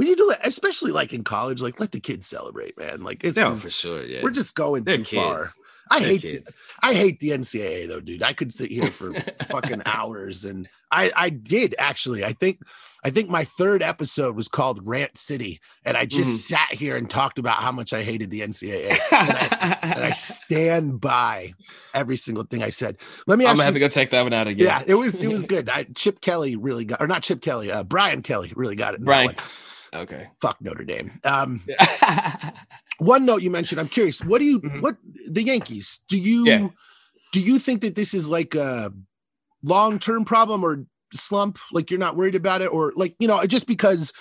we 0.00 0.06
need 0.06 0.16
to 0.16 0.24
let, 0.24 0.40
especially 0.46 0.92
like 0.92 1.12
in 1.12 1.24
college, 1.24 1.60
like 1.60 1.78
let 1.78 1.92
the 1.92 2.00
kids 2.00 2.26
celebrate, 2.26 2.78
man. 2.78 3.02
Like 3.02 3.22
it's 3.22 3.36
no, 3.36 3.54
for 3.54 3.70
sure. 3.70 4.02
Yeah, 4.02 4.20
we're 4.22 4.30
just 4.30 4.54
going 4.54 4.84
They're 4.84 4.96
too 4.96 5.04
kids. 5.04 5.22
far. 5.22 5.46
I 5.90 5.98
They're 6.00 6.08
hate 6.08 6.22
kids. 6.22 6.56
I 6.82 6.94
hate 6.94 7.20
the 7.20 7.30
NCAA 7.30 7.86
though, 7.86 8.00
dude. 8.00 8.22
I 8.22 8.32
could 8.32 8.50
sit 8.50 8.70
here 8.70 8.86
for 8.86 9.12
fucking 9.48 9.82
hours, 9.86 10.46
and 10.46 10.70
I 10.90 11.12
I 11.14 11.28
did 11.28 11.74
actually. 11.78 12.24
I 12.24 12.32
think 12.32 12.60
I 13.04 13.10
think 13.10 13.28
my 13.28 13.44
third 13.44 13.82
episode 13.82 14.36
was 14.36 14.48
called 14.48 14.80
Rant 14.88 15.18
City, 15.18 15.60
and 15.84 15.98
I 15.98 16.06
just 16.06 16.30
Mm-hmm. 16.50 16.54
sat 16.54 16.72
here 16.78 16.96
and 16.96 17.10
talked 17.10 17.38
about 17.38 17.58
how 17.60 17.72
much 17.72 17.92
I 17.92 18.02
hated 18.02 18.30
the 18.30 18.40
NCAA, 18.40 18.90
and 19.12 20.04
I 20.04 20.12
stand 20.16 20.98
by 21.00 21.52
every 21.92 22.16
single 22.16 22.44
thing 22.44 22.62
I 22.62 22.70
said. 22.70 22.96
Let 23.26 23.38
me 23.38 23.44
I'm 23.44 23.54
gonna 23.56 23.64
have 23.64 23.74
to 23.74 23.80
go 23.80 23.88
check 23.88 24.10
that 24.12 24.22
one 24.22 24.32
out 24.32 24.46
again. 24.46 24.66
Yeah, 24.66 24.82
it 24.86 24.94
was 24.94 25.22
it 25.22 25.28
was 25.28 25.44
good. 25.44 25.68
I, 25.68 25.84
Chip 25.94 26.22
Kelly 26.22 26.56
really 26.56 26.86
got, 26.86 27.02
or 27.02 27.06
not 27.06 27.22
Chip 27.22 27.42
Kelly, 27.42 27.70
uh, 27.70 27.84
Brian 27.84 28.22
Kelly 28.22 28.52
really 28.56 28.76
got 28.76 28.94
it. 28.94 29.04
Brian. 29.04 29.34
Okay. 29.94 30.28
fuck 30.40 30.56
Notre 30.60 30.84
Dame. 30.84 31.10
Um, 31.24 31.60
one 32.98 33.24
note 33.24 33.42
you 33.42 33.50
mentioned, 33.50 33.80
I'm 33.80 33.88
curious. 33.88 34.20
What 34.22 34.38
do 34.38 34.44
you 34.44 34.60
Mhm. 34.60 34.82
what 34.82 34.96
the 35.30 35.42
Yankees? 35.42 36.00
Do 36.08 36.18
you 36.18 36.46
Yeah. 36.46 36.68
do 37.32 37.40
you 37.40 37.58
think 37.58 37.80
that 37.82 37.94
this 37.94 38.14
is 38.14 38.28
like 38.28 38.54
a 38.54 38.92
long 39.62 39.98
term 39.98 40.24
problem 40.24 40.64
or 40.64 40.86
slump? 41.12 41.58
Like 41.72 41.90
you're 41.90 42.00
not 42.00 42.16
worried 42.16 42.34
about 42.34 42.62
it, 42.62 42.66
or 42.72 42.92
like 42.96 43.16
you 43.18 43.26
know, 43.28 43.44
just 43.46 43.66
because 43.66 44.12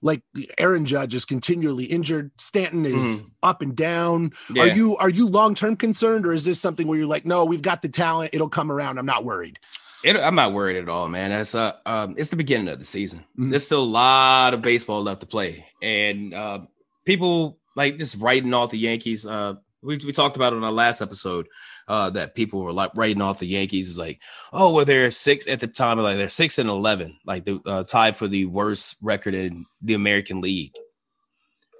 like 0.00 0.22
Aaron 0.58 0.84
Judge 0.84 1.14
is 1.14 1.24
continually 1.24 1.84
injured, 1.86 2.30
Stanton 2.38 2.86
is 2.86 3.24
up 3.42 3.60
and 3.62 3.74
down. 3.74 4.30
Mm-hmm. 4.30 4.56
yeah. 4.56 4.62
Are 4.62 4.66
you 4.68 4.96
are 4.96 5.10
you 5.10 5.26
long 5.28 5.54
term 5.54 5.76
concerned, 5.76 6.24
or 6.26 6.32
is 6.32 6.44
this 6.44 6.60
something 6.60 6.86
where 6.86 6.96
you're 6.98 7.06
like, 7.06 7.26
no, 7.26 7.44
we've 7.44 7.62
got 7.62 7.82
the 7.82 7.88
talent, 7.88 8.30
it'll 8.32 8.48
come 8.48 8.70
around. 8.70 8.98
I'm 8.98 9.06
not 9.06 9.24
worried. 9.24 9.58
It, 10.04 10.16
I'm 10.16 10.34
not 10.34 10.52
worried 10.52 10.76
at 10.76 10.88
all, 10.88 11.08
man. 11.08 11.30
That's 11.30 11.54
uh, 11.54 11.72
um, 11.84 12.14
it's 12.16 12.28
the 12.28 12.36
beginning 12.36 12.68
of 12.68 12.78
the 12.78 12.84
season. 12.84 13.24
Mhm. 13.38 13.50
There's 13.50 13.66
still 13.66 13.82
a 13.82 13.84
lot 13.84 14.54
of 14.54 14.62
baseball 14.62 15.02
left 15.02 15.20
to 15.20 15.26
play, 15.26 15.66
and 15.82 16.32
uh, 16.32 16.60
people 17.04 17.58
like 17.74 17.98
just 17.98 18.16
writing 18.16 18.54
off 18.54 18.70
the 18.70 18.78
Yankees. 18.78 19.26
Uh, 19.26 19.54
we 19.82 19.96
we 19.98 20.12
talked 20.12 20.36
about 20.36 20.52
it 20.52 20.56
on 20.56 20.64
our 20.64 20.72
last 20.72 21.00
episode 21.00 21.48
uh, 21.88 22.10
that 22.10 22.34
people 22.34 22.62
were 22.62 22.72
like 22.72 22.92
writing 22.94 23.22
off 23.22 23.40
the 23.40 23.46
Yankees 23.46 23.88
is 23.88 23.98
like, 23.98 24.20
oh, 24.52 24.72
well, 24.72 24.84
they're 24.84 25.10
six 25.10 25.48
at 25.48 25.60
the 25.60 25.66
time, 25.66 25.98
like 25.98 26.16
they're 26.16 26.28
six 26.28 26.58
and 26.58 26.68
eleven, 26.68 27.18
like 27.24 27.44
the 27.44 27.60
uh, 27.66 27.82
tied 27.84 28.16
for 28.16 28.28
the 28.28 28.44
worst 28.44 28.96
record 29.02 29.34
in 29.34 29.66
the 29.82 29.94
American 29.94 30.40
League. 30.40 30.74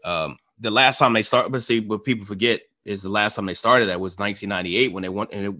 Um, 0.04 0.36
the 0.58 0.70
last 0.70 0.98
time 0.98 1.12
they 1.12 1.22
started, 1.22 1.52
but 1.52 1.62
see, 1.62 1.80
what 1.80 2.04
people 2.04 2.26
forget 2.26 2.62
is 2.84 3.02
the 3.02 3.08
last 3.08 3.36
time 3.36 3.46
they 3.46 3.54
started 3.54 3.90
that 3.90 4.00
was 4.00 4.18
1998 4.18 4.92
when 4.92 5.02
they 5.02 5.08
won 5.08 5.26
and 5.30 5.44
it 5.44 5.54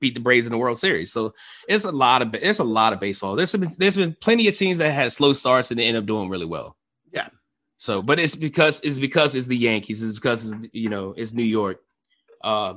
beat 0.00 0.14
the 0.14 0.20
Braves 0.20 0.46
in 0.46 0.52
the 0.52 0.58
World 0.58 0.78
Series. 0.78 1.12
So 1.12 1.34
it's 1.68 1.84
a 1.84 1.92
lot 1.92 2.22
of 2.22 2.34
it's 2.34 2.58
a 2.58 2.64
lot 2.64 2.92
of 2.92 3.00
baseball. 3.00 3.36
There's 3.36 3.52
been 3.52 3.70
there's 3.78 3.96
been 3.96 4.16
plenty 4.20 4.48
of 4.48 4.56
teams 4.56 4.78
that 4.78 4.90
had 4.92 5.12
slow 5.12 5.32
starts 5.32 5.70
and 5.70 5.78
they 5.78 5.84
end 5.84 5.96
up 5.96 6.06
doing 6.06 6.28
really 6.28 6.46
well. 6.46 6.76
Yeah. 7.12 7.28
So, 7.76 8.02
but 8.02 8.18
it's 8.18 8.34
because 8.34 8.80
it's 8.80 8.98
because 8.98 9.34
it's 9.34 9.46
the 9.46 9.56
Yankees. 9.56 10.02
It's 10.02 10.12
because 10.12 10.52
it's 10.52 10.68
you 10.72 10.88
know 10.88 11.14
it's 11.16 11.32
New 11.32 11.42
York. 11.44 11.80
Uh, 12.42 12.74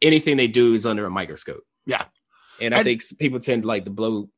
anything 0.00 0.36
they 0.36 0.48
do 0.48 0.74
is 0.74 0.86
under 0.86 1.06
a 1.06 1.10
microscope. 1.10 1.62
Yeah. 1.86 2.04
And 2.60 2.74
I 2.74 2.78
And- 2.78 2.84
think 2.84 3.02
people 3.18 3.40
tend 3.40 3.62
to 3.62 3.68
like 3.68 3.84
to 3.84 3.90
blow, 3.90 4.28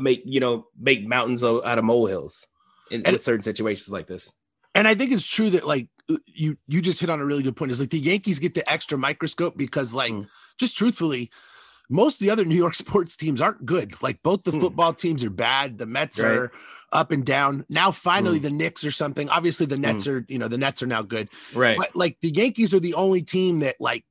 make 0.00 0.22
you 0.24 0.40
know 0.40 0.66
make 0.78 1.06
mountains 1.06 1.42
out 1.44 1.64
of 1.78 1.84
molehills 1.84 2.46
in, 2.90 3.02
And- 3.06 3.14
in 3.16 3.20
certain 3.20 3.42
situations 3.42 3.88
like 3.90 4.06
this. 4.06 4.32
And 4.74 4.86
I 4.86 4.94
think 4.94 5.10
it's 5.12 5.26
true 5.26 5.50
that 5.50 5.66
like 5.66 5.88
you 6.26 6.56
you 6.68 6.80
just 6.82 7.00
hit 7.00 7.10
on 7.10 7.20
a 7.20 7.24
really 7.24 7.42
good 7.42 7.56
point. 7.56 7.70
Is 7.70 7.80
like 7.80 7.90
the 7.90 7.98
Yankees 7.98 8.38
get 8.38 8.54
the 8.54 8.68
extra 8.70 8.96
microscope 8.98 9.56
because 9.56 9.94
like 9.94 10.12
Mm. 10.12 10.28
just 10.58 10.76
truthfully, 10.76 11.30
most 11.88 12.14
of 12.14 12.20
the 12.20 12.30
other 12.30 12.44
New 12.46 12.56
York 12.56 12.74
sports 12.74 13.16
teams 13.16 13.40
aren't 13.40 13.64
good. 13.66 14.00
Like 14.02 14.22
both 14.22 14.44
the 14.44 14.52
Mm. 14.52 14.60
football 14.60 14.92
teams 14.92 15.22
are 15.24 15.30
bad. 15.30 15.78
The 15.78 15.86
Mets 15.86 16.20
Right. 16.20 16.30
are 16.32 16.52
up 16.92 17.10
and 17.10 17.24
down. 17.24 17.64
Now 17.68 17.90
finally 17.90 18.38
the 18.38 18.50
Knicks 18.50 18.84
or 18.84 18.90
something. 18.90 19.28
Obviously 19.28 19.66
the 19.66 19.76
Nets 19.76 20.06
are 20.06 20.24
you 20.28 20.38
know 20.38 20.48
the 20.48 20.58
Nets 20.58 20.82
are 20.82 20.86
now 20.86 21.02
good. 21.02 21.28
Right. 21.54 21.76
But 21.76 21.94
like 21.96 22.18
the 22.22 22.30
Yankees 22.30 22.72
are 22.74 22.80
the 22.80 22.94
only 22.94 23.22
team 23.22 23.60
that 23.60 23.76
like 23.80 24.04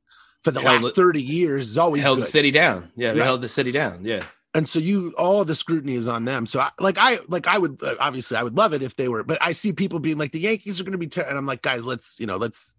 for 0.43 0.51
the 0.51 0.61
Held 0.61 0.83
last 0.83 0.95
30 0.95 1.21
years 1.23 1.69
is 1.71 1.77
always 1.77 2.03
held 2.03 2.17
good. 2.17 2.25
the 2.27 2.31
city 2.31 2.51
down. 2.51 2.91
Yeah, 2.95 3.13
they 3.13 3.19
Right. 3.19 3.25
held 3.25 3.41
the 3.41 3.49
city 3.49 3.71
down. 3.71 4.05
Yeah. 4.05 4.23
and 4.53 4.69
so 4.69 4.79
you 4.79 5.13
all 5.17 5.43
the 5.43 5.53
scrutiny 5.55 5.95
is 5.95 6.07
on 6.07 6.23
them 6.23 6.45
so 6.45 6.61
I, 6.61 6.69
like 6.79 6.97
i 6.97 7.19
like 7.27 7.45
i 7.45 7.57
would 7.57 7.83
uh, 7.83 7.95
obviously 7.99 8.37
i 8.37 8.43
would 8.43 8.55
love 8.55 8.71
it 8.71 8.81
if 8.81 8.95
they 8.95 9.09
were 9.09 9.21
but 9.21 9.37
i 9.41 9.51
see 9.51 9.73
people 9.73 9.99
being 9.99 10.17
like 10.17 10.31
the 10.31 10.39
yankees 10.39 10.79
are 10.79 10.85
going 10.85 10.93
to 10.93 10.97
be 10.97 11.07
ter-, 11.07 11.23
and 11.23 11.37
i'm 11.37 11.45
like 11.45 11.61
guys 11.61 11.85
let's 11.85 12.17
you 12.21 12.25
know 12.25 12.37
let's 12.37 12.73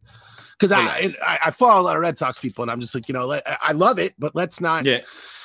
because 0.59 0.73
I. 0.73 1.09
I 1.27 1.38
i 1.47 1.51
follow 1.51 1.81
a 1.81 1.85
lot 1.85 1.97
of 1.97 2.03
red 2.03 2.16
sox 2.19 2.38
people 2.38 2.62
and 2.62 2.71
i'm 2.71 2.81
just 2.81 2.95
like 2.95 3.09
you 3.09 3.12
know 3.14 3.27
let, 3.27 3.42
I- 3.47 3.73
love 3.73 3.99
it 3.99 4.14
but 4.19 4.35
let's 4.35 4.61
not 4.61 4.85
Yeah. 4.85 5.01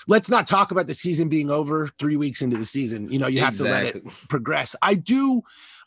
let's 0.08 0.30
not 0.30 0.48
talk 0.48 0.72
about 0.72 0.88
the 0.88 0.94
season 0.94 1.30
being 1.30 1.50
over 1.52 1.90
three 2.00 2.16
weeks 2.18 2.42
into 2.42 2.58
the 2.58 2.66
season 2.66 3.12
you 3.12 3.20
know 3.20 3.28
you 3.28 3.40
have 3.42 3.58
to 3.58 3.64
let 3.64 3.84
it 3.84 4.08
progress 4.30 4.76
i 4.82 4.96
do 4.96 5.42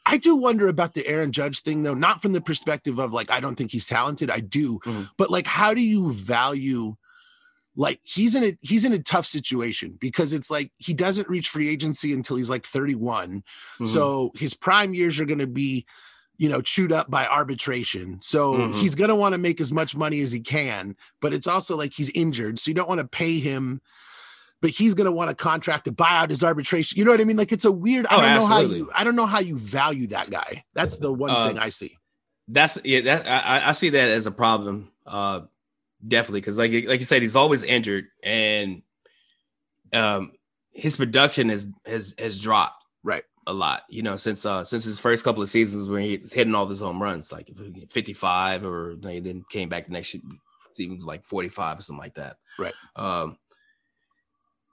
I 0.06 0.18
do 0.18 0.36
wonder 0.36 0.68
about 0.68 0.92
the 0.92 1.06
Aaron 1.06 1.32
Judge 1.32 1.60
thing, 1.62 1.82
though, 1.82 1.94
not 1.94 2.20
from 2.20 2.34
the 2.34 2.40
perspective 2.42 2.98
of 2.98 3.14
like, 3.14 3.30
I 3.30 3.40
don't 3.40 3.56
think 3.56 3.70
he's 3.70 3.86
talented. 3.86 4.28
I 4.28 4.40
do, 4.40 4.78
Mhm. 4.80 5.08
but 5.16 5.30
like, 5.30 5.46
how 5.46 5.72
do 5.72 5.80
you 5.80 6.10
value 6.12 6.94
like 7.74 8.00
he's 8.02 8.34
in 8.34 8.44
a 8.44 8.58
he's 8.60 8.84
in 8.84 8.92
a 8.92 8.98
tough 9.02 9.26
situation 9.26 9.96
because 9.98 10.34
it's 10.34 10.50
like 10.50 10.70
he 10.76 10.92
doesn't 10.92 11.26
reach 11.30 11.48
free 11.48 11.70
agency 11.70 12.12
until 12.12 12.36
he's 12.36 12.50
like 12.50 12.66
31 12.66 13.42
Mhm. 13.80 13.86
so 13.88 14.30
his 14.34 14.52
prime 14.52 14.92
years 14.92 15.18
are 15.18 15.24
going 15.24 15.38
to 15.38 15.46
be 15.46 15.86
you 16.36 16.48
know 16.48 16.60
chewed 16.60 16.92
up 16.92 17.10
by 17.10 17.26
arbitration. 17.26 18.18
So 18.22 18.54
Mhm. 18.54 18.80
he's 18.80 18.94
going 18.94 19.08
to 19.10 19.14
want 19.14 19.32
to 19.34 19.38
make 19.38 19.60
as 19.60 19.72
much 19.72 19.94
money 19.96 20.20
as 20.20 20.32
he 20.32 20.40
can 20.40 20.96
but 21.20 21.32
it's 21.32 21.46
also 21.46 21.76
like 21.76 21.92
he's 21.92 22.10
injured 22.10 22.58
so 22.58 22.70
you 22.70 22.74
don't 22.74 22.88
want 22.88 23.00
to 23.00 23.06
pay 23.06 23.38
him 23.38 23.80
but 24.60 24.70
he's 24.70 24.94
going 24.94 25.04
to 25.04 25.12
want 25.12 25.30
a 25.30 25.34
contract 25.34 25.84
to 25.84 25.92
buy 25.92 26.08
out 26.16 26.30
his 26.30 26.42
arbitration. 26.42 26.96
You 26.98 27.04
know 27.04 27.10
what 27.10 27.20
i 27.20 27.24
mean? 27.24 27.36
Like 27.36 27.52
it's 27.52 27.64
a 27.66 27.72
weird 27.72 28.06
i 28.06 28.16
Oh, 28.16 28.20
don't 28.22 28.34
know 28.34 28.46
how 28.46 28.60
you 28.60 28.90
i 28.94 29.04
don't 29.04 29.16
know 29.16 29.26
how 29.26 29.40
you 29.40 29.56
value 29.58 30.06
that 30.08 30.30
guy. 30.30 30.64
That's 30.74 30.98
the 30.98 31.12
one 31.12 31.30
Uh, 31.30 31.48
thing 31.48 31.58
i 31.58 31.68
see. 31.68 31.96
that's 32.48 32.78
yeah 32.84 33.00
that 33.02 33.26
I, 33.26 33.58
I- 33.58 33.68
I 33.68 33.72
see 33.72 33.90
that 33.90 34.08
as 34.08 34.26
a 34.26 34.30
problem 34.32 34.90
uh 35.06 35.42
definitely 36.06 36.40
because 36.40 36.58
like 36.58 36.72
like 36.86 37.00
you 37.00 37.04
said 37.06 37.22
he's 37.22 37.36
always 37.36 37.62
injured 37.62 38.06
and 38.22 38.82
um 39.92 40.32
his 40.72 40.96
production 40.96 41.48
has 41.48 41.68
has 41.86 42.14
has 42.18 42.38
dropped 42.40 42.83
a 43.46 43.52
lot 43.52 43.82
you 43.88 44.02
know 44.02 44.16
since 44.16 44.46
uh 44.46 44.64
since 44.64 44.84
his 44.84 44.98
first 44.98 45.24
couple 45.24 45.42
of 45.42 45.48
seasons 45.48 45.86
when 45.88 46.02
he's 46.02 46.32
hitting 46.32 46.54
all 46.54 46.66
his 46.66 46.80
home 46.80 47.02
runs 47.02 47.30
like 47.30 47.50
55 47.90 48.64
or 48.64 48.94
they 48.98 49.20
then 49.20 49.44
came 49.50 49.68
back 49.68 49.84
the 49.86 49.92
next 49.92 50.14
year, 50.14 50.22
even 50.78 50.98
like 51.00 51.24
45 51.24 51.78
or 51.78 51.82
something 51.82 52.00
like 52.00 52.14
that 52.14 52.36
Right. 52.58 52.74
um 52.96 53.36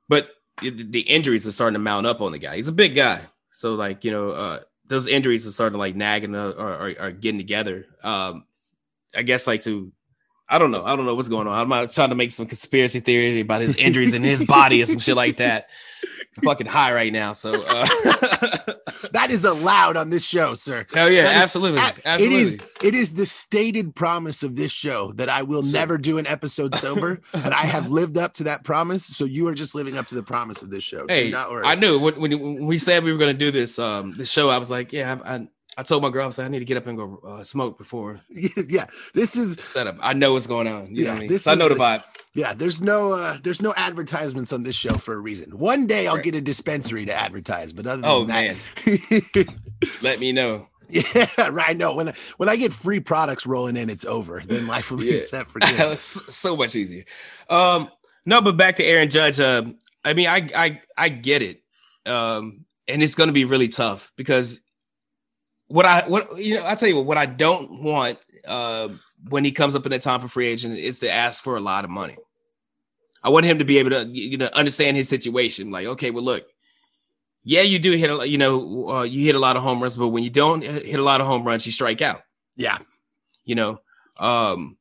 but 0.08 0.30
it- 0.62 0.92
the 0.92 1.02
injuries 1.02 1.48
are 1.48 1.52
starting 1.52 1.74
to 1.76 1.80
mount 1.80 2.06
up 2.08 2.22
on 2.22 2.32
the 2.32 2.38
guy 2.40 2.56
he's 2.56 2.68
a 2.68 2.72
big 2.74 2.96
guy 2.96 3.22
so 3.52 3.76
like 3.76 4.04
you 4.04 4.12
know 4.12 4.30
uh 4.32 4.60
those 4.88 5.08
injuries 5.08 5.46
are 5.48 5.52
starting 5.52 5.74
to 5.74 5.80
like 5.80 5.96
nagging 5.96 6.36
or, 6.36 6.52
or, 6.52 6.94
or 7.00 7.12
getting 7.12 7.40
together 7.40 7.86
um 8.04 8.46
i 9.16 9.22
guess 9.22 9.48
like 9.48 9.62
to 9.62 9.92
I 10.54 10.60
don't 10.60 10.72
know. 10.72 10.84
I 10.84 10.98
don't 10.98 11.06
know 11.06 11.16
what's 11.16 11.30
going 11.30 11.48
on. 11.48 11.58
I'm 11.58 11.70
not 11.70 11.92
trying 11.92 12.10
to 12.10 12.16
make 12.16 12.30
some 12.30 12.46
conspiracy 12.46 13.00
theory 13.00 13.40
about 13.40 13.62
his 13.62 13.78
injuries 13.78 14.14
in 14.14 14.22
his 14.22 14.44
body 14.44 14.84
or 14.84 14.86
some 14.86 15.00
shit 15.00 15.16
like 15.16 15.38
that. 15.38 15.68
fucking 16.44 16.68
high 16.68 16.94
right 16.94 17.12
now. 17.12 17.34
So 17.34 17.52
uh, 17.52 17.86
that 19.12 19.28
is 19.30 19.46
allowed 19.46 19.98
on 19.98 20.10
this 20.10 20.26
show, 20.28 20.54
sir. 20.54 20.86
Hell 20.94 21.10
yeah, 21.10 21.24
That 21.24 21.36
absolutely, 21.38 21.82
absolutely. 22.06 22.26
It 22.26 22.42
is 22.42 22.60
it 22.84 22.96
is 22.96 23.14
the 23.14 23.26
stated 23.26 23.96
promise 23.96 24.44
of 24.44 24.56
this 24.56 24.72
show 24.72 25.12
that 25.14 25.30
I 25.30 25.44
will 25.44 25.64
Sure. 25.64 25.74
never 25.74 25.98
do 25.98 26.18
an 26.18 26.28
episode 26.28 26.76
sober, 26.76 27.22
and 27.34 27.54
I 27.54 27.66
have 27.66 27.90
lived 27.90 28.18
up 28.18 28.34
to 28.36 28.44
that 28.46 28.64
promise. 28.64 29.06
So 29.06 29.26
you 29.26 29.48
are 29.48 29.54
just 29.56 29.76
living 29.76 29.98
up 29.98 30.08
to 30.08 30.16
the 30.16 30.24
promise 30.24 30.62
of 30.62 30.70
this 30.70 30.84
show. 30.84 31.06
Hey. 31.08 31.34
I 31.34 31.76
knew 31.76 32.00
when, 32.00 32.20
when 32.20 32.40
when 32.40 32.66
we 32.66 32.78
said 32.78 33.04
we 33.04 33.12
were 33.12 33.18
going 33.18 33.34
to 33.34 33.38
do 33.38 33.52
this 33.52 33.78
um 33.80 34.14
this 34.14 34.32
show. 34.32 34.50
I 34.50 34.58
was 34.58 34.72
like, 34.72 34.92
yeah, 34.94 35.18
I, 35.24 35.36
I, 35.36 35.48
I 35.82 35.84
told 35.84 36.04
my 36.04 36.10
girl 36.12 36.24
I 36.24 36.28
was 36.28 36.38
like, 36.38 36.46
I 36.46 36.50
need 36.50 36.60
to 36.60 36.66
get 36.66 36.78
up 36.78 36.86
and 36.86 36.96
go 36.98 37.20
uh, 37.26 37.44
smoke 37.44 37.78
before 37.80 38.22
yeah, 38.30 38.86
this 39.16 39.36
is 39.36 39.56
setup. 39.64 39.98
I 40.00 40.14
know 40.14 40.34
what's 40.34 40.46
going 40.48 40.68
on. 40.68 40.96
You 40.96 41.06
know 41.06 41.08
Yeah, 41.08 41.10
what 41.10 41.16
I 41.16 41.20
mean? 41.22 41.30
this 41.30 41.44
So 41.46 41.52
I 41.52 41.56
know 41.56 41.70
the, 41.70 41.74
the- 41.76 41.80
vibe. 41.82 42.04
yeah. 42.36 42.54
There's 42.54 42.82
no 42.82 43.14
uh 43.14 43.38
there's 43.42 43.62
no 43.62 43.74
advertisements 43.76 44.54
on 44.54 44.62
this 44.64 44.76
show 44.76 44.96
for 44.98 45.14
a 45.16 45.20
reason. 45.20 45.58
One 45.58 45.88
day 45.88 46.06
I'll 46.08 46.16
Right. 46.16 46.24
get 46.24 46.36
a 46.36 46.42
dispensary 46.42 47.06
to 47.08 47.14
advertise, 47.14 47.74
but 47.74 47.88
other 47.88 48.02
than 48.04 48.12
Oh 48.12 48.26
that, 48.26 48.56
man, 48.86 49.22
let 50.04 50.20
me 50.20 50.32
know. 50.32 50.68
yeah, 50.90 51.28
right. 51.50 51.76
Know 51.76 51.96
when 51.96 52.10
I, 52.10 52.14
when 52.38 52.50
I 52.50 52.56
get 52.58 52.74
free 52.74 53.00
products 53.00 53.46
rolling 53.46 53.78
in, 53.78 53.90
it's 53.90 54.06
over. 54.06 54.42
Then 54.46 54.68
life 54.68 54.92
will 54.92 54.98
be 55.00 55.08
Yeah. 55.08 55.18
set 55.18 55.50
for 55.50 55.60
good. 55.60 55.98
So 56.00 56.56
much 56.56 56.76
easier. 56.76 57.06
Um, 57.50 57.90
no, 58.26 58.42
but 58.42 58.58
back 58.58 58.76
to 58.76 58.84
Aaron 58.84 59.10
Judge. 59.10 59.40
Um, 59.40 59.78
I 60.06 60.14
mean, 60.14 60.28
I 60.28 60.50
I 60.56 60.82
I 60.98 61.10
get 61.10 61.42
it. 61.42 61.64
Um, 62.06 62.66
and 62.88 63.02
it's 63.02 63.16
going 63.16 63.28
to 63.28 63.34
be 63.34 63.46
really 63.46 63.68
tough 63.70 64.12
because 64.16 64.62
what 65.72 65.86
I 65.86 66.08
what 66.08 66.38
you 66.38 66.56
know, 66.56 66.66
I 66.66 66.76
tell 66.76 66.90
you 66.90 66.96
what, 66.98 67.06
what 67.06 67.18
I 67.18 67.26
don't 67.26 67.82
want 67.84 68.20
uh, 68.48 68.90
when 69.30 69.44
he 69.46 69.52
comes 69.52 69.76
up 69.76 69.86
in 69.86 69.92
the 69.92 70.00
time 70.00 70.20
for 70.22 70.28
free 70.28 70.48
agent 70.48 70.78
is 70.78 71.00
to 71.00 71.10
ask 71.12 71.44
for 71.44 71.56
a 71.56 71.60
lot 71.62 71.84
of 71.86 71.90
money. 71.90 72.18
I 73.24 73.30
want 73.30 73.46
him 73.46 73.60
to 73.60 73.66
be 73.66 73.78
able 73.78 73.92
to 73.92 74.06
you 74.06 74.38
know 74.38 74.50
understand 74.54 74.98
his 74.98 75.08
situation. 75.10 75.72
Like, 75.72 75.86
okay, 75.88 76.12
well, 76.12 76.24
look, 76.24 76.46
yeah, 77.44 77.62
you 77.62 77.80
do 77.80 77.92
hit 77.94 78.10
a 78.10 78.28
you 78.28 78.38
know 78.38 78.90
uh, 78.90 79.04
you 79.04 79.24
hit 79.26 79.36
a 79.36 79.40
lot 79.40 79.58
of 79.58 79.64
home 79.64 79.82
runs, 79.82 79.96
but 79.98 80.10
when 80.10 80.24
you 80.24 80.30
don't 80.30 80.64
hit 80.64 81.00
a 81.00 81.04
lot 81.04 81.22
of 81.22 81.28
home 81.28 81.44
runs, 81.44 81.66
you 81.66 81.72
strike 81.72 82.02
out. 82.02 82.22
yeah. 82.56 82.78
You 83.44 83.56
know, 83.56 83.82
um, 84.20 84.78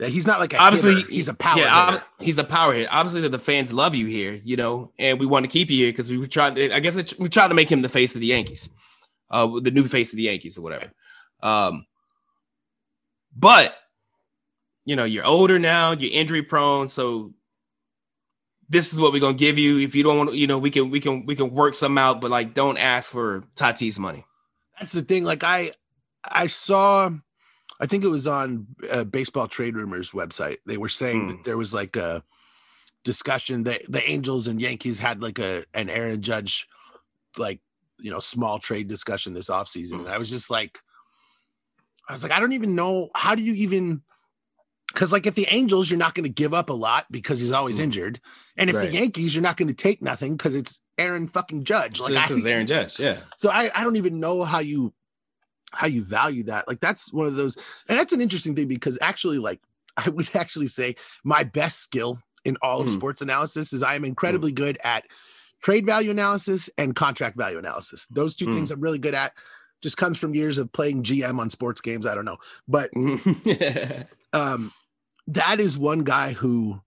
Yeah, 0.00 0.08
He's 0.08 0.26
not 0.26 0.40
like 0.40 0.54
a 0.54 0.58
obviously 0.58 0.94
hitter. 0.96 1.10
he's 1.10 1.28
a 1.28 1.34
power 1.34 1.58
yeah, 1.58 1.90
hitter. 1.92 2.04
he's 2.20 2.38
a 2.38 2.44
power 2.44 2.72
hit. 2.72 2.88
Obviously, 2.90 3.20
that 3.20 3.28
the 3.32 3.38
fans 3.38 3.70
love 3.72 3.94
you 3.94 4.06
here, 4.06 4.40
you 4.44 4.56
know, 4.56 4.90
and 4.98 5.20
we 5.20 5.26
want 5.26 5.44
to 5.44 5.50
keep 5.50 5.70
you 5.70 5.76
here 5.76 5.92
because 5.92 6.10
we 6.10 6.16
were 6.18 6.26
trying 6.26 6.54
to. 6.54 6.74
I 6.74 6.80
guess 6.80 6.96
it, 6.96 7.12
we 7.18 7.28
tried 7.28 7.48
to 7.48 7.54
make 7.54 7.70
him 7.70 7.82
the 7.82 7.88
face 7.90 8.14
of 8.14 8.22
the 8.22 8.28
Yankees, 8.28 8.70
uh, 9.30 9.60
the 9.60 9.70
new 9.70 9.84
face 9.84 10.12
of 10.12 10.16
the 10.16 10.24
Yankees 10.24 10.58
or 10.58 10.62
whatever. 10.62 10.92
Um, 11.42 11.86
but 13.36 13.74
you 14.84 14.96
know, 14.96 15.04
you're 15.04 15.24
older 15.24 15.58
now, 15.58 15.92
you're 15.92 16.12
injury 16.12 16.42
prone, 16.42 16.88
so 16.88 17.32
this 18.68 18.92
is 18.92 18.98
what 18.98 19.12
we're 19.12 19.20
gonna 19.20 19.34
give 19.34 19.58
you. 19.58 19.78
If 19.78 19.94
you 19.94 20.02
don't 20.02 20.18
want, 20.18 20.30
to, 20.30 20.36
you 20.36 20.46
know, 20.46 20.58
we 20.58 20.70
can 20.70 20.90
we 20.90 21.00
can 21.00 21.26
we 21.26 21.36
can 21.36 21.50
work 21.50 21.74
some 21.74 21.98
out, 21.98 22.20
but 22.20 22.30
like, 22.30 22.54
don't 22.54 22.78
ask 22.78 23.12
for 23.12 23.44
Tatis 23.56 23.98
money. 23.98 24.24
That's 24.78 24.92
the 24.92 25.02
thing. 25.02 25.24
Like 25.24 25.44
I, 25.44 25.70
I 26.24 26.48
saw, 26.48 27.10
I 27.80 27.86
think 27.86 28.04
it 28.04 28.08
was 28.08 28.26
on 28.26 28.66
uh, 28.90 29.04
Baseball 29.04 29.46
Trade 29.46 29.76
Rumors 29.76 30.10
website. 30.10 30.56
They 30.66 30.76
were 30.76 30.88
saying 30.88 31.20
Hmm. 31.22 31.28
that 31.28 31.44
there 31.44 31.56
was 31.56 31.72
like 31.72 31.96
a 31.96 32.22
discussion 33.04 33.64
that 33.64 33.82
the 33.88 34.02
Angels 34.08 34.46
and 34.48 34.60
Yankees 34.60 34.98
had 34.98 35.22
like 35.22 35.38
a 35.38 35.64
an 35.74 35.88
Aaron 35.88 36.22
Judge, 36.22 36.66
like 37.36 37.60
you 38.04 38.10
know, 38.10 38.18
small 38.20 38.58
trade 38.58 38.86
discussion 38.86 39.32
this 39.32 39.48
offseason. 39.48 40.00
and 40.00 40.08
I 40.08 40.18
was 40.18 40.28
just 40.28 40.50
like, 40.50 40.78
I 42.06 42.12
was 42.12 42.22
like, 42.22 42.32
I 42.32 42.38
don't 42.38 42.52
even 42.52 42.74
know 42.74 43.08
how 43.16 43.34
do 43.34 43.42
you 43.42 43.54
even. 43.54 44.02
Because 44.92 45.10
like 45.10 45.26
if 45.26 45.34
the 45.34 45.46
Angels, 45.48 45.90
you're 45.90 45.98
not 45.98 46.14
going 46.14 46.24
to 46.24 46.28
give 46.42 46.52
up 46.52 46.68
a 46.68 46.74
lot 46.74 47.06
because 47.10 47.40
he's 47.40 47.50
always 47.50 47.78
Hmm. 47.78 47.84
injured, 47.84 48.20
and 48.58 48.68
if 48.68 48.76
Right. 48.76 48.90
the 48.90 48.92
Yankees, 48.92 49.34
you're 49.34 49.42
not 49.42 49.56
going 49.56 49.68
to 49.68 49.74
take 49.74 50.02
nothing 50.02 50.36
because 50.36 50.54
it's 50.54 50.82
Aaron 50.98 51.26
fucking 51.28 51.64
Judge. 51.64 51.98
Like 51.98 52.12
Because 52.12 52.44
Aaron 52.44 52.66
Judge, 52.74 53.00
yeah. 53.00 53.20
so 53.38 53.48
I, 53.50 53.70
I 53.74 53.82
don't 53.82 53.96
even 53.96 54.20
know 54.20 54.44
how 54.44 54.58
you 54.58 54.92
how 55.72 55.86
you 55.86 56.04
value 56.04 56.44
that. 56.44 56.68
Like 56.68 56.80
that's 56.80 57.10
one 57.10 57.26
of 57.26 57.36
those, 57.36 57.56
and 57.88 57.98
that's 57.98 58.12
an 58.12 58.20
interesting 58.20 58.54
thing 58.54 58.68
because 58.68 58.98
actually, 59.00 59.38
like 59.38 59.60
I 59.96 60.10
would 60.10 60.28
actually 60.36 60.66
say 60.68 60.96
my 61.24 61.42
best 61.42 61.80
skill 61.80 62.20
in 62.44 62.58
all 62.60 62.82
of 62.82 62.88
Mhm. 62.88 62.92
sports 62.92 63.22
analysis 63.22 63.72
is 63.72 63.82
I 63.82 63.94
am 63.94 64.04
incredibly 64.04 64.52
good 64.52 64.76
at 64.84 65.04
trade 65.64 65.84
value 65.86 66.10
analysis 66.12 66.70
and 66.78 66.94
contract 66.94 67.36
value 67.36 67.58
analysis. 67.58 68.06
Those 68.08 68.36
two 68.36 68.46
Mm. 68.46 68.54
things 68.54 68.70
I'm 68.70 68.80
really 68.80 68.98
good 69.00 69.14
at. 69.14 69.32
Just 69.82 69.96
comes 69.96 70.18
from 70.18 70.34
years 70.34 70.58
of 70.58 70.72
playing 70.72 71.02
GM 71.02 71.38
on 71.40 71.50
sports 71.50 71.80
games. 71.80 72.06
I 72.06 72.14
don't 72.14 72.24
know, 72.24 72.36
but 72.68 72.90
um 74.32 74.70
that 75.26 75.58
is 75.60 75.76
one 75.78 76.00
guy 76.00 76.32
who 76.32 76.80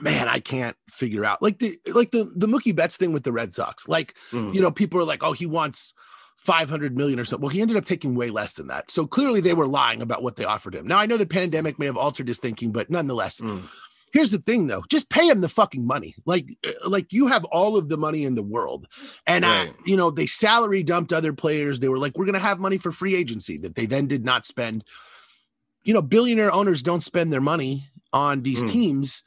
man 0.00 0.28
i 0.28 0.40
can't 0.40 0.76
figure 0.90 1.24
out 1.24 1.40
like 1.40 1.58
the 1.60 1.78
like 1.94 2.10
the 2.10 2.24
the 2.36 2.46
mookie 2.48 2.74
betts 2.74 2.96
thing 2.96 3.12
with 3.12 3.22
the 3.22 3.32
red 3.32 3.54
sox 3.54 3.88
like 3.88 4.14
Mm. 4.32 4.54
you 4.54 4.60
know 4.60 4.70
people 4.70 4.98
are 5.00 5.04
like 5.04 5.22
oh 5.22 5.32
he 5.32 5.46
wants 5.46 5.94
500 6.36 6.96
million 6.96 7.20
or 7.20 7.24
something 7.24 7.42
well 7.44 7.54
he 7.54 7.60
ended 7.62 7.76
up 7.76 7.84
taking 7.84 8.14
way 8.16 8.28
less 8.30 8.54
than 8.54 8.66
that 8.66 8.90
so 8.90 9.06
clearly 9.06 9.40
they 9.40 9.54
were 9.54 9.68
lying 9.68 10.02
about 10.02 10.22
what 10.22 10.34
they 10.36 10.44
offered 10.44 10.74
him 10.74 10.86
now 10.86 10.98
i 10.98 11.06
know 11.06 11.16
the 11.16 11.26
pandemic 11.26 11.78
may 11.78 11.86
have 11.86 11.96
altered 11.96 12.26
his 12.28 12.38
thinking 12.38 12.72
but 12.72 12.90
nonetheless 12.90 13.40
Mm. 13.40 13.68
Here's 14.14 14.30
the 14.30 14.38
thing 14.38 14.68
though. 14.68 14.82
Just 14.88 15.10
pay 15.10 15.28
him 15.28 15.42
the 15.42 15.48
fucking 15.50 15.86
money. 15.86 16.14
Like 16.24 16.48
uh, 16.66 16.88
like 16.88 17.12
you 17.12 17.26
have 17.26 17.44
all 17.46 17.76
of 17.76 17.88
the 17.90 17.98
money 17.98 18.24
in 18.24 18.34
the 18.36 18.42
world. 18.42 18.86
And 19.26 19.44
I, 19.44 19.72
you 19.84 19.96
know 19.98 20.10
they 20.10 20.24
salary 20.26 20.82
dumped 20.82 21.12
other 21.12 21.34
players. 21.34 21.80
They 21.80 21.88
were 21.88 21.98
like 21.98 22.16
we're 22.16 22.24
gonna 22.24 22.38
have 22.38 22.58
money 22.58 22.78
for 22.78 22.90
free 22.92 23.14
agency 23.14 23.58
that 23.58 23.74
they 23.74 23.84
then 23.84 24.06
did 24.06 24.24
not 24.24 24.46
spend. 24.46 24.84
You 25.82 25.92
know 25.92 26.00
billionaire 26.00 26.52
owners 26.52 26.80
don't 26.80 27.00
spend 27.02 27.30
their 27.30 27.42
money 27.42 27.88
on 28.12 28.42
these 28.42 28.64
Mm. 28.64 28.70
teams 28.70 29.22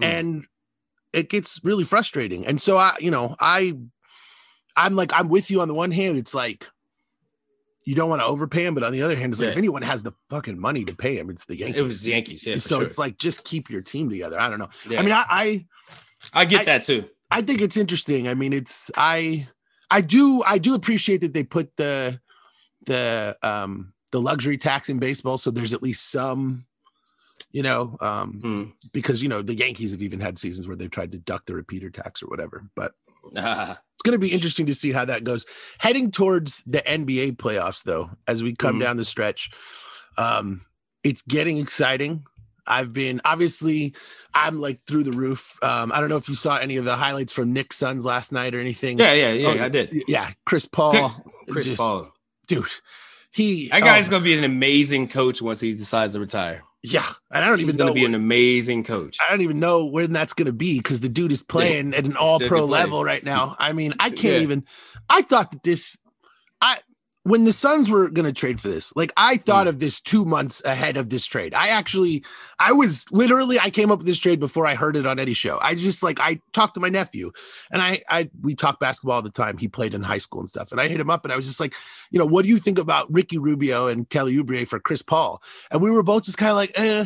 Mm. 0.00 0.04
and 0.06 0.46
it 1.12 1.28
gets 1.28 1.60
really 1.64 1.84
frustrating. 1.84 2.46
And 2.46 2.62
so 2.62 2.76
i 2.78 2.94
you 3.00 3.10
know 3.10 3.34
i 3.40 3.72
i'm 4.76 4.94
like 4.94 5.12
i'm 5.12 5.28
with 5.28 5.50
you 5.50 5.60
on 5.60 5.68
the 5.68 5.74
one 5.74 5.90
hand. 5.90 6.16
It's 6.16 6.34
like 6.34 6.66
you 7.84 7.94
don't 7.94 8.10
want 8.10 8.20
to 8.20 8.26
overpay 8.26 8.64
him 8.66 8.74
but 8.74 8.82
on 8.84 8.92
the 8.92 9.02
other 9.02 9.16
hand 9.16 9.32
it's 9.32 9.40
like 9.40 9.50
if 9.50 9.56
anyone 9.56 9.82
has 9.82 10.02
the 10.02 10.12
fucking 10.30 10.58
money 10.60 10.84
to 10.84 10.94
pay 10.94 11.16
him 11.16 11.30
it's 11.30 11.46
the 11.46 11.56
yankees 11.56 11.78
It 11.80 11.82
was 11.82 12.02
the 12.02 12.10
Yankees, 12.10 12.46
yeah. 12.46 12.56
so 12.56 12.76
sure. 12.76 12.84
it's 12.84 12.98
like 12.98 13.18
just 13.18 13.44
keep 13.44 13.70
your 13.70 13.80
team 13.82 14.10
together 14.10 14.38
i 14.38 14.48
don't 14.48 14.58
know 14.58 14.68
Yeah. 14.88 15.00
i 15.00 15.02
mean 15.02 15.12
I, 15.12 15.24
I 15.28 15.66
I 16.32 16.44
get 16.44 16.62
I- 16.62 16.64
that 16.64 16.82
too. 16.84 17.08
I 17.30 17.42
think 17.42 17.60
it's 17.60 17.76
interesting. 17.76 18.26
I 18.26 18.32
mean, 18.34 18.52
it's 18.54 18.90
I 18.96 19.46
I 19.90 20.00
do 20.00 20.42
I 20.46 20.56
do 20.58 20.74
appreciate 20.74 21.20
that 21.20 21.34
they 21.34 21.44
put 21.44 21.70
the 21.76 22.20
the 22.86 23.36
um 23.42 23.92
the 24.12 24.20
luxury 24.20 24.56
tax 24.56 24.88
in 24.88 24.98
baseball 24.98 25.36
so 25.36 25.50
there's 25.50 25.74
at 25.74 25.82
least 25.82 26.10
some 26.10 26.64
you 27.52 27.62
know 27.62 27.96
um 28.00 28.40
Mm. 28.42 28.72
because 28.92 29.22
you 29.22 29.28
know 29.28 29.42
the 29.42 29.54
Yankees 29.54 29.92
have 29.92 30.00
even 30.02 30.20
had 30.20 30.38
seasons 30.38 30.66
where 30.66 30.76
they've 30.76 30.90
tried 30.90 31.12
to 31.12 31.18
duck 31.18 31.44
the 31.46 31.54
repeater 31.54 31.90
tax 31.90 32.22
or 32.22 32.26
whatever. 32.28 32.64
But 32.74 32.92
going 34.08 34.18
to 34.20 34.26
be 34.26 34.32
interesting 34.32 34.66
to 34.66 34.74
see 34.74 34.90
how 34.92 35.04
that 35.04 35.22
goes. 35.24 35.44
Heading 35.78 36.10
towards 36.10 36.62
the 36.66 36.80
NBA 36.80 37.32
playoffs 37.36 37.82
though, 37.84 38.10
as 38.26 38.42
we 38.42 38.54
come 38.54 38.76
Mhm. 38.76 38.80
down 38.82 38.96
the 38.96 39.04
stretch, 39.04 39.50
um 40.16 40.62
it's 41.04 41.22
getting 41.22 41.58
exciting. 41.58 42.24
I've 42.66 42.92
been 42.92 43.20
obviously 43.24 43.94
I'm 44.34 44.60
like 44.60 44.80
through 44.86 45.04
the 45.04 45.12
roof. 45.12 45.58
Um, 45.62 45.90
I 45.92 46.00
don't 46.00 46.10
know 46.10 46.16
if 46.16 46.28
you 46.28 46.34
saw 46.34 46.56
any 46.56 46.76
of 46.76 46.84
the 46.84 46.96
highlights 46.96 47.32
from 47.32 47.52
Knicks 47.52 47.76
Suns 47.76 48.04
last 48.04 48.30
night 48.32 48.54
or 48.54 48.58
anything. 48.60 48.98
yeah, 48.98 49.12
yeah, 49.14 49.32
yeah. 49.32 49.48
Oh, 49.48 49.64
I 49.64 49.68
did. 49.68 49.94
Yeah, 50.06 50.28
Chris 50.44 50.66
Paul. 50.66 51.10
Chris 51.50 51.66
just, 51.68 51.80
Paul. 51.80 52.12
dude. 52.46 52.66
He 53.30 53.68
That 53.68 53.80
guy's 53.82 54.08
oh, 54.08 54.10
gonna 54.12 54.24
be 54.24 54.36
an 54.36 54.44
amazing 54.44 55.08
coach 55.08 55.40
once 55.40 55.60
he 55.60 55.74
decides 55.74 56.12
to 56.14 56.20
retire. 56.20 56.62
Yeah, 56.82 57.06
and 57.32 57.44
I 57.44 57.48
don't 57.48 57.58
He's 57.58 57.74
even 57.74 57.86
know. 57.86 57.94
be 57.94 58.04
an 58.04 58.14
amazing 58.14 58.84
coach. 58.84 59.16
I 59.26 59.30
don't 59.30 59.40
even 59.40 59.58
know 59.58 59.86
when 59.86 60.12
that's 60.12 60.32
going 60.34 60.46
to 60.46 60.52
be 60.52 60.78
because 60.78 61.00
the 61.00 61.08
dude 61.08 61.32
is 61.32 61.42
playing 61.42 61.94
at 61.94 62.04
an 62.04 62.16
all 62.16 62.38
pro 62.38 62.64
level 62.64 63.02
right 63.02 63.22
now. 63.24 63.56
I 63.58 63.72
mean, 63.72 63.94
I 63.98 64.10
can't 64.10 64.36
Yeah. 64.36 64.42
even. 64.42 64.64
I 65.10 65.22
thought 65.22 65.50
that 65.52 65.62
this, 65.62 65.98
I 66.60 66.78
when 67.28 67.44
the 67.44 67.52
Suns 67.52 67.90
were 67.90 68.08
going 68.08 68.24
to 68.26 68.32
trade 68.32 68.58
for 68.58 68.68
this, 68.68 68.94
like 68.96 69.12
I 69.16 69.36
thought 69.36 69.66
Mm. 69.66 69.70
of 69.70 69.78
this 69.80 70.00
two 70.00 70.24
months 70.24 70.64
ahead 70.64 70.96
of 70.96 71.10
this 71.10 71.26
trade. 71.26 71.52
I 71.52 71.68
actually, 71.68 72.24
I 72.58 72.72
was 72.72 73.06
literally, 73.12 73.58
I 73.60 73.70
came 73.70 73.90
up 73.90 73.98
with 73.98 74.06
this 74.06 74.18
trade 74.18 74.40
before 74.40 74.66
I 74.66 74.74
heard 74.74 74.96
it 74.96 75.04
on 75.06 75.18
Eddie's 75.18 75.36
show. 75.36 75.58
I 75.60 75.74
just 75.74 76.02
like 76.02 76.18
I 76.20 76.40
talked 76.52 76.74
to 76.74 76.80
my 76.80 76.88
nephew, 76.88 77.30
and 77.70 77.82
I, 77.82 78.02
I 78.08 78.30
we 78.40 78.54
talk 78.54 78.80
basketball 78.80 79.16
all 79.16 79.22
the 79.22 79.30
time. 79.30 79.58
He 79.58 79.68
played 79.68 79.94
in 79.94 80.02
high 80.02 80.18
school 80.18 80.40
and 80.40 80.48
stuff, 80.48 80.72
and 80.72 80.80
I 80.80 80.88
hit 80.88 81.00
him 81.00 81.10
up, 81.10 81.24
and 81.24 81.32
I 81.32 81.36
was 81.36 81.46
just 81.46 81.60
like, 81.60 81.74
you 82.10 82.18
know, 82.18 82.26
what 82.26 82.44
do 82.44 82.48
you 82.48 82.58
think 82.58 82.78
about 82.78 83.12
Ricky 83.12 83.36
Rubio 83.38 83.88
and 83.88 84.08
Kelly 84.08 84.36
Oubre 84.36 84.66
for 84.66 84.80
Chris 84.80 85.02
Paul? 85.02 85.42
And 85.70 85.82
we 85.82 85.90
were 85.90 86.02
both 86.02 86.24
just 86.24 86.38
kind 86.38 86.50
of 86.50 86.56
like, 86.56 86.72
eh. 86.76 87.04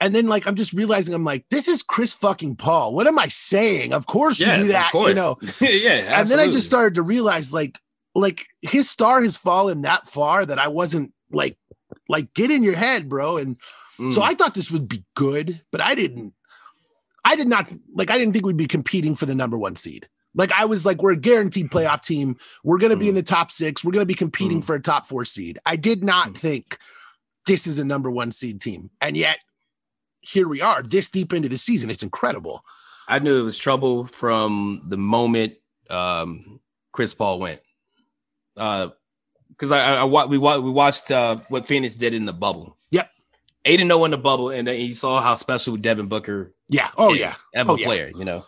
And 0.00 0.14
then 0.14 0.26
like 0.26 0.46
I'm 0.46 0.56
just 0.56 0.72
realizing 0.72 1.14
I'm 1.14 1.24
like, 1.24 1.46
this 1.50 1.68
is 1.68 1.82
Chris 1.82 2.12
fucking 2.12 2.56
Paul. 2.56 2.92
What 2.92 3.06
am 3.06 3.18
I 3.18 3.28
saying? 3.28 3.94
Of 3.94 4.06
course 4.06 4.40
you 4.40 4.46
Yes, 4.46 4.62
do 4.62 4.68
that, 4.72 4.92
you 4.92 5.14
know. 5.14 5.38
yeah, 5.60 6.20
And 6.20 6.28
then 6.28 6.40
I 6.40 6.46
just 6.46 6.66
started 6.66 6.96
to 6.96 7.02
realize 7.02 7.54
like 7.54 7.78
like 8.14 8.46
his 8.62 8.88
star 8.88 9.22
has 9.22 9.36
fallen 9.36 9.82
that 9.82 10.08
far 10.08 10.46
that 10.46 10.58
I 10.58 10.68
wasn't 10.68 11.12
like 11.30 11.56
like 12.08 12.32
get 12.34 12.50
in 12.50 12.62
your 12.62 12.76
head, 12.76 13.08
bro. 13.08 13.36
And 13.38 13.56
Mm. 13.98 14.12
so 14.12 14.22
I 14.22 14.34
thought 14.34 14.54
this 14.54 14.72
would 14.72 14.88
be 14.88 15.04
good, 15.14 15.60
but 15.70 15.80
I 15.80 15.94
didn't 15.94 16.34
I 17.24 17.36
did 17.36 17.46
not 17.48 17.70
like 17.94 18.10
I 18.10 18.18
didn't 18.18 18.32
think 18.32 18.44
we'd 18.44 18.56
be 18.56 18.66
competing 18.66 19.14
for 19.14 19.24
the 19.26 19.34
number 19.36 19.56
one 19.56 19.76
seed. 19.76 20.08
Like 20.34 20.50
I 20.52 20.64
was 20.64 20.84
like, 20.84 21.00
we're 21.00 21.12
a 21.12 21.16
guaranteed 21.16 21.70
playoff 21.70 22.02
team. 22.02 22.36
We're 22.64 22.78
gonna 22.78 22.96
be 22.96 23.08
in 23.08 23.14
the 23.14 23.22
top 23.22 23.52
six. 23.52 23.84
We're 23.84 23.92
gonna 23.92 24.04
be 24.04 24.14
competing 24.14 24.60
Mm. 24.60 24.64
for 24.64 24.74
a 24.74 24.82
top 24.82 25.06
four 25.06 25.24
seed. 25.24 25.58
I 25.64 25.76
did 25.76 26.02
not 26.02 26.30
Mm. 26.30 26.36
think 26.38 26.78
this 27.46 27.66
is 27.68 27.78
a 27.78 27.84
number 27.84 28.10
one 28.10 28.32
seed 28.32 28.60
team. 28.60 28.90
And 29.00 29.16
yet 29.16 29.38
here 30.22 30.48
we 30.48 30.60
are 30.60 30.82
this 30.82 31.08
deep 31.08 31.32
into 31.32 31.48
the 31.48 31.58
season. 31.58 31.88
It's 31.90 32.02
incredible. 32.02 32.64
I 33.06 33.18
knew 33.20 33.38
it 33.38 33.42
was 33.42 33.56
trouble 33.58 34.06
from 34.06 34.82
the 34.88 34.96
moment 34.96 35.54
um, 35.90 36.58
Chris 36.92 37.14
Paul 37.14 37.38
went. 37.38 37.60
Uh, 38.56 38.88
because 39.50 39.70
I, 39.70 39.94
I, 39.94 40.04
I, 40.04 40.24
we 40.26 40.38
we 40.38 40.70
watched 40.70 41.10
uh, 41.10 41.36
what 41.48 41.66
Phoenix 41.66 41.96
did 41.96 42.12
in 42.14 42.24
the 42.24 42.32
bubble. 42.32 42.76
Yep, 42.90 43.10
eight 43.64 43.80
and 43.80 43.90
zero 43.90 44.04
in 44.04 44.10
the 44.10 44.18
bubble, 44.18 44.50
and 44.50 44.66
then 44.66 44.80
you 44.80 44.92
saw 44.92 45.20
how 45.20 45.34
special 45.34 45.76
Devin 45.76 46.06
Booker. 46.06 46.52
Yeah. 46.68 46.88
Oh 46.96 47.12
yeah. 47.12 47.34
As 47.54 47.68
oh, 47.68 47.74
a 47.74 47.78
player, 47.78 48.10
yeah. 48.12 48.18
you 48.18 48.24
know, 48.24 48.44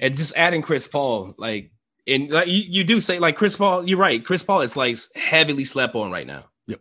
and 0.00 0.16
just 0.16 0.36
adding 0.36 0.62
Chris 0.62 0.88
Paul, 0.88 1.34
like, 1.36 1.70
and 2.06 2.30
like 2.30 2.48
you, 2.48 2.62
you 2.66 2.84
do 2.84 3.00
say, 3.00 3.18
like 3.18 3.36
Chris 3.36 3.56
Paul, 3.56 3.88
you're 3.88 3.98
right. 3.98 4.24
Chris 4.24 4.42
Paul 4.42 4.62
is 4.62 4.76
like 4.76 4.96
heavily 5.14 5.64
slept 5.64 5.94
on 5.94 6.10
right 6.10 6.26
now. 6.26 6.44
Yep. 6.66 6.80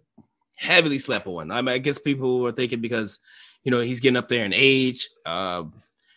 Heavily 0.55 0.99
slept 0.99 1.27
on. 1.27 1.51
I 1.51 1.61
mean, 1.61 1.75
I 1.75 1.77
guess 1.79 1.97
people 1.97 2.45
are 2.47 2.51
thinking 2.51 2.81
because 2.81 3.19
you 3.63 3.71
know 3.71 3.81
he's 3.81 3.99
getting 3.99 4.17
up 4.17 4.29
there 4.29 4.45
in 4.45 4.53
age. 4.53 5.07
Uh, 5.25 5.63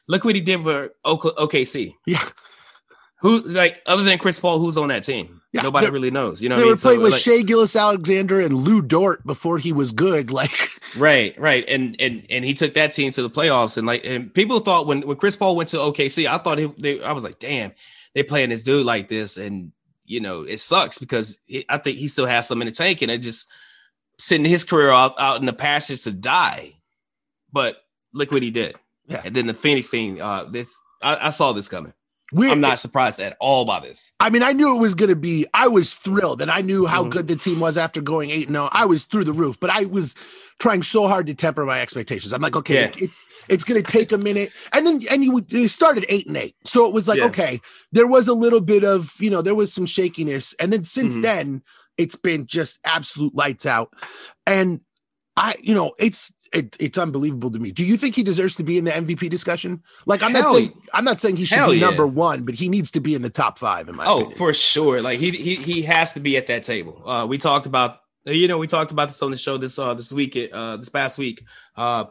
look 0.06 0.24
what 0.24 0.34
he 0.34 0.40
did 0.40 0.62
for 0.62 0.90
OKC. 1.04 1.94
Yeah. 2.06 2.22
Who 3.20 3.40
like 3.40 3.82
other 3.86 4.04
than 4.04 4.18
Chris 4.18 4.38
Paul, 4.38 4.60
who's 4.60 4.76
on 4.76 4.88
that 4.88 5.02
team? 5.02 5.37
Yeah, 5.52 5.62
Nobody 5.62 5.88
really 5.88 6.10
knows. 6.10 6.42
You 6.42 6.50
know, 6.50 6.56
they 6.56 6.64
were 6.64 6.72
mean? 6.72 6.78
playing 6.78 6.98
so, 6.98 7.04
with 7.04 7.12
like, 7.12 7.22
Shai 7.22 7.40
Gilgeous-Alexander 7.40 8.40
and 8.40 8.52
Lou 8.52 8.82
Dort 8.82 9.24
before 9.24 9.58
he 9.58 9.72
was 9.72 9.92
good. 9.92 10.30
Like, 10.38 10.70
right, 10.96 11.38
right, 11.38 11.64
and 11.66 11.96
and 11.98 12.24
and 12.30 12.44
he 12.44 12.54
took 12.54 12.74
that 12.74 12.92
team 12.92 13.10
to 13.12 13.22
the 13.22 13.30
playoffs. 13.30 13.76
And 13.76 13.86
like, 13.86 14.04
and 14.04 14.32
people 14.32 14.60
thought 14.60 14.86
when 14.86 15.00
when 15.02 15.16
Chris 15.16 15.36
Paul 15.36 15.56
went 15.56 15.70
to 15.70 15.78
OKC, 15.78 16.26
I 16.26 16.38
thought 16.38 16.58
he, 16.58 16.72
they, 16.78 17.02
I 17.02 17.12
was 17.12 17.24
like, 17.24 17.38
damn, 17.38 17.72
they 18.14 18.22
playing 18.22 18.50
this 18.50 18.62
dude 18.62 18.86
like 18.86 19.08
this, 19.08 19.36
and 19.36 19.72
you 20.04 20.20
know, 20.20 20.42
it 20.42 20.58
sucks 20.58 20.98
because 20.98 21.40
he, 21.46 21.64
I 21.68 21.78
think 21.78 21.98
he 21.98 22.08
still 22.08 22.26
has 22.26 22.46
some 22.46 22.60
in 22.62 22.68
the 22.68 22.72
tank, 22.72 23.02
and 23.02 23.10
it 23.10 23.18
just 23.18 23.50
sitting 24.18 24.44
his 24.44 24.64
career 24.64 24.90
out 24.90 25.18
out 25.18 25.40
in 25.40 25.46
the 25.46 25.52
pastures 25.52 26.04
to 26.04 26.12
die. 26.12 26.74
But 27.50 27.78
look 28.12 28.30
what 28.30 28.42
he 28.42 28.50
did. 28.50 28.76
Yeah. 29.06 29.22
And 29.24 29.34
then 29.34 29.46
the 29.46 29.54
Phoenix 29.54 29.88
thing, 29.88 30.20
uh, 30.20 30.44
this 30.44 30.78
I, 31.02 31.28
I 31.28 31.30
saw 31.30 31.52
this 31.52 31.68
coming. 31.68 31.94
We're, 32.30 32.50
I'm 32.50 32.60
not 32.60 32.78
surprised 32.78 33.20
at 33.20 33.36
all 33.40 33.64
by 33.64 33.80
this. 33.80 34.12
I 34.20 34.28
mean, 34.28 34.42
I 34.42 34.52
knew 34.52 34.76
it 34.76 34.80
was 34.80 34.94
going 34.94 35.08
to 35.08 35.16
be. 35.16 35.46
I 35.54 35.68
was 35.68 35.94
thrilled, 35.94 36.42
and 36.42 36.50
I 36.50 36.60
knew 36.60 36.84
how 36.84 37.00
mm-hmm. 37.00 37.10
good 37.10 37.28
the 37.28 37.36
team 37.36 37.58
was 37.58 37.78
after 37.78 38.02
going 38.02 38.30
eight. 38.30 38.50
No, 38.50 38.68
I 38.70 38.84
was 38.84 39.04
through 39.04 39.24
the 39.24 39.32
roof, 39.32 39.58
but 39.58 39.70
I 39.70 39.86
was 39.86 40.14
trying 40.58 40.82
so 40.82 41.08
hard 41.08 41.26
to 41.28 41.34
temper 41.34 41.64
my 41.64 41.80
expectations. 41.80 42.32
I'm 42.32 42.42
like, 42.42 42.56
okay, 42.56 42.82
yeah. 42.82 42.92
it's 42.98 43.20
it's 43.48 43.64
going 43.64 43.82
to 43.82 43.92
take 43.92 44.12
a 44.12 44.18
minute, 44.18 44.52
and 44.74 44.86
then 44.86 45.00
and 45.10 45.24
you 45.24 45.40
they 45.40 45.66
started 45.68 46.04
eight 46.10 46.26
and 46.26 46.36
eight, 46.36 46.54
so 46.64 46.86
it 46.86 46.92
was 46.92 47.08
like, 47.08 47.18
yeah. 47.18 47.26
okay, 47.26 47.60
there 47.92 48.06
was 48.06 48.28
a 48.28 48.34
little 48.34 48.60
bit 48.60 48.84
of 48.84 49.14
you 49.20 49.30
know 49.30 49.40
there 49.40 49.54
was 49.54 49.72
some 49.72 49.86
shakiness, 49.86 50.54
and 50.60 50.70
then 50.70 50.84
since 50.84 51.14
mm-hmm. 51.14 51.22
then 51.22 51.62
it's 51.96 52.16
been 52.16 52.46
just 52.46 52.78
absolute 52.84 53.34
lights 53.34 53.64
out, 53.64 53.90
and 54.46 54.82
I 55.34 55.56
you 55.60 55.74
know 55.74 55.94
it's 55.98 56.34
it, 56.52 56.76
it's 56.80 56.98
unbelievable 56.98 57.50
to 57.50 57.58
me. 57.58 57.72
Do 57.72 57.84
you 57.84 57.96
think 57.96 58.14
he 58.14 58.22
deserves 58.22 58.56
to 58.56 58.62
be 58.62 58.78
in 58.78 58.84
the 58.84 58.90
MVP 58.90 59.28
discussion? 59.30 59.82
Like 60.06 60.22
I'm 60.22 60.32
Hell, 60.32 60.42
not 60.42 60.54
saying 60.54 60.82
I'm 60.92 61.04
not 61.04 61.20
saying 61.20 61.36
he 61.36 61.44
should 61.44 61.66
be 61.68 61.78
yeah. 61.78 61.86
number 61.86 62.06
one, 62.06 62.44
but 62.44 62.54
he 62.54 62.68
needs 62.68 62.90
to 62.92 63.00
be 63.00 63.14
in 63.14 63.22
the 63.22 63.30
top 63.30 63.58
five. 63.58 63.88
In 63.88 63.96
my 63.96 64.06
oh, 64.06 64.18
opinion. 64.20 64.38
for 64.38 64.54
sure. 64.54 65.02
Like 65.02 65.18
he 65.18 65.30
he 65.30 65.56
he 65.56 65.82
has 65.82 66.14
to 66.14 66.20
be 66.20 66.36
at 66.36 66.46
that 66.48 66.64
table. 66.64 67.02
Uh, 67.08 67.26
we 67.26 67.38
talked 67.38 67.66
about 67.66 68.00
you 68.24 68.48
know 68.48 68.58
we 68.58 68.66
talked 68.66 68.92
about 68.92 69.08
this 69.08 69.22
on 69.22 69.30
the 69.30 69.36
show 69.36 69.56
this 69.56 69.78
uh 69.78 69.94
this 69.94 70.12
week 70.12 70.36
uh 70.52 70.76
this 70.76 70.88
past 70.88 71.18
week. 71.18 71.44
Uh, 71.76 72.06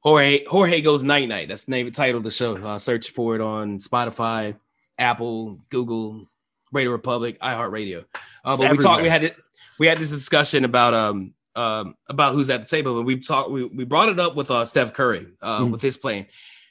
Jorge 0.00 0.44
Jorge 0.44 0.80
goes 0.80 1.02
night 1.02 1.28
night. 1.28 1.48
That's 1.48 1.64
the 1.64 1.72
name 1.72 1.90
title 1.92 2.18
of 2.18 2.24
the 2.24 2.30
show. 2.30 2.56
Uh, 2.56 2.78
search 2.78 3.10
for 3.10 3.34
it 3.34 3.40
on 3.40 3.78
Spotify, 3.78 4.56
Apple, 4.98 5.58
Google, 5.68 6.30
Radio 6.72 6.92
Republic, 6.92 7.40
iHeartRadio. 7.40 8.04
Uh, 8.44 8.56
but 8.56 8.70
we 8.70 8.78
talked. 8.78 9.02
We 9.02 9.08
had 9.08 9.24
it. 9.24 9.36
We 9.78 9.86
had 9.86 9.98
this 9.98 10.10
discussion 10.10 10.64
about 10.64 10.94
um 10.94 11.34
um, 11.56 11.96
about 12.08 12.34
who's 12.34 12.50
at 12.50 12.60
the 12.60 12.68
table, 12.68 12.98
and 12.98 13.06
we 13.06 13.18
talked. 13.18 13.50
We, 13.50 13.64
we 13.64 13.84
brought 13.84 14.08
it 14.08 14.20
up 14.20 14.36
with 14.36 14.50
uh, 14.50 14.64
Steph 14.64 14.92
Curry 14.92 15.26
uh, 15.42 15.62
mm. 15.62 15.72
with 15.72 15.82
his 15.82 15.96
playing, 15.96 16.26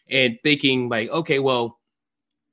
and 0.09 0.37
thinking 0.43 0.89
like, 0.89 1.09
okay, 1.09 1.39
well, 1.39 1.79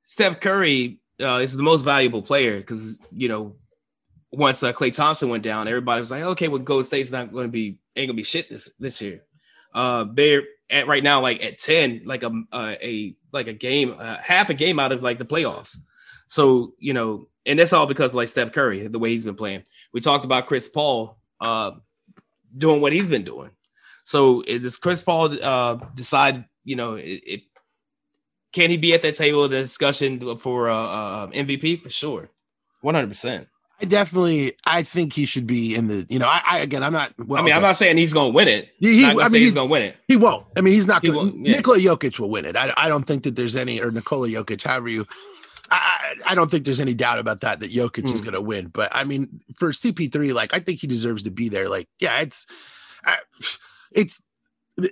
Steph 0.03 0.39
Curry 0.39 0.99
uh, 1.21 1.39
is 1.41 1.55
the 1.55 1.63
most 1.63 1.83
valuable 1.83 2.21
player 2.21 2.57
because 2.57 2.99
you 3.11 3.29
know 3.29 3.55
once 4.31 4.63
uh, 4.63 4.73
Klay 4.73 4.93
Thompson 4.93 5.29
went 5.29 5.43
down, 5.43 5.67
everybody 5.67 5.99
was 5.99 6.11
like, 6.11 6.23
okay, 6.23 6.47
well, 6.47 6.59
Golden 6.59 6.85
State's 6.85 7.11
not 7.11 7.31
going 7.31 7.45
to 7.45 7.51
be 7.51 7.77
ain't 7.95 8.09
gonna 8.09 8.17
be 8.17 8.23
shit 8.23 8.49
this 8.49 8.69
this 8.79 9.01
year. 9.01 9.21
Uh, 9.73 10.05
they're 10.11 10.43
at 10.69 10.87
right 10.87 11.03
now 11.03 11.21
like 11.21 11.43
at 11.43 11.59
ten, 11.59 12.01
like 12.05 12.23
a 12.23 12.31
uh, 12.51 12.75
a 12.81 13.15
like 13.31 13.47
a 13.47 13.53
game, 13.53 13.95
uh, 13.97 14.17
half 14.17 14.49
a 14.49 14.53
game 14.53 14.79
out 14.79 14.91
of 14.91 15.03
like 15.03 15.19
the 15.19 15.25
playoffs. 15.25 15.77
So 16.27 16.73
you 16.79 16.93
know, 16.93 17.27
and 17.45 17.59
that's 17.59 17.73
all 17.73 17.85
because 17.85 18.15
like 18.15 18.27
Steph 18.27 18.51
Curry, 18.51 18.87
the 18.87 18.99
way 18.99 19.09
he's 19.09 19.25
been 19.25 19.35
playing. 19.35 19.63
We 19.93 20.01
talked 20.01 20.25
about 20.25 20.47
Chris 20.47 20.67
Paul. 20.67 21.17
Uh, 21.39 21.71
doing 22.55 22.81
what 22.81 22.93
he's 22.93 23.09
been 23.09 23.23
doing. 23.23 23.51
So 24.03 24.41
does 24.43 24.77
Chris 24.77 25.01
Paul 25.01 25.37
uh, 25.41 25.75
decide, 25.95 26.45
you 26.63 26.75
know, 26.75 26.95
it, 26.95 27.21
it, 27.25 27.41
can 28.51 28.69
he 28.69 28.77
be 28.77 28.93
at 28.93 29.01
that 29.01 29.15
table 29.15 29.43
of 29.43 29.51
the 29.51 29.61
discussion 29.61 30.37
for 30.37 30.69
uh, 30.69 30.75
uh, 30.75 31.27
MVP 31.27 31.81
for 31.81 31.89
sure, 31.89 32.29
one 32.81 32.95
hundred 32.95 33.07
percent. 33.07 33.47
I 33.81 33.85
definitely, 33.85 34.53
I 34.65 34.83
think 34.83 35.13
he 35.13 35.25
should 35.25 35.47
be 35.47 35.75
in 35.75 35.87
the. 35.87 36.05
You 36.07 36.19
know, 36.19 36.27
I, 36.27 36.41
I 36.47 36.59
again, 36.59 36.83
I'm 36.83 36.93
not. 36.93 37.13
Well, 37.17 37.39
I 37.39 37.41
mean, 37.41 37.49
okay. 37.49 37.57
I'm 37.57 37.63
not 37.63 37.75
saying 37.75 37.97
he's 37.97 38.13
going 38.13 38.31
to 38.31 38.35
win 38.35 38.47
it. 38.47 38.69
He, 38.77 38.97
he 38.97 39.05
I 39.05 39.13
mean, 39.13 39.41
he's 39.41 39.55
going 39.55 39.67
to 39.67 39.71
win 39.71 39.81
it. 39.81 39.97
He 40.07 40.15
won't. 40.15 40.45
I 40.55 40.61
mean, 40.61 40.75
he's 40.75 40.87
not 40.87 41.01
going. 41.01 41.31
to 41.31 41.49
yeah. 41.49 41.57
Nikola 41.57 41.79
Jokic 41.79 42.19
will 42.19 42.29
win 42.29 42.45
it. 42.45 42.55
I, 42.55 42.71
I 42.77 42.87
don't 42.87 43.03
think 43.03 43.23
that 43.23 43.35
there's 43.35 43.55
any 43.55 43.81
or 43.81 43.91
Nikola 43.91 44.27
Jokic, 44.27 44.63
however 44.63 44.87
you. 44.87 45.05
I, 45.71 46.15
I 46.27 46.35
don't 46.35 46.51
think 46.51 46.65
there's 46.65 46.79
any 46.79 46.93
doubt 46.93 47.19
about 47.19 47.41
that 47.41 47.59
that 47.61 47.71
Jokic 47.71 48.03
mm. 48.03 48.05
is 48.05 48.19
hmm. 48.19 48.25
going 48.25 48.33
to 48.33 48.41
win. 48.41 48.67
But 48.67 48.93
I 48.93 49.03
mean, 49.03 49.41
for 49.55 49.71
CP3, 49.71 50.33
like 50.33 50.53
I 50.53 50.59
think 50.59 50.79
he 50.79 50.87
deserves 50.87 51.23
to 51.23 51.31
be 51.31 51.49
there. 51.49 51.69
Like, 51.69 51.87
yeah, 51.99 52.19
it's 52.19 52.45
it's 53.91 54.21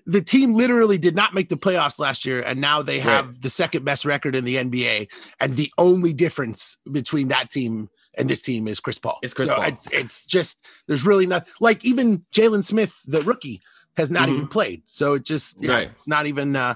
the 0.05 0.21
team 0.21 0.53
literally 0.53 0.97
did 0.97 1.15
not 1.15 1.33
make 1.33 1.49
the 1.49 1.57
playoffs 1.57 1.99
last 1.99 2.25
year, 2.25 2.41
and 2.41 2.61
now 2.61 2.81
they 2.81 2.99
have 2.99 3.25
right. 3.25 3.41
the 3.41 3.49
second 3.49 3.83
best 3.83 4.05
record 4.05 4.35
in 4.35 4.45
the 4.45 4.57
NBA. 4.57 5.07
And 5.39 5.55
the 5.55 5.71
only 5.77 6.13
difference 6.13 6.77
between 6.91 7.29
that 7.29 7.49
team 7.49 7.89
and 8.15 8.29
this 8.29 8.43
team 8.43 8.67
is 8.67 8.79
Chris 8.79 8.99
Paul. 8.99 9.17
It's 9.23 9.33
Chris 9.33 9.49
so 9.49 9.55
Paul. 9.55 9.65
It's, 9.65 9.91
it's, 9.91 10.25
just 10.25 10.65
there's 10.87 11.05
really 11.05 11.25
not 11.25 11.47
like 11.59 11.83
even 11.83 12.25
Jalen 12.31 12.63
Smith, 12.63 13.01
the 13.07 13.21
rookie, 13.21 13.61
has 13.97 14.11
not 14.11 14.27
mm-hmm. 14.27 14.35
even 14.35 14.47
played. 14.47 14.83
So 14.85 15.15
it 15.15 15.23
just 15.23 15.63
yeah, 15.63 15.71
right. 15.71 15.89
it's 15.91 16.07
not 16.07 16.27
even 16.27 16.55
uh 16.55 16.75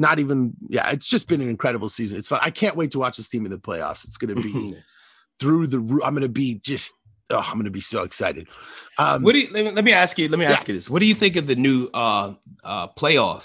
not 0.00 0.18
even 0.18 0.54
yeah, 0.68 0.90
it's 0.90 1.06
just 1.06 1.28
been 1.28 1.42
an 1.42 1.48
incredible 1.48 1.90
season. 1.90 2.18
It's 2.18 2.26
fun. 2.26 2.40
I 2.42 2.50
can't 2.50 2.74
wait 2.74 2.90
to 2.92 2.98
watch 2.98 3.18
this 3.18 3.28
team 3.28 3.44
in 3.44 3.50
the 3.50 3.58
playoffs. 3.58 4.04
It's 4.04 4.16
gonna 4.16 4.34
be 4.34 4.74
through 5.38 5.66
the 5.66 5.78
roof. 5.78 6.02
I'm 6.04 6.14
gonna 6.14 6.28
be 6.28 6.54
just 6.64 6.94
oh, 7.28 7.46
I'm 7.46 7.58
gonna 7.58 7.70
be 7.70 7.82
so 7.82 8.02
excited. 8.02 8.48
Um, 8.96 9.22
what 9.22 9.32
do 9.32 9.40
you, 9.40 9.48
let, 9.52 9.64
me, 9.64 9.70
let 9.72 9.84
me 9.84 9.92
ask 9.92 10.18
you? 10.18 10.28
Let 10.28 10.38
me 10.38 10.46
ask 10.46 10.66
you 10.66 10.74
this: 10.74 10.88
What 10.88 11.00
do 11.00 11.06
you 11.06 11.14
think 11.14 11.36
of 11.36 11.46
the 11.46 11.54
new 11.54 11.90
uh 11.92 12.32
uh 12.64 12.88
playoff 12.88 13.44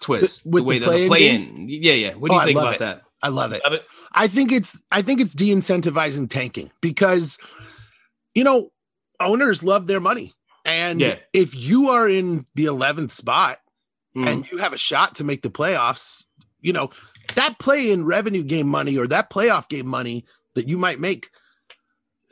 twist? 0.00 0.44
The, 0.44 0.50
with 0.50 0.62
the 0.62 0.68
way 0.68 0.78
the, 0.78 0.90
the 0.90 1.06
play 1.08 1.28
in? 1.28 1.68
Yeah, 1.68 1.94
yeah. 1.94 2.14
What 2.14 2.30
do 2.30 2.36
oh, 2.36 2.40
you 2.40 2.46
think 2.46 2.58
about 2.60 2.74
it. 2.74 2.78
that? 2.78 3.02
I 3.20 3.28
love 3.28 3.52
it. 3.52 3.60
love 3.64 3.72
it. 3.72 3.84
I 4.12 4.28
think 4.28 4.52
it's 4.52 4.80
I 4.92 5.02
think 5.02 5.20
it's 5.20 5.34
de-incentivizing 5.34 6.30
tanking 6.30 6.70
because 6.80 7.38
you 8.32 8.44
know 8.44 8.70
owners 9.18 9.64
love 9.64 9.88
their 9.88 10.00
money. 10.00 10.32
And 10.64 11.00
yeah. 11.00 11.16
if 11.32 11.54
you 11.54 11.90
are 11.90 12.08
in 12.08 12.46
the 12.54 12.66
11th 12.66 13.10
spot 13.10 13.58
mm. 14.16 14.26
and 14.26 14.50
you 14.50 14.58
have 14.58 14.72
a 14.72 14.78
shot 14.78 15.16
to 15.16 15.24
make 15.24 15.42
the 15.42 15.50
playoffs, 15.50 16.26
you 16.60 16.72
know, 16.72 16.90
that 17.36 17.58
play 17.58 17.90
in 17.90 18.04
revenue 18.04 18.42
game 18.42 18.68
money 18.68 18.96
or 18.98 19.06
that 19.06 19.30
playoff 19.30 19.68
game 19.68 19.88
money 19.88 20.24
that 20.54 20.68
you 20.68 20.78
might 20.78 21.00
make 21.00 21.30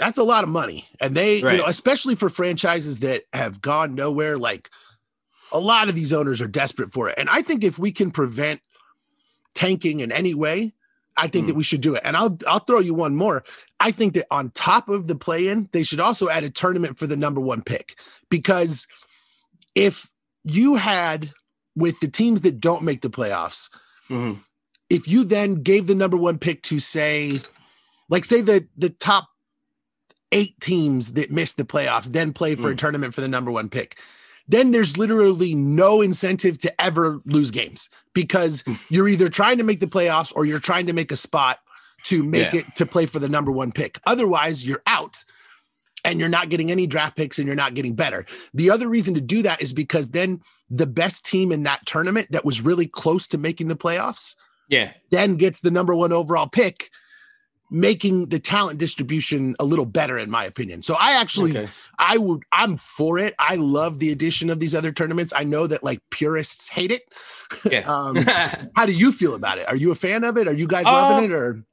that's 0.02 0.18
a 0.18 0.24
lot 0.24 0.42
of 0.42 0.50
money. 0.50 0.84
And 1.00 1.16
they, 1.16 1.42
right. 1.42 1.52
you 1.52 1.58
know, 1.58 1.66
especially 1.66 2.16
for 2.16 2.28
franchises 2.28 3.00
that 3.00 3.22
have 3.32 3.62
gone 3.62 3.94
nowhere, 3.94 4.36
like 4.36 4.68
a 5.52 5.60
lot 5.60 5.88
of 5.88 5.94
these 5.94 6.12
owners 6.12 6.40
are 6.40 6.48
desperate 6.48 6.92
for 6.92 7.08
it. 7.08 7.18
And 7.18 7.28
I 7.28 7.42
think 7.42 7.62
if 7.62 7.78
we 7.78 7.92
can 7.92 8.10
prevent 8.10 8.60
tanking 9.54 10.00
in 10.00 10.10
any 10.10 10.34
way, 10.34 10.74
I 11.16 11.28
think 11.28 11.44
mm. 11.44 11.48
that 11.48 11.56
we 11.56 11.62
should 11.62 11.82
do 11.82 11.94
it. 11.94 12.02
And 12.04 12.16
I'll 12.16 12.36
I'll 12.48 12.58
throw 12.58 12.80
you 12.80 12.94
one 12.94 13.14
more. 13.14 13.44
I 13.78 13.92
think 13.92 14.14
that 14.14 14.26
on 14.30 14.50
top 14.50 14.88
of 14.88 15.06
the 15.06 15.14
play-in, 15.14 15.68
they 15.72 15.82
should 15.82 16.00
also 16.00 16.28
add 16.28 16.42
a 16.42 16.50
tournament 16.50 16.98
for 16.98 17.06
the 17.06 17.16
number 17.16 17.40
one 17.40 17.62
pick. 17.62 17.96
Because 18.28 18.88
if 19.74 20.08
you 20.42 20.76
had 20.76 21.32
with 21.76 22.00
the 22.00 22.08
teams 22.08 22.42
that 22.42 22.60
don't 22.60 22.82
make 22.82 23.02
the 23.02 23.10
playoffs, 23.10 23.70
mm-hmm. 24.08 24.40
if 24.90 25.08
you 25.08 25.24
then 25.24 25.62
gave 25.62 25.86
the 25.86 25.94
number 25.94 26.16
one 26.16 26.38
pick 26.38 26.62
to 26.62 26.78
say, 26.78 27.40
like 28.08 28.24
say 28.24 28.40
the 28.40 28.66
the 28.76 28.90
top 28.90 29.28
eight 30.32 30.58
teams 30.60 31.12
that 31.12 31.30
missed 31.30 31.58
the 31.58 31.64
playoffs 31.64 32.06
then 32.06 32.32
play 32.32 32.54
for 32.54 32.70
mm. 32.70 32.72
a 32.72 32.76
tournament 32.76 33.14
for 33.14 33.20
the 33.20 33.28
number 33.28 33.50
one 33.50 33.68
pick. 33.68 33.98
Then 34.48 34.72
there's 34.72 34.98
literally 34.98 35.54
no 35.54 36.00
incentive 36.00 36.58
to 36.60 36.80
ever 36.80 37.20
lose 37.24 37.50
games 37.50 37.88
because 38.12 38.62
hmm. 38.62 38.74
you're 38.90 39.06
either 39.06 39.28
trying 39.28 39.58
to 39.58 39.62
make 39.62 39.78
the 39.78 39.86
playoffs 39.86 40.32
or 40.34 40.44
you're 40.44 40.58
trying 40.58 40.86
to 40.86 40.92
make 40.92 41.12
a 41.12 41.16
spot 41.16 41.60
to 42.04 42.24
make 42.24 42.52
yeah. 42.52 42.60
it 42.60 42.74
to 42.74 42.84
play 42.84 43.06
for 43.06 43.20
the 43.20 43.28
number 43.28 43.52
one 43.52 43.70
pick. 43.70 44.00
Otherwise, 44.04 44.66
you're 44.66 44.82
out 44.86 45.24
and 46.04 46.18
you're 46.18 46.28
not 46.28 46.48
getting 46.48 46.70
any 46.70 46.86
draft 46.86 47.16
picks 47.16 47.38
and 47.38 47.46
you're 47.46 47.56
not 47.56 47.74
getting 47.74 47.94
better. 47.94 48.26
The 48.54 48.70
other 48.70 48.88
reason 48.88 49.14
to 49.14 49.20
do 49.20 49.42
that 49.42 49.62
is 49.62 49.72
because 49.72 50.10
then 50.10 50.40
the 50.70 50.86
best 50.86 51.24
team 51.24 51.52
in 51.52 51.62
that 51.64 51.86
tournament 51.86 52.28
that 52.30 52.44
was 52.44 52.60
really 52.60 52.86
close 52.86 53.26
to 53.28 53.38
making 53.38 53.68
the 53.68 53.76
playoffs, 53.76 54.34
yeah, 54.68 54.92
then 55.10 55.36
gets 55.36 55.60
the 55.60 55.70
number 55.70 55.94
one 55.94 56.12
overall 56.12 56.48
pick 56.48 56.90
making 57.72 58.26
the 58.28 58.38
talent 58.38 58.78
distribution 58.78 59.56
a 59.58 59.64
little 59.64 59.86
better 59.86 60.18
in 60.18 60.30
my 60.30 60.44
opinion. 60.44 60.82
So 60.82 60.94
I 60.94 61.12
actually 61.12 61.52
okay. 61.52 61.68
I 61.98 62.18
would 62.18 62.42
I'm 62.52 62.76
for 62.76 63.18
it. 63.18 63.34
I 63.38 63.56
love 63.56 63.98
the 63.98 64.12
addition 64.12 64.50
of 64.50 64.60
these 64.60 64.74
other 64.74 64.92
tournaments. 64.92 65.32
I 65.34 65.44
know 65.44 65.66
that 65.66 65.82
like 65.82 66.00
purists 66.10 66.68
hate 66.68 66.92
it. 66.92 67.02
Yeah. 67.68 67.80
um, 67.90 68.16
how 68.76 68.84
do 68.84 68.92
you 68.92 69.10
feel 69.10 69.34
about 69.34 69.56
it? 69.56 69.66
Are 69.68 69.76
you 69.76 69.90
a 69.90 69.94
fan 69.94 70.22
of 70.22 70.36
it? 70.36 70.46
Are 70.46 70.54
you 70.54 70.66
guys 70.66 70.84
loving 70.84 71.24
um, 71.24 71.32
it 71.32 71.34
or 71.34 71.64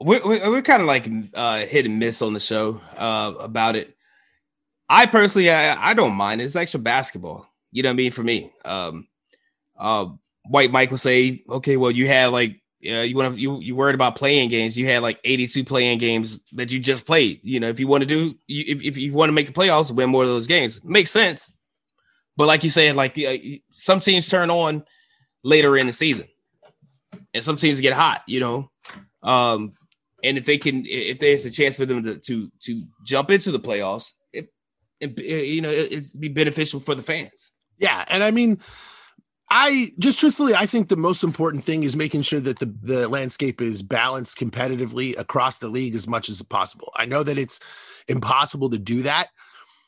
we're, 0.00 0.50
we're, 0.50 0.62
kind 0.62 0.80
of 0.82 0.88
like 0.88 1.08
uh, 1.34 1.58
hit 1.58 1.86
and 1.86 1.98
miss 1.98 2.22
on 2.22 2.32
the 2.32 2.40
show 2.40 2.80
uh, 2.96 3.34
about 3.38 3.76
it. 3.76 3.96
I 4.88 5.06
personally, 5.06 5.50
I, 5.50 5.90
I 5.90 5.94
don't 5.94 6.14
mind. 6.14 6.40
It's 6.40 6.56
extra 6.56 6.80
basketball. 6.80 7.46
You 7.70 7.82
know 7.82 7.90
what 7.90 7.94
I 7.94 7.96
mean? 7.96 8.12
For 8.12 8.24
me, 8.24 8.52
um, 8.64 9.06
uh, 9.78 10.06
White 10.48 10.72
Mike 10.72 10.90
will 10.90 10.98
say, 10.98 11.44
okay, 11.48 11.76
well, 11.76 11.90
you 11.90 12.06
had 12.06 12.32
like 12.32 12.60
yeah, 12.80 13.02
you 13.02 13.14
want 13.14 13.34
to 13.34 13.40
you 13.40 13.60
you 13.60 13.76
worried 13.76 13.94
about 13.94 14.16
playing 14.16 14.48
games. 14.48 14.76
You 14.76 14.86
had 14.86 15.02
like 15.02 15.20
82 15.22 15.64
playing 15.64 15.98
games 15.98 16.42
that 16.52 16.72
you 16.72 16.78
just 16.78 17.06
played. 17.06 17.40
You 17.42 17.60
know, 17.60 17.68
if 17.68 17.78
you 17.78 17.86
want 17.86 18.02
to 18.02 18.06
do 18.06 18.34
you, 18.46 18.64
if, 18.66 18.82
if 18.82 18.96
you 18.96 19.12
want 19.12 19.28
to 19.28 19.34
make 19.34 19.46
the 19.46 19.52
playoffs, 19.52 19.94
win 19.94 20.08
more 20.08 20.22
of 20.22 20.28
those 20.30 20.46
games, 20.46 20.82
makes 20.82 21.10
sense. 21.10 21.52
But 22.36 22.46
like 22.46 22.64
you 22.64 22.70
said, 22.70 22.96
like 22.96 23.18
uh, 23.18 23.36
some 23.72 24.00
teams 24.00 24.28
turn 24.28 24.50
on 24.50 24.84
later 25.44 25.76
in 25.76 25.86
the 25.86 25.92
season, 25.92 26.26
and 27.34 27.44
some 27.44 27.56
teams 27.56 27.80
get 27.80 27.92
hot. 27.92 28.22
You 28.26 28.40
know, 28.40 28.70
um, 29.22 29.74
and 30.22 30.38
if 30.38 30.44
they 30.44 30.58
can, 30.58 30.84
if 30.86 31.18
there's 31.18 31.44
a 31.46 31.50
chance 31.50 31.76
for 31.76 31.86
them 31.86 32.04
to 32.04 32.18
to, 32.18 32.50
to 32.60 32.82
jump 33.04 33.30
into 33.30 33.50
the 33.50 33.60
playoffs, 33.60 34.12
it, 34.32 34.50
it, 35.00 35.18
you 35.18 35.60
know, 35.60 35.70
it, 35.70 35.92
it's 35.92 36.12
be 36.12 36.28
beneficial 36.28 36.80
for 36.80 36.94
the 36.94 37.02
fans. 37.02 37.52
Yeah, 37.78 38.04
and 38.08 38.22
I 38.22 38.30
mean 38.30 38.60
I 39.50 39.90
just 39.98 40.20
truthfully, 40.20 40.54
I 40.54 40.66
think 40.66 40.88
the 40.88 40.96
most 40.96 41.24
important 41.24 41.64
thing 41.64 41.82
is 41.82 41.96
making 41.96 42.22
sure 42.22 42.38
that 42.40 42.60
the, 42.60 42.72
the 42.82 43.08
landscape 43.08 43.60
is 43.60 43.82
balanced 43.82 44.38
competitively 44.38 45.18
across 45.18 45.58
the 45.58 45.68
league 45.68 45.96
as 45.96 46.06
much 46.06 46.28
as 46.28 46.40
possible. 46.40 46.92
I 46.94 47.06
know 47.06 47.24
that 47.24 47.36
it's 47.36 47.58
impossible 48.06 48.70
to 48.70 48.78
do 48.78 49.02
that. 49.02 49.26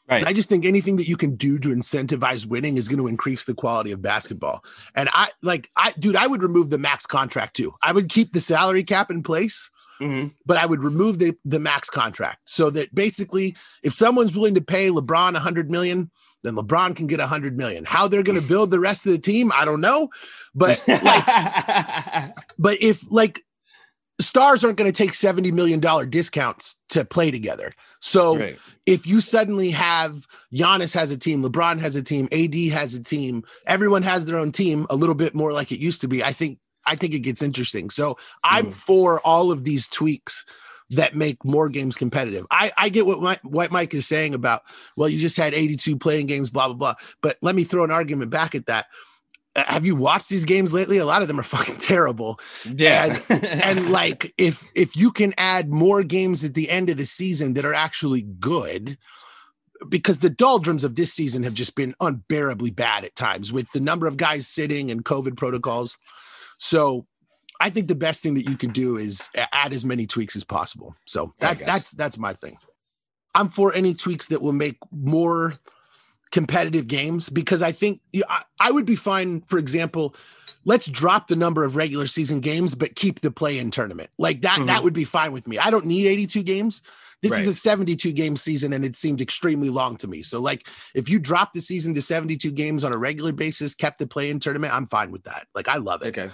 Right. 0.09 0.27
I 0.27 0.33
just 0.33 0.49
think 0.49 0.65
anything 0.65 0.97
that 0.97 1.07
you 1.07 1.17
can 1.17 1.37
do 1.37 1.61
to 1.61 1.69
incentivize 1.69 2.45
winning 2.45 2.77
is 2.77 2.89
going 2.89 2.99
to 2.99 3.07
increase 3.07 3.45
the 3.45 3.55
quality 3.55 3.93
of 3.93 4.03
basketball. 4.03 4.65
And 4.97 5.09
I 5.13 5.31
like, 5.43 5.71
I, 5.77 5.93
dude, 5.97 6.17
I 6.17 6.27
would 6.27 6.43
remove 6.43 6.71
the 6.71 6.77
max 6.79 7.07
contract 7.07 7.55
too. 7.55 7.73
I 7.81 7.93
would 7.93 8.09
keep 8.09 8.33
the 8.33 8.41
salary 8.41 8.83
cap 8.83 9.13
in 9.13 9.23
place, 9.23 9.71
mm-hmm. 10.03 10.29
but 10.45 10.57
I 10.57 10.67
would 10.67 10.83
remove 10.83 11.19
the, 11.19 11.35
the 11.45 11.61
max 11.61 11.91
contract 11.91 12.41
so 12.47 12.71
that 12.71 12.95
basically, 12.95 13.57
if 13.83 13.93
someone's 13.93 14.35
willing 14.35 14.55
to 14.55 14.61
pay 14.61 14.89
LeBron 14.89 15.37
a 15.37 15.41
hundred 15.41 15.71
million, 15.71 16.11
then 16.43 16.55
LeBron 16.55 16.97
can 16.97 17.07
get 17.07 17.21
a 17.21 17.27
hundred 17.27 17.57
million. 17.57 17.85
How 17.85 18.09
they're 18.09 18.23
going 18.23 18.41
to 18.41 18.47
build 18.47 18.71
the 18.71 18.81
rest 18.81 19.07
of 19.07 19.13
the 19.13 19.19
team, 19.19 19.53
I 19.55 19.65
don't 19.65 19.81
know. 19.81 20.09
But 20.55 20.83
like, 20.89 22.35
but 22.59 22.83
if 22.83 23.11
like 23.11 23.43
stars 24.21 24.65
aren't 24.65 24.77
going 24.77 24.91
to 24.91 24.97
take 24.97 25.13
$70 25.13 25.53
million 25.53 25.81
discounts 26.11 26.81
to 26.91 27.05
play 27.05 27.31
together. 27.31 27.73
So 28.01 28.39
right. 28.39 28.59
if 28.87 29.07
you 29.07 29.21
suddenly 29.21 29.71
have 29.71 30.27
Giannis 30.53 30.95
has 30.95 31.11
a 31.11 31.19
team, 31.19 31.43
LeBron 31.43 31.81
has 31.81 31.97
a 31.97 32.03
team, 32.03 32.29
AD 32.33 32.55
has 32.73 32.95
a 32.95 33.03
team, 33.03 33.45
everyone 33.67 34.03
has 34.03 34.25
their 34.25 34.39
own 34.39 34.53
team 34.53 34.87
a 34.91 34.97
little 34.97 35.15
bit 35.15 35.35
more 35.35 35.53
like 35.53 35.73
it 35.73 35.81
used 35.81 36.01
to 36.03 36.09
be. 36.09 36.23
I 36.23 36.33
think 36.33 36.59
I 36.87 36.97
think 36.97 37.15
it 37.15 37.21
gets 37.21 37.43
interesting. 37.43 37.91
So 37.91 38.19
I'm 38.43 38.69
mm. 38.69 38.75
for 38.75 39.21
all 39.21 39.53
of 39.53 39.65
these 39.65 39.89
tweaks 39.89 40.45
that 40.91 41.17
make 41.17 41.43
more 41.45 41.69
games 41.69 41.97
competitive. 41.97 42.47
I, 42.51 42.71
I 42.77 42.89
get 42.91 43.07
what 43.07 43.21
my, 43.21 43.41
what 43.45 43.73
Mike 43.73 43.95
is 43.95 44.07
saying 44.07 44.35
about, 44.35 44.63
well, 44.97 45.09
you 45.09 45.19
just 45.19 45.37
had 45.37 45.55
82 45.55 45.97
playing 45.97 46.27
games, 46.27 46.51
blah, 46.51 46.67
blah, 46.67 46.77
blah. 46.77 46.95
But 47.23 47.39
let 47.41 47.55
me 47.55 47.65
throw 47.65 47.85
an 47.85 47.91
argument 47.91 48.31
back 48.31 48.55
at 48.55 48.67
that. 48.67 48.87
Uh, 49.57 49.65
have 49.67 49.87
you 49.87 49.97
watched 49.97 50.29
these 50.29 50.45
games 50.45 50.75
lately? 50.75 50.99
A 50.99 51.07
lot 51.07 51.23
of 51.23 51.29
them 51.29 51.41
are 51.41 51.43
fucking 51.45 51.79
terrible. 51.79 52.39
Yeah. 52.65 53.19
And, 53.29 53.45
and 53.45 53.91
like 53.91 54.35
if 54.37 54.71
if 54.75 54.97
you 54.97 55.11
can 55.13 55.35
add 55.39 55.71
more 55.71 56.03
games 56.03 56.45
at 56.45 56.55
the 56.55 56.71
end 56.71 56.91
of 56.91 56.97
the 56.97 57.07
season 57.07 57.55
that 57.55 57.65
are 57.65 57.75
actually 57.75 58.23
good, 58.23 58.99
because 59.89 60.19
the 60.19 60.31
doldrums 60.31 60.85
of 60.85 60.95
this 60.95 61.13
season 61.13 61.43
have 61.43 61.55
just 61.55 61.75
been 61.75 61.95
unbearably 62.01 62.71
bad 62.71 63.05
at 63.05 63.17
times 63.17 63.53
with 63.53 63.71
the 63.73 63.81
number 63.81 64.07
of 64.07 64.17
guys 64.17 64.47
sitting 64.47 64.91
and 64.91 65.05
COVID 65.05 65.37
protocols. 65.37 65.99
So 66.63 67.09
I 67.59 67.71
think 67.71 67.89
the 67.89 67.97
best 67.97 68.23
thing 68.23 68.35
that 68.35 68.49
you 68.49 68.57
can 68.57 68.71
do 68.71 68.97
is 68.97 69.31
add 69.35 69.73
as 69.73 69.85
many 69.85 70.07
tweaks 70.07 70.37
as 70.37 70.45
possible. 70.45 70.95
So 71.07 71.35
that 71.41 71.59
that's 71.59 71.91
that's 71.91 72.17
my 72.17 72.35
thing. 72.35 72.57
I'm 73.35 73.49
for 73.49 73.75
any 73.75 73.95
tweaks 73.95 74.29
that 74.29 74.41
will 74.41 74.53
make 74.53 74.79
more 74.93 75.59
competitive 76.31 76.87
games 76.87 77.29
because 77.29 77.65
I 77.65 77.73
think 77.73 78.01
I, 78.29 78.45
I 78.61 78.71
would 78.71 78.87
be 78.87 78.95
fine. 78.95 79.41
For 79.41 79.59
example, 79.59 80.15
let's 80.65 80.87
drop 80.87 81.27
the 81.27 81.35
number 81.35 81.65
of 81.65 81.75
regular 81.75 82.07
season 82.07 82.39
games, 82.39 82.77
but 82.77 82.95
keep 82.95 83.21
the 83.21 83.33
play 83.33 83.59
in 83.59 83.73
tournament 83.73 84.11
like 84.17 84.43
that. 84.43 84.59
Mm-hmm. 84.59 84.67
That 84.67 84.85
would 84.85 84.95
be 84.95 85.05
fine 85.05 85.33
with 85.33 85.49
me. 85.49 85.59
I 85.59 85.71
don't 85.71 85.87
need 85.87 86.07
82 86.07 86.45
games. 86.45 86.83
This 87.23 87.33
right. 87.33 87.41
is 87.41 87.47
a 87.47 87.55
72 87.55 88.13
game 88.13 88.37
season 88.37 88.73
and 88.73 88.85
it 88.85 88.97
seemed 88.97 89.21
extremely 89.21 89.71
long 89.71 89.97
to 89.99 90.09
me. 90.09 90.23
So, 90.23 90.41
like, 90.41 90.67
if 90.95 91.09
you 91.09 91.21
drop 91.21 91.53
the 91.53 91.61
season 91.61 91.95
to 91.95 92.03
72 92.03 92.51
games 92.51 92.83
on 92.83 92.93
a 92.93 92.99
regular 92.99 93.33
basis, 93.33 93.77
kept 93.77 94.01
the 94.01 94.09
play 94.09 94.29
in 94.29 94.41
tournament, 94.41 94.75
I'm 94.75 94.87
fine 94.87 95.13
with 95.13 95.23
that. 95.25 95.47
Like, 95.55 95.69
I 95.69 95.77
love 95.77 96.03
it. 96.03 96.09
Okay. 96.09 96.31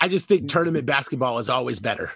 I 0.00 0.08
just 0.08 0.26
think 0.26 0.48
tournament 0.48 0.84
basketball 0.84 1.38
is 1.38 1.48
always 1.48 1.78
better 1.78 2.10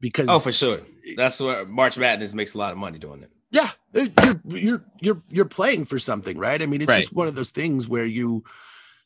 because 0.00 0.28
oh, 0.28 0.40
for 0.40 0.52
sure, 0.52 0.80
that's 1.16 1.40
where 1.40 1.64
March 1.64 1.96
Madness 1.96 2.34
makes 2.34 2.54
a 2.54 2.58
lot 2.58 2.72
of 2.72 2.78
money 2.78 2.98
doing 2.98 3.22
it. 3.22 3.30
Yeah, 3.50 3.70
you're 3.94 4.40
you're 4.44 4.84
you're 5.00 5.22
you're 5.30 5.44
playing 5.44 5.84
for 5.84 5.98
something, 5.98 6.36
right? 6.36 6.60
I 6.60 6.66
mean, 6.66 6.82
it's 6.82 6.88
right. 6.88 7.00
just 7.00 7.12
one 7.12 7.28
of 7.28 7.34
those 7.34 7.50
things 7.50 7.88
where 7.88 8.04
you 8.04 8.44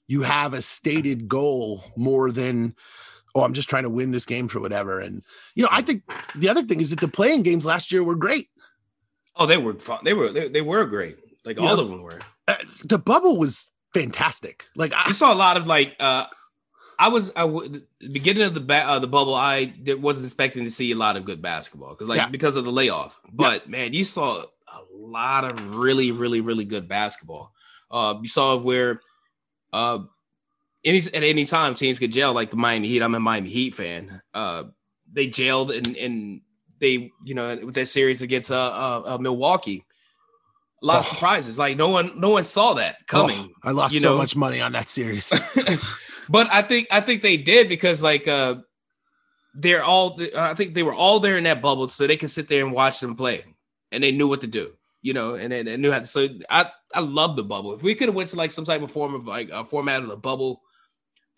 you 0.09 0.23
have 0.23 0.55
a 0.55 0.63
stated 0.63 1.29
goal 1.29 1.85
more 1.97 2.31
than 2.31 2.75
oh, 3.37 3.43
I'm 3.43 3.53
just 3.53 3.69
trying 3.69 3.83
to 3.83 3.91
win 3.91 4.11
this 4.11 4.25
game 4.25 4.49
for 4.49 4.61
whatever. 4.61 4.99
And 4.99 5.23
you 5.55 5.63
know, 5.63 5.69
I 5.71 5.83
think 5.83 6.03
the 6.35 6.49
other 6.49 6.63
thing 6.63 6.81
is 6.81 6.91
that 6.91 7.01
the 7.01 7.09
playing 7.09 7.43
games 7.43 7.67
last 7.67 7.93
year 7.93 8.03
were 8.03 8.17
great. 8.17 8.49
Oh, 9.37 9.45
they 9.45 9.59
were 9.59 9.75
fun. 9.75 10.01
They 10.05 10.15
were 10.15 10.33
they, 10.33 10.49
they 10.49 10.63
were 10.63 10.87
great. 10.87 11.19
Like 11.45 11.59
you 11.59 11.67
all 11.67 11.77
know, 11.77 11.83
of 11.83 11.91
them 11.91 12.03
were. 12.03 12.21
Uh, 12.49 12.57
the 12.85 12.99
bubble 12.99 13.37
was 13.37 13.71
fantastic. 13.93 14.67
Like 14.75 14.93
I 14.97 15.13
saw 15.13 15.33
a 15.33 15.37
lot 15.37 15.59
of 15.59 15.67
like 15.67 15.95
uh 16.01 16.27
I 16.99 17.11
was 17.11 17.31
I 17.37 17.43
w- 17.43 17.83
beginning 18.01 18.45
of 18.45 18.55
the 18.55 18.61
ba- 18.61 18.89
uh, 18.89 18.99
the 18.99 19.07
bubble. 19.07 19.35
I 19.35 19.65
did, 19.65 20.01
wasn't 20.01 20.25
expecting 20.25 20.65
to 20.65 20.71
see 20.71 20.91
a 20.93 20.97
lot 20.97 21.17
of 21.17 21.27
good 21.27 21.43
basketball 21.43 21.91
because 21.91 22.09
like 22.09 22.17
yeah. 22.17 22.29
because 22.31 22.57
of 22.57 22.65
the 22.65 22.73
layoff. 22.73 23.21
But 23.31 23.65
yeah. 23.67 23.71
man, 23.71 23.93
you 23.93 24.07
saw 24.07 24.43
a 24.43 24.81
lot 24.95 25.45
of 25.45 25.77
really 25.77 26.11
really 26.11 26.41
really 26.41 26.65
good 26.65 26.89
basketball. 26.89 27.53
Uh, 27.91 28.15
you 28.23 28.29
saw 28.29 28.57
where 28.57 29.03
uh, 29.75 29.99
any 30.87 30.99
at 30.99 31.23
any 31.23 31.45
time 31.45 31.75
teams 31.75 31.99
could 31.99 32.13
gel 32.13 32.33
like 32.33 32.51
the 32.51 32.57
Miami 32.57 32.89
Heat. 32.89 33.03
I'm 33.03 33.15
a 33.15 33.21
Miami 33.21 33.51
Heat 33.51 33.75
fan. 33.75 34.23
Uh, 34.33 34.65
they 35.13 35.27
jailed 35.27 35.71
and 35.73 35.97
and 35.97 36.41
they 36.79 37.13
you 37.25 37.35
know 37.35 37.57
with 37.57 37.75
that 37.75 37.89
series 37.89 38.23
against 38.23 38.51
uh, 38.51 38.55
uh, 38.55 39.15
uh 39.15 39.19
Milwaukee. 39.19 39.85
A 40.83 40.87
lot 40.87 40.97
oh. 40.97 41.01
of 41.01 41.07
surprises. 41.07 41.59
Like 41.59 41.77
no 41.77 41.89
one, 41.89 42.21
no 42.21 42.31
one 42.31 42.45
saw 42.45 42.75
that 42.75 43.07
coming. 43.07 43.53
Oh, 43.65 43.69
I 43.69 43.73
lost 43.73 43.95
you 43.95 44.01
so 44.01 44.13
know? 44.13 44.19
much 44.19 44.37
money 44.37 44.61
on 44.61 44.73
that 44.73 44.89
series. 44.89 45.29
but 46.29 46.49
I 46.53 46.63
think 46.63 46.89
I 46.91 47.01
think 47.01 47.23
they 47.23 47.37
did 47.37 47.69
because 47.69 48.03
like 48.03 48.29
uh 48.29 48.57
they're 49.55 49.85
all 49.85 50.21
I 50.37 50.55
think 50.55 50.75
they 50.75 50.83
were 50.83 50.95
all 50.95 51.19
there 51.19 51.37
in 51.37 51.45
that 51.45 51.63
bubble 51.63 51.89
so 51.89 52.07
they 52.07 52.17
could 52.17 52.31
sit 52.31 52.47
there 52.49 52.65
and 52.65 52.73
watch 52.73 53.01
them 53.01 53.17
play 53.17 53.45
and 53.91 54.05
they 54.05 54.13
knew 54.13 54.29
what 54.29 54.43
to 54.43 54.47
do 54.47 54.73
you 55.01 55.15
know 55.15 55.35
and 55.35 55.51
they, 55.51 55.63
they 55.63 55.79
knew 55.79 55.91
how 55.91 56.01
to 56.01 56.07
so 56.07 56.29
I 56.51 56.71
I 56.95 57.01
love 57.01 57.37
the 57.37 57.43
bubble 57.43 57.75
if 57.75 57.83
we 57.83 57.95
could 57.95 58.09
have 58.09 58.15
went 58.15 58.29
to 58.31 58.37
like 58.37 58.51
some 58.51 58.67
type 58.67 58.83
of 58.83 58.91
form 58.91 59.15
of 59.15 59.27
like 59.27 59.49
a 59.51 59.65
format 59.65 60.03
of 60.03 60.09
the 60.09 60.17
bubble 60.17 60.61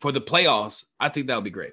for 0.00 0.12
the 0.12 0.20
playoffs 0.20 0.84
I 1.00 1.08
think 1.08 1.26
that 1.26 1.36
would 1.36 1.44
be 1.44 1.50
great 1.50 1.72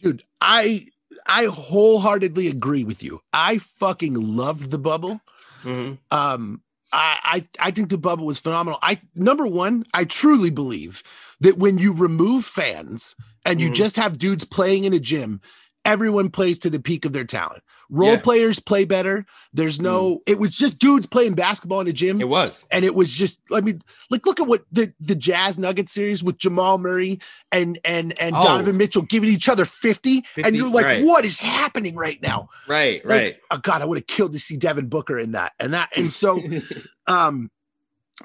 dude 0.00 0.24
I 0.40 0.86
I 1.26 1.46
wholeheartedly 1.46 2.48
agree 2.48 2.84
with 2.84 3.02
you 3.02 3.20
I 3.32 3.58
fucking 3.58 4.14
loved 4.14 4.70
the 4.70 4.78
bubble 4.78 5.20
mm-hmm. 5.62 5.94
um 6.10 6.62
I, 6.92 7.46
I 7.60 7.68
I 7.68 7.70
think 7.70 7.88
the 7.88 7.98
bubble 7.98 8.26
was 8.26 8.38
phenomenal. 8.38 8.78
I 8.82 9.00
number 9.14 9.46
one, 9.46 9.84
I 9.94 10.04
truly 10.04 10.50
believe 10.50 11.02
that 11.40 11.56
when 11.56 11.78
you 11.78 11.94
remove 11.94 12.44
fans 12.44 13.16
and 13.44 13.60
you 13.60 13.68
mm-hmm. 13.68 13.74
just 13.74 13.96
have 13.96 14.18
dudes 14.18 14.44
playing 14.44 14.84
in 14.84 14.92
a 14.92 14.98
gym, 14.98 15.40
everyone 15.84 16.30
plays 16.30 16.58
to 16.60 16.70
the 16.70 16.80
peak 16.80 17.04
of 17.04 17.12
their 17.12 17.24
talent. 17.24 17.62
Role 17.94 18.12
yeah. 18.12 18.20
players 18.20 18.58
play 18.58 18.86
better. 18.86 19.26
There's 19.52 19.78
no, 19.78 20.16
mm. 20.16 20.20
it 20.24 20.38
was 20.38 20.56
just 20.56 20.78
dudes 20.78 21.04
playing 21.06 21.34
basketball 21.34 21.80
in 21.80 21.86
the 21.86 21.92
gym. 21.92 22.22
It 22.22 22.28
was. 22.28 22.64
And 22.70 22.86
it 22.86 22.94
was 22.94 23.10
just, 23.10 23.38
I 23.52 23.60
mean, 23.60 23.82
like 24.08 24.24
look 24.24 24.40
at 24.40 24.48
what 24.48 24.64
the, 24.72 24.94
the 24.98 25.14
Jazz 25.14 25.58
Nugget 25.58 25.90
series 25.90 26.24
with 26.24 26.38
Jamal 26.38 26.78
Murray 26.78 27.20
and 27.52 27.78
and 27.84 28.18
and 28.18 28.34
oh. 28.34 28.42
Donovan 28.42 28.78
Mitchell 28.78 29.02
giving 29.02 29.28
each 29.28 29.46
other 29.46 29.66
50. 29.66 30.22
50 30.22 30.42
and 30.42 30.56
you're 30.56 30.70
like, 30.70 30.86
right. 30.86 31.04
what 31.04 31.26
is 31.26 31.38
happening 31.38 31.94
right 31.94 32.20
now? 32.22 32.48
Right, 32.66 33.04
like, 33.04 33.20
right. 33.20 33.36
Oh 33.50 33.58
God, 33.58 33.82
I 33.82 33.84
would 33.84 33.98
have 33.98 34.06
killed 34.06 34.32
to 34.32 34.38
see 34.38 34.56
Devin 34.56 34.88
Booker 34.88 35.18
in 35.18 35.32
that. 35.32 35.52
And 35.60 35.74
that, 35.74 35.90
and 35.94 36.10
so 36.10 36.42
um 37.06 37.50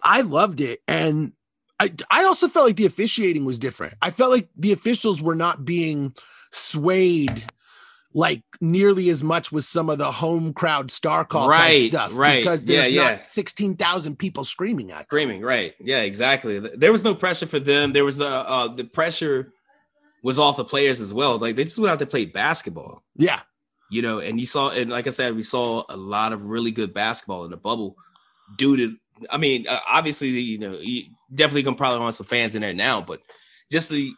I 0.01 0.21
loved 0.21 0.61
it. 0.61 0.79
And 0.87 1.33
I, 1.77 1.93
I 2.09 2.23
also 2.23 2.47
felt 2.47 2.67
like 2.67 2.77
the 2.77 2.85
officiating 2.85 3.43
was 3.43 3.59
different. 3.59 3.95
I 4.01 4.11
felt 4.11 4.31
like 4.31 4.47
the 4.55 4.71
officials 4.71 5.21
were 5.21 5.35
not 5.35 5.65
being 5.65 6.15
swayed 6.51 7.45
like 8.17 8.41
nearly 8.59 9.09
as 9.09 9.23
much 9.23 9.51
with 9.51 9.63
some 9.63 9.89
of 9.89 9.97
the 9.99 10.11
home 10.11 10.53
crowd 10.53 10.89
star 10.89 11.23
call 11.23 11.47
right, 11.47 11.89
stuff 11.89 12.17
right. 12.17 12.39
because 12.39 12.65
there's 12.65 12.89
yeah, 12.89 13.03
not 13.03 13.11
yeah. 13.19 13.23
16,000 13.23 14.17
people 14.17 14.43
screaming 14.43 14.91
at 14.91 15.03
screaming 15.03 15.41
them. 15.41 15.47
right 15.47 15.75
yeah 15.79 16.01
exactly 16.01 16.57
there 16.57 16.91
was 16.91 17.03
no 17.03 17.13
pressure 17.13 17.45
for 17.45 17.59
them 17.59 17.93
there 17.93 18.03
was 18.03 18.17
the 18.17 18.27
uh, 18.27 18.43
uh, 18.47 18.67
the 18.69 18.83
pressure 18.83 19.53
was 20.23 20.39
off 20.39 20.57
the 20.57 20.65
players 20.65 20.99
as 20.99 21.13
well 21.13 21.37
like 21.37 21.55
they 21.55 21.63
just 21.63 21.77
went 21.77 21.91
out 21.91 21.99
to 21.99 22.07
play 22.07 22.25
basketball 22.25 23.03
yeah 23.15 23.41
You 23.89 24.01
know, 24.01 24.19
and 24.19 24.39
you 24.39 24.45
saw, 24.45 24.69
and 24.69 24.89
like 24.89 25.07
I 25.07 25.11
said, 25.11 25.35
we 25.35 25.43
saw 25.43 25.83
a 25.89 25.95
lot 25.95 26.33
of 26.33 26.45
really 26.45 26.71
good 26.71 26.93
basketball 26.93 27.45
in 27.45 27.51
the 27.51 27.57
bubble 27.57 27.95
due 28.57 28.75
to. 28.77 28.95
I 29.29 29.37
mean, 29.37 29.67
uh, 29.67 29.79
obviously, 29.87 30.29
you 30.29 30.57
know, 30.57 30.77
you 30.77 31.05
definitely 31.33 31.63
gonna 31.63 31.77
probably 31.77 32.01
want 32.01 32.15
some 32.15 32.27
fans 32.27 32.53
in 32.53 32.61
there 32.61 32.73
now, 32.73 33.01
but 33.01 33.21
just 33.71 33.89
the 33.89 34.11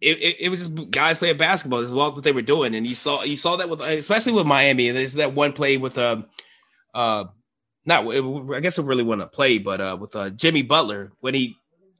it, 0.00 0.18
it, 0.18 0.36
it, 0.40 0.48
was 0.48 0.68
just 0.68 0.90
guys 0.90 1.18
playing 1.18 1.36
basketball. 1.36 1.80
This 1.80 1.88
is 1.88 1.94
what 1.94 2.22
they 2.22 2.32
were 2.32 2.42
doing, 2.42 2.74
and 2.74 2.86
you 2.86 2.94
saw 2.94 3.22
you 3.22 3.36
saw 3.36 3.56
that 3.56 3.68
with 3.68 3.80
especially 3.82 4.32
with 4.32 4.46
Miami. 4.46 4.88
And 4.88 4.96
there's 4.96 5.14
that 5.14 5.34
one 5.34 5.52
play 5.52 5.76
with 5.76 5.98
um 5.98 6.26
uh 6.94 7.24
not 7.84 8.06
I 8.06 8.60
guess 8.60 8.78
it 8.78 8.84
really 8.84 9.02
wasn't 9.02 9.22
a 9.22 9.26
play, 9.26 9.58
but 9.58 9.80
uh 9.80 9.96
with 10.00 10.16
uh 10.16 10.30
Jimmy 10.30 10.62
Butler 10.62 11.12
when 11.20 11.34
he 11.34 11.56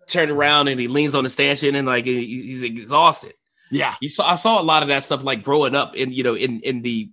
turned 0.06 0.30
around 0.30 0.68
and 0.68 0.80
he 0.80 0.88
leans 0.88 1.14
on 1.14 1.24
the 1.24 1.30
stanchion 1.30 1.74
and 1.74 1.86
like 1.86 2.06
he's 2.06 2.62
exhausted. 2.62 3.34
Yeah, 3.70 3.94
you 4.00 4.08
saw 4.08 4.30
I 4.30 4.34
saw 4.34 4.60
a 4.60 4.64
lot 4.64 4.82
of 4.82 4.88
that 4.88 5.02
stuff 5.02 5.22
like 5.22 5.44
growing 5.44 5.74
up 5.74 5.94
in 5.94 6.12
you 6.12 6.22
know 6.22 6.34
in 6.34 6.60
in 6.60 6.82
the 6.82 7.10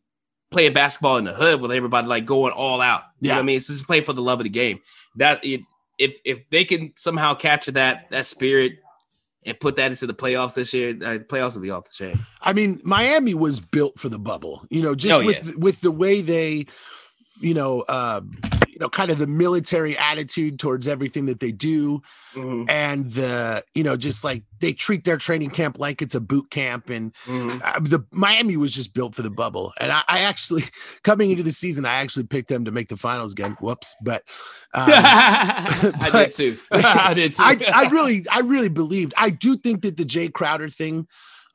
playing 0.52 0.74
basketball 0.74 1.18
in 1.18 1.26
the 1.26 1.34
hood 1.34 1.60
with 1.60 1.72
everybody 1.72 2.08
like 2.08 2.26
going 2.26 2.54
all 2.54 2.82
out. 2.82 3.04
You 3.20 3.28
yeah. 3.28 3.34
know 3.34 3.40
what 3.40 3.44
I 3.44 3.46
mean? 3.46 3.58
It's 3.58 3.68
just 3.68 3.86
playing 3.86 4.06
for 4.06 4.14
the 4.14 4.22
love 4.22 4.40
of 4.40 4.46
the 4.46 4.50
game. 4.50 4.80
That 5.18 5.44
it, 5.44 5.62
if 5.98 6.18
if 6.24 6.50
they 6.50 6.64
can 6.64 6.94
somehow 6.96 7.34
capture 7.34 7.72
that 7.74 8.10
that 8.12 8.26
spirit 8.26 8.80
and 9.48 9.60
put 9.60 9.78
that 9.78 9.90
into 9.90 10.06
the 10.06 10.14
playoffs 10.14 10.56
this 10.56 10.74
year, 10.74 10.90
uh, 10.90 11.14
the 11.14 11.20
playoffs 11.20 11.56
will 11.56 11.64
be 11.64 11.72
off 11.72 11.86
the 11.86 11.94
chain. 11.94 12.20
I 12.42 12.54
mean, 12.54 12.82
Miami 12.84 13.34
was 13.34 13.60
built 13.60 13.98
for 13.98 14.10
the 14.10 14.20
bubble. 14.20 14.66
You 14.70 14.82
know, 14.82 14.94
just 14.94 15.22
oh, 15.22 15.26
with 15.26 15.46
yeah. 15.46 15.54
with 15.58 15.82
the 15.82 15.92
way 15.92 16.22
they, 16.22 16.68
you 17.40 17.54
know, 17.54 17.82
uh, 17.88 18.22
you 18.78 18.86
know, 18.86 18.90
kind 18.90 19.10
of 19.10 19.18
the 19.18 19.26
military 19.26 19.98
attitude 19.98 20.60
towards 20.60 20.88
everything 20.88 21.26
that 21.26 21.40
they 21.40 21.52
do, 21.52 22.00
mm-hmm. 22.36 22.70
and 22.70 23.10
the 23.10 23.64
you 23.74 23.84
know, 23.84 23.98
just 23.98 24.24
like 24.24 24.44
they 24.60 24.72
treat 24.72 25.04
their 25.04 25.18
training 25.18 25.50
camp 25.50 25.80
like 25.80 26.00
it's 26.04 26.14
a 26.14 26.20
boot 26.20 26.52
camp, 26.52 26.92
and 26.92 27.12
mm-hmm. 27.26 27.58
uh, 27.64 27.80
the 27.80 28.06
Miami 28.12 28.56
was 28.56 28.76
just 28.76 28.94
built 28.94 29.16
for 29.16 29.24
the 29.24 29.32
bubble. 29.32 29.74
And 29.80 29.92
I, 29.92 30.04
I, 30.08 30.20
actually, 30.20 30.66
coming 31.04 31.32
into 31.32 31.42
the 31.42 31.50
season, 31.50 31.88
I 31.88 31.96
actually 31.96 32.28
picked 32.28 32.50
them 32.50 32.66
to 32.66 32.72
make 32.72 32.90
the 32.90 32.98
finals 32.98 33.32
again. 33.32 33.58
Whoops, 33.60 33.96
but, 34.04 34.22
um, 34.76 34.86
but 34.86 34.96
I 36.14 36.26
did 36.26 36.34
too. 36.34 36.58
I 36.70 37.16
did 37.16 37.34
too. 37.34 37.44
I, 37.44 37.58
I 37.74 37.90
really, 37.90 38.28
I 38.32 38.42
really 38.42 38.70
believed. 38.70 39.16
I 39.18 39.32
do 39.32 39.58
think 39.58 39.82
that 39.82 39.98
the 39.98 40.06
jay 40.06 40.28
Crowder 40.28 40.70
thing 40.70 41.08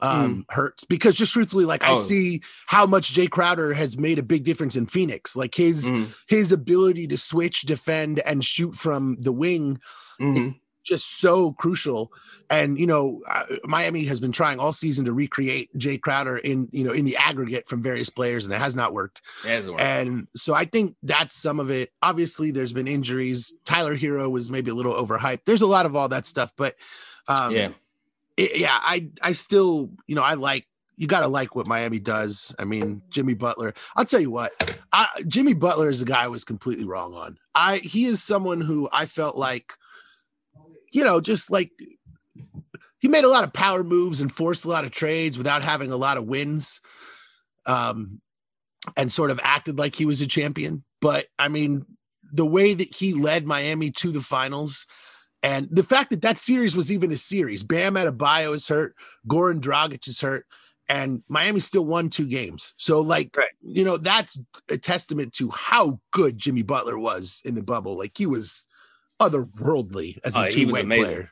um, 0.03 0.45
mm. 0.49 0.55
hurts 0.55 0.85
because 0.85 1.17
just 1.17 1.33
truthfully, 1.33 1.65
like 1.65 1.85
oh. 1.85 1.93
I 1.93 1.95
see 1.95 2.43
how 2.67 2.87
much 2.87 3.13
Jay 3.13 3.29
Crowder 3.29 3.73
has 3.73 3.97
made 3.97 4.19
a 4.19 4.23
big 4.23 4.45
difference 4.45 4.77
in 4.77 4.87
Phoenix. 4.87 5.37
Like 5.37 5.55
his 5.55 5.91
mm. 5.91 6.15
his 6.27 6.53
ability 6.53 7.07
to 7.07 7.17
switch, 7.17 7.63
defend, 7.63 8.19
and 8.21 8.45
shoot 8.45 8.75
from 8.75 9.17
the 9.21 9.33
wing. 9.33 9.81
Mm-hmm. 10.21 10.51
Just 10.85 11.21
so 11.21 11.53
crucial, 11.53 12.11
and 12.51 12.77
you 12.77 12.89
know, 12.89 13.23
uh, 13.31 13.45
Miami 13.63 14.05
has 14.07 14.19
been 14.19 14.33
trying 14.33 14.59
all 14.59 14.73
season 14.73 15.05
to 15.05 15.13
recreate 15.13 15.71
Jay 15.77 15.97
Crowder 15.97 16.39
in 16.39 16.69
you 16.73 16.83
know 16.83 16.91
in 16.91 17.05
the 17.05 17.17
aggregate 17.17 17.69
from 17.69 17.85
various 17.85 18.11
players, 18.11 18.47
and 18.47 18.53
it 18.53 18.59
has 18.59 18.75
not 18.75 18.93
worked. 18.93 19.23
Worked. 19.69 19.81
And 19.81 20.27
so 20.35 20.55
I 20.55 20.65
think 20.65 20.97
that's 21.05 21.37
some 21.37 21.61
of 21.61 21.71
it. 21.71 21.91
Obviously, 22.03 22.51
there's 22.51 22.73
been 22.73 22.89
injuries. 22.89 23.55
Tyler 23.65 23.97
Herro 23.97 24.29
was 24.29 24.51
maybe 24.51 24.73
a 24.73 24.75
little 24.75 24.93
overhyped. 24.93 25.43
There's 25.47 25.63
a 25.63 25.69
lot 25.69 25.87
of 25.87 25.95
all 25.95 26.09
that 26.09 26.27
stuff, 26.27 26.53
but 26.57 26.75
um, 27.29 27.55
yeah, 27.55 27.69
it, 28.37 28.59
yeah, 28.59 28.79
I 28.81 29.09
I 29.21 29.33
still 29.33 29.91
you 30.07 30.15
know 30.15 30.23
I 30.23 30.35
like 30.35 30.67
you 30.97 31.07
got 31.07 31.21
to 31.21 31.29
like 31.29 31.57
what 31.57 31.67
Miami 31.67 31.99
does. 31.99 32.55
I 32.59 32.65
mean, 32.65 33.03
Jimmy 33.11 33.35
Butler. 33.35 33.75
I'll 33.97 34.05
tell 34.05 34.21
you 34.21 34.31
what, 34.31 34.53
I, 34.93 35.09
Jimmy 35.27 35.55
Butler 35.55 35.89
is 35.89 36.03
a 36.03 36.05
guy 36.05 36.25
I 36.25 36.29
was 36.29 36.45
completely 36.45 36.85
wrong 36.85 37.15
on. 37.15 37.39
I 37.55 37.79
he 37.79 38.05
is 38.05 38.23
someone 38.23 38.61
who 38.61 38.89
I 38.93 39.07
felt 39.07 39.37
like, 39.37 39.75
you 40.93 41.03
know, 41.03 41.21
just 41.21 41.51
like 41.51 41.73
he 42.99 43.09
made 43.09 43.25
a 43.25 43.29
lot 43.29 43.45
of 43.45 43.53
power 43.53 43.83
moves 43.83 44.21
and 44.21 44.33
forced 44.33 44.65
a 44.65 44.69
lot 44.69 44.85
of 44.85 44.93
trades 44.93 45.37
without 45.37 45.63
having 45.63 45.91
a 45.91 45.97
lot 45.97 46.19
of 46.19 46.27
wins, 46.27 46.81
um, 47.67 48.21
and 48.97 49.11
sort 49.11 49.31
of 49.31 49.41
acted 49.43 49.79
like 49.79 49.97
he 49.97 50.07
was 50.07 50.21
a 50.21 50.27
champion. 50.27 50.85
But 51.01 51.27
I 51.39 51.49
mean, 51.49 51.85
the 52.33 52.47
way 52.47 52.75
that 52.75 52.95
he 52.95 53.13
led 53.13 53.47
Miami 53.47 53.91
to 53.91 54.13
the 54.13 54.21
finals 54.21 54.87
and 55.43 55.69
the 55.71 55.83
fact 55.83 56.11
that 56.11 56.23
that 56.23 56.39
series 56.39 56.77
was 56.77 56.93
even 56.93 57.11
a 57.11 57.17
series, 57.17 57.63
Bam 57.63 57.95
Adebayo 57.95 58.55
is 58.55 58.69
hurt, 58.69 58.95
Goran 59.27 59.61
Dragic 59.61 60.07
is 60.07 60.21
hurt, 60.21 60.47
and 60.89 61.23
Miami 61.29 61.61
still 61.61 61.85
won 61.85 62.11
two 62.11 62.27
games. 62.27 62.75
So, 62.77 63.01
like, 63.01 63.37
right. 63.37 63.49
you 63.61 63.85
know, 63.85 63.97
that's 63.97 64.39
a 64.69 64.79
testament 64.79 65.33
to 65.35 65.51
how 65.51 66.01
good 66.13 66.39
Jimmy 66.39 66.63
Butler 66.63 66.99
was 66.99 67.43
in 67.45 67.55
the 67.55 67.63
bubble. 67.63 67.99
Like, 67.99 68.13
he 68.17 68.27
was 68.27 68.69
otherworldly 69.21 70.19
as 70.25 70.37
a 70.37 70.41
uh, 70.41 70.51
two-way 70.51 70.85
player. 70.85 71.31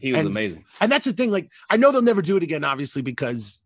He 0.00 0.12
was 0.12 0.20
and, 0.20 0.28
amazing. 0.28 0.64
And 0.80 0.90
that's 0.90 1.04
the 1.04 1.12
thing. 1.12 1.30
Like, 1.30 1.50
I 1.70 1.76
know 1.76 1.92
they'll 1.92 2.02
never 2.02 2.22
do 2.22 2.36
it 2.36 2.42
again, 2.42 2.64
obviously, 2.64 3.02
because 3.02 3.64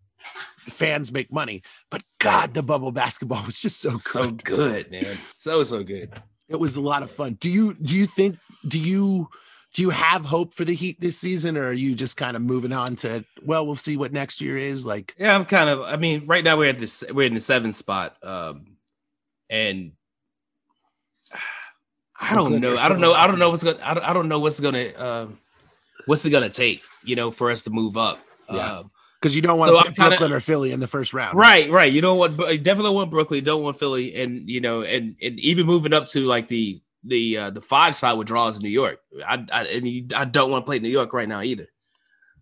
fans 0.59 1.13
make 1.13 1.33
money. 1.33 1.63
But 1.91 2.03
God, 2.19 2.55
the 2.55 2.63
bubble 2.63 2.93
basketball 2.93 3.43
was 3.47 3.59
just 3.59 3.81
so 3.81 3.93
good. 3.93 4.03
So 4.03 4.31
good, 4.33 4.91
man. 4.91 5.19
So 5.31 5.63
so 5.63 5.83
good. 5.83 6.13
It 6.49 6.59
was 6.59 6.77
a 6.77 6.81
lot 6.81 7.03
of 7.03 7.11
fun. 7.11 7.35
Do 7.41 7.49
you 7.51 7.75
do 7.75 7.97
you 7.97 8.07
think 8.07 8.39
do 8.67 8.81
you 8.81 9.29
do 9.75 9.83
you 9.83 9.91
have 9.91 10.25
hope 10.25 10.55
for 10.55 10.65
the 10.65 10.75
Heat 10.75 11.01
this 11.01 11.19
season, 11.19 11.57
or 11.57 11.67
are 11.67 11.73
you 11.73 11.95
just 11.95 12.17
kind 12.17 12.37
of 12.37 12.43
moving 12.43 12.73
on 12.73 12.97
to 12.97 13.25
well, 13.45 13.67
we'll 13.67 13.77
see 13.77 13.97
what 13.97 14.13
next 14.13 14.41
year 14.41 14.57
is 14.57 14.87
like? 14.87 15.15
Yeah, 15.19 15.35
I'm 15.35 15.45
kind 15.45 15.69
of. 15.69 15.81
I 15.81 15.97
mean, 15.97 16.27
right 16.27 16.43
now 16.43 16.57
we're 16.57 16.71
at 16.71 16.79
this. 16.79 17.05
We're 17.13 17.27
in 17.27 17.35
the 17.35 17.41
seventh 17.41 17.77
spot, 17.77 18.17
um, 18.23 18.77
and 19.51 19.93
I 22.21 22.35
don't 22.35 22.61
know. 22.61 22.77
I 22.77 22.89
don't 22.89 23.01
know. 23.01 23.13
I 23.13 23.27
don't 23.27 23.39
know 23.39 23.51
what's 23.51 23.63
gonna. 23.63 23.79
I 23.83 23.95
don't, 23.95 24.05
I 24.05 24.13
don't 24.13 24.29
know 24.29 24.41
what's 24.41 24.59
gonna. 24.59 24.93
Um, 24.97 25.39
what's 26.07 26.25
it 26.25 26.31
gonna 26.31 26.51
take? 26.51 26.83
You 27.05 27.17
know, 27.17 27.31
for 27.31 27.51
us 27.51 27.63
to 27.65 27.71
move 27.71 27.97
up. 27.97 28.19
Yeah. 28.51 28.79
Um, 28.79 28.91
because 29.21 29.35
you 29.35 29.43
don't 29.43 29.59
want 29.59 29.69
so 29.69 29.83
Brooklyn 29.83 30.21
kinda, 30.21 30.37
or 30.37 30.41
Philly 30.41 30.71
in 30.71 30.79
the 30.79 30.87
first 30.87 31.13
round, 31.13 31.37
right? 31.37 31.69
Right. 31.69 31.93
You 31.93 32.01
don't 32.01 32.19
want 32.19 32.37
definitely 32.37 32.93
want 32.93 33.11
Brooklyn. 33.11 33.43
Don't 33.43 33.63
want 33.65 33.79
Philly, 33.79 34.15
and 34.15 34.49
you 34.49 34.61
know, 34.61 34.83
and 34.83 35.17
and 35.21 35.41
even 35.41 35.67
moving 35.67 35.93
up 35.93 36.07
to 36.09 36.25
like 36.25 36.47
the 36.47 36.81
the 37.05 37.37
uh, 37.37 37.51
the 37.51 37.61
five 37.61 37.97
spot 37.97 38.19
with 38.19 38.27
draws 38.27 38.57
in 38.57 38.63
New 38.63 38.69
York. 38.69 39.01
I, 39.27 39.45
I 39.53 39.65
and 39.65 39.89
you, 39.89 40.07
I 40.15 40.25
don't 40.25 40.51
want 40.51 40.65
to 40.65 40.67
play 40.67 40.79
New 40.79 40.89
York 40.89 41.13
right 41.13 41.29
now 41.29 41.43
either. 41.43 41.69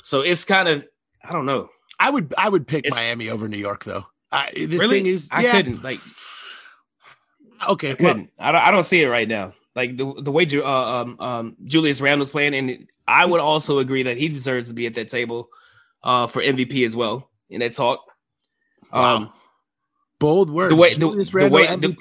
So 0.02 0.20
it's 0.20 0.44
kind 0.44 0.68
of 0.68 0.84
I 1.22 1.32
don't 1.32 1.46
know. 1.46 1.68
I 1.98 2.10
would 2.10 2.34
I 2.36 2.48
would 2.48 2.66
pick 2.66 2.86
it's, 2.86 2.96
Miami 2.96 3.28
over 3.28 3.48
New 3.48 3.58
York 3.58 3.84
though. 3.84 4.06
I, 4.32 4.50
the 4.54 4.78
really? 4.78 4.98
thing 4.98 5.06
is, 5.06 5.28
I 5.32 5.42
yeah. 5.42 5.52
couldn't 5.52 5.82
like. 5.82 6.00
Okay, 7.68 7.92
I 7.92 7.94
couldn't. 7.94 8.30
Well, 8.38 8.48
I 8.48 8.52
don't. 8.52 8.62
I 8.62 8.70
don't 8.70 8.84
see 8.84 9.02
it 9.02 9.08
right 9.08 9.28
now. 9.28 9.54
Like 9.74 9.96
the 9.96 10.12
the 10.20 10.32
way 10.32 10.46
uh, 10.54 10.64
um, 10.64 11.16
um, 11.20 11.56
Julius 11.64 12.00
Randle's 12.00 12.30
playing, 12.30 12.54
and 12.54 12.86
I 13.06 13.24
would 13.26 13.40
also 13.40 13.78
agree 13.78 14.04
that 14.04 14.16
he 14.16 14.28
deserves 14.28 14.68
to 14.68 14.74
be 14.74 14.86
at 14.86 14.94
that 14.94 15.08
table 15.08 15.48
uh, 16.02 16.26
for 16.26 16.42
MVP 16.42 16.84
as 16.84 16.96
well 16.96 17.30
in 17.50 17.60
that 17.60 17.72
talk. 17.72 18.04
Wow. 18.92 19.16
Um, 19.16 19.32
Bold 20.18 20.50
words. 20.50 20.70
The 20.70 20.76
way 20.76 20.94
Julius 20.94 21.30
the, 21.30 21.38
Randle 21.38 21.58
the 21.58 21.66
way, 21.66 21.76
MVP. 21.76 21.98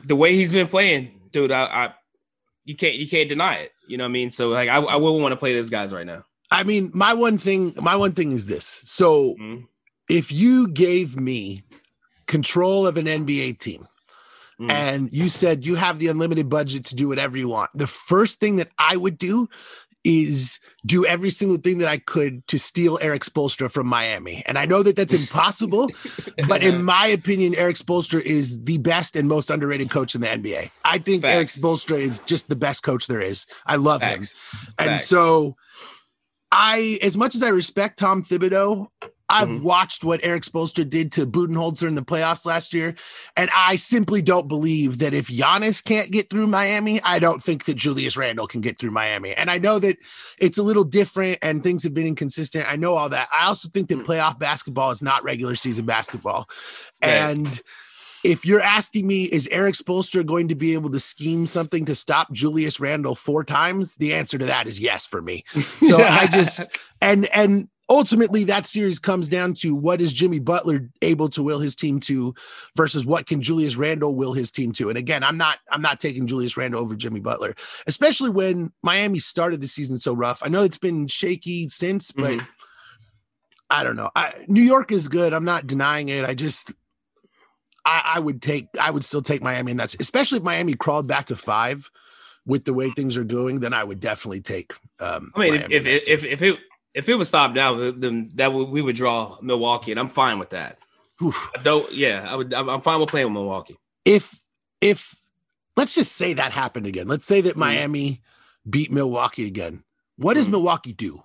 The, 0.00 0.06
the 0.08 0.16
way 0.16 0.34
he's 0.34 0.52
been 0.52 0.66
playing, 0.66 1.17
dude, 1.32 1.52
I, 1.52 1.64
I 1.64 1.94
you 2.64 2.76
can't 2.76 2.94
you 2.96 3.08
can't 3.08 3.28
deny 3.28 3.56
it. 3.56 3.72
You 3.86 3.96
know 3.96 4.04
what 4.04 4.10
I 4.10 4.12
mean? 4.12 4.30
So 4.30 4.48
like 4.48 4.68
I, 4.68 4.76
I 4.76 4.96
wouldn't 4.96 5.22
want 5.22 5.32
to 5.32 5.36
play 5.36 5.54
these 5.54 5.70
guys 5.70 5.92
right 5.92 6.06
now. 6.06 6.24
I 6.50 6.62
mean, 6.62 6.90
my 6.94 7.14
one 7.14 7.38
thing, 7.38 7.74
my 7.80 7.96
one 7.96 8.12
thing 8.12 8.32
is 8.32 8.46
this. 8.46 8.64
So 8.86 9.34
mm-hmm. 9.34 9.64
if 10.08 10.32
you 10.32 10.68
gave 10.68 11.18
me 11.18 11.62
control 12.26 12.86
of 12.86 12.96
an 12.96 13.06
NBA 13.06 13.58
team 13.58 13.86
mm-hmm. 14.60 14.70
and 14.70 15.12
you 15.12 15.28
said 15.28 15.66
you 15.66 15.74
have 15.74 15.98
the 15.98 16.08
unlimited 16.08 16.48
budget 16.48 16.84
to 16.86 16.94
do 16.94 17.08
whatever 17.08 17.36
you 17.36 17.48
want, 17.48 17.70
the 17.74 17.86
first 17.86 18.40
thing 18.40 18.56
that 18.56 18.68
I 18.78 18.96
would 18.96 19.18
do 19.18 19.48
is 20.08 20.58
do 20.86 21.04
every 21.04 21.28
single 21.28 21.58
thing 21.58 21.78
that 21.78 21.88
I 21.88 21.98
could 21.98 22.46
to 22.46 22.58
steal 22.58 22.98
Erik 23.02 23.24
Spoelstra 23.24 23.70
from 23.70 23.86
Miami. 23.86 24.42
And 24.46 24.58
I 24.58 24.64
know 24.64 24.82
that 24.82 24.96
that's 24.96 25.12
impossible, 25.12 25.90
but 26.48 26.62
in 26.62 26.82
my 26.82 27.06
opinion, 27.08 27.54
Erik 27.54 27.76
Spoelstra 27.76 28.22
is 28.22 28.64
the 28.64 28.78
best 28.78 29.16
and 29.16 29.28
most 29.28 29.50
underrated 29.50 29.90
coach 29.90 30.14
in 30.14 30.22
the 30.22 30.28
NBA. 30.28 30.70
I 30.82 30.96
think 30.96 31.22
Facts. 31.22 31.34
Erik 31.34 31.48
Spoelstra 31.48 32.00
is 32.00 32.20
just 32.20 32.48
the 32.48 32.56
best 32.56 32.82
coach 32.82 33.06
there 33.06 33.20
is. 33.20 33.46
I 33.66 33.76
love 33.76 34.00
Facts. 34.00 34.32
him. 34.32 34.74
And 34.78 34.90
Facts. 34.92 35.08
so 35.08 35.56
I, 36.50 36.98
as 37.02 37.14
much 37.14 37.34
as 37.34 37.42
I 37.42 37.50
respect 37.50 37.98
Tom 37.98 38.22
Thibodeau, 38.22 38.86
I've 39.30 39.48
mm-hmm. 39.48 39.64
watched 39.64 40.04
what 40.04 40.24
Erik 40.24 40.42
Spoelstra 40.42 40.88
did 40.88 41.12
to 41.12 41.26
Budenholzer 41.26 41.86
in 41.86 41.94
the 41.94 42.02
playoffs 42.02 42.46
last 42.46 42.72
year, 42.72 42.94
and 43.36 43.50
I 43.54 43.76
simply 43.76 44.22
don't 44.22 44.48
believe 44.48 44.98
that 44.98 45.14
if 45.14 45.28
Giannis 45.28 45.84
can't 45.84 46.10
get 46.10 46.30
through 46.30 46.46
Miami, 46.46 47.00
I 47.02 47.18
don't 47.18 47.42
think 47.42 47.64
that 47.66 47.76
Julius 47.76 48.16
Randle 48.16 48.46
can 48.46 48.60
get 48.60 48.78
through 48.78 48.90
Miami. 48.90 49.34
And 49.34 49.50
I 49.50 49.58
know 49.58 49.78
that 49.78 49.98
it's 50.38 50.58
a 50.58 50.62
little 50.62 50.84
different 50.84 51.38
and 51.42 51.62
things 51.62 51.82
have 51.84 51.94
been 51.94 52.06
inconsistent. 52.06 52.70
I 52.70 52.76
know 52.76 52.94
all 52.94 53.08
that. 53.10 53.28
I 53.32 53.46
also 53.46 53.68
think 53.68 53.88
that 53.88 53.98
mm. 53.98 54.04
playoff 54.04 54.38
basketball 54.38 54.90
is 54.90 55.02
not 55.02 55.24
regular 55.24 55.54
season 55.54 55.84
basketball. 55.84 56.48
Right. 57.02 57.10
And 57.10 57.62
if 58.24 58.44
you're 58.44 58.60
asking 58.60 59.06
me, 59.06 59.24
is 59.24 59.48
Erik 59.48 59.74
Spoelstra 59.74 60.24
going 60.24 60.48
to 60.48 60.54
be 60.54 60.74
able 60.74 60.90
to 60.90 61.00
scheme 61.00 61.46
something 61.46 61.84
to 61.84 61.94
stop 61.94 62.32
Julius 62.32 62.80
Randle 62.80 63.14
four 63.14 63.44
times? 63.44 63.96
The 63.96 64.14
answer 64.14 64.38
to 64.38 64.46
that 64.46 64.66
is 64.66 64.80
yes 64.80 65.06
for 65.06 65.22
me. 65.22 65.44
So 65.88 66.02
I 66.02 66.26
just 66.26 66.76
and 67.00 67.26
and 67.32 67.68
ultimately 67.88 68.44
that 68.44 68.66
series 68.66 68.98
comes 68.98 69.28
down 69.28 69.54
to 69.54 69.74
what 69.74 70.00
is 70.00 70.12
Jimmy 70.12 70.38
Butler 70.38 70.90
able 71.02 71.28
to 71.30 71.42
will 71.42 71.58
his 71.58 71.74
team 71.74 72.00
to 72.00 72.34
versus 72.76 73.06
what 73.06 73.26
can 73.26 73.40
Julius 73.40 73.76
Randle 73.76 74.14
will 74.14 74.32
his 74.32 74.50
team 74.50 74.72
to. 74.72 74.88
And 74.88 74.98
again, 74.98 75.24
I'm 75.24 75.38
not 75.38 75.58
I'm 75.70 75.82
not 75.82 76.00
taking 76.00 76.26
Julius 76.26 76.56
Randle 76.56 76.80
over 76.80 76.94
Jimmy 76.94 77.20
Butler, 77.20 77.54
especially 77.86 78.30
when 78.30 78.72
Miami 78.82 79.18
started 79.18 79.60
the 79.60 79.68
season 79.68 79.96
so 79.96 80.14
rough. 80.14 80.42
I 80.44 80.48
know 80.48 80.64
it's 80.64 80.78
been 80.78 81.06
shaky 81.06 81.68
since, 81.68 82.12
but 82.12 82.34
mm-hmm. 82.34 82.46
I 83.70 83.84
don't 83.84 83.96
know. 83.96 84.10
I, 84.16 84.44
New 84.46 84.62
York 84.62 84.92
is 84.92 85.08
good. 85.08 85.32
I'm 85.32 85.44
not 85.44 85.66
denying 85.66 86.08
it. 86.08 86.24
I 86.24 86.34
just 86.34 86.72
I, 87.84 88.12
I 88.16 88.20
would 88.20 88.42
take 88.42 88.68
I 88.80 88.90
would 88.90 89.04
still 89.04 89.22
take 89.22 89.42
Miami, 89.42 89.72
and 89.72 89.80
that's 89.80 89.96
especially 89.98 90.38
if 90.38 90.44
Miami 90.44 90.74
crawled 90.74 91.06
back 91.06 91.26
to 91.26 91.36
five 91.36 91.90
with 92.46 92.64
the 92.64 92.72
way 92.72 92.90
things 92.90 93.16
are 93.18 93.24
going, 93.24 93.60
then 93.60 93.74
I 93.74 93.84
would 93.84 94.00
definitely 94.00 94.40
take. 94.40 94.72
Um, 95.00 95.32
I 95.34 95.38
mean, 95.38 95.54
if 95.54 95.86
if, 95.86 95.86
if, 95.86 96.08
if 96.08 96.24
if 96.24 96.42
it 96.42 96.58
if 96.98 97.08
it 97.08 97.14
was 97.14 97.28
stopped 97.28 97.54
now, 97.54 97.92
then 97.92 98.32
that 98.34 98.52
would, 98.52 98.70
we 98.70 98.82
would 98.82 98.96
draw 98.96 99.38
Milwaukee, 99.40 99.92
and 99.92 100.00
I'm 100.00 100.08
fine 100.08 100.40
with 100.40 100.50
that. 100.50 100.78
Oof. 101.22 101.50
I 101.56 101.62
don't. 101.62 101.90
Yeah, 101.92 102.26
I 102.28 102.34
would. 102.34 102.52
I'm 102.52 102.80
fine 102.80 102.98
with 102.98 103.08
playing 103.08 103.28
with 103.28 103.34
Milwaukee. 103.34 103.78
If 104.04 104.40
if 104.80 105.14
let's 105.76 105.94
just 105.94 106.16
say 106.16 106.32
that 106.34 106.50
happened 106.50 106.86
again. 106.86 107.06
Let's 107.06 107.24
say 107.24 107.40
that 107.42 107.54
mm. 107.54 107.58
Miami 107.58 108.22
beat 108.68 108.90
Milwaukee 108.90 109.46
again. 109.46 109.84
What 110.16 110.34
does 110.34 110.48
mm. 110.48 110.52
Milwaukee 110.52 110.92
do? 110.92 111.22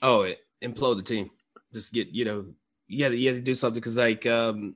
Oh, 0.00 0.22
it, 0.22 0.40
implode 0.62 0.96
the 0.96 1.02
team. 1.02 1.30
Just 1.74 1.92
get 1.92 2.08
you 2.08 2.24
know, 2.24 2.46
you 2.88 3.04
have 3.04 3.12
to, 3.12 3.18
you 3.18 3.28
have 3.28 3.36
to 3.36 3.42
do 3.42 3.54
something 3.54 3.78
because 3.78 3.98
like 3.98 4.24
um 4.24 4.74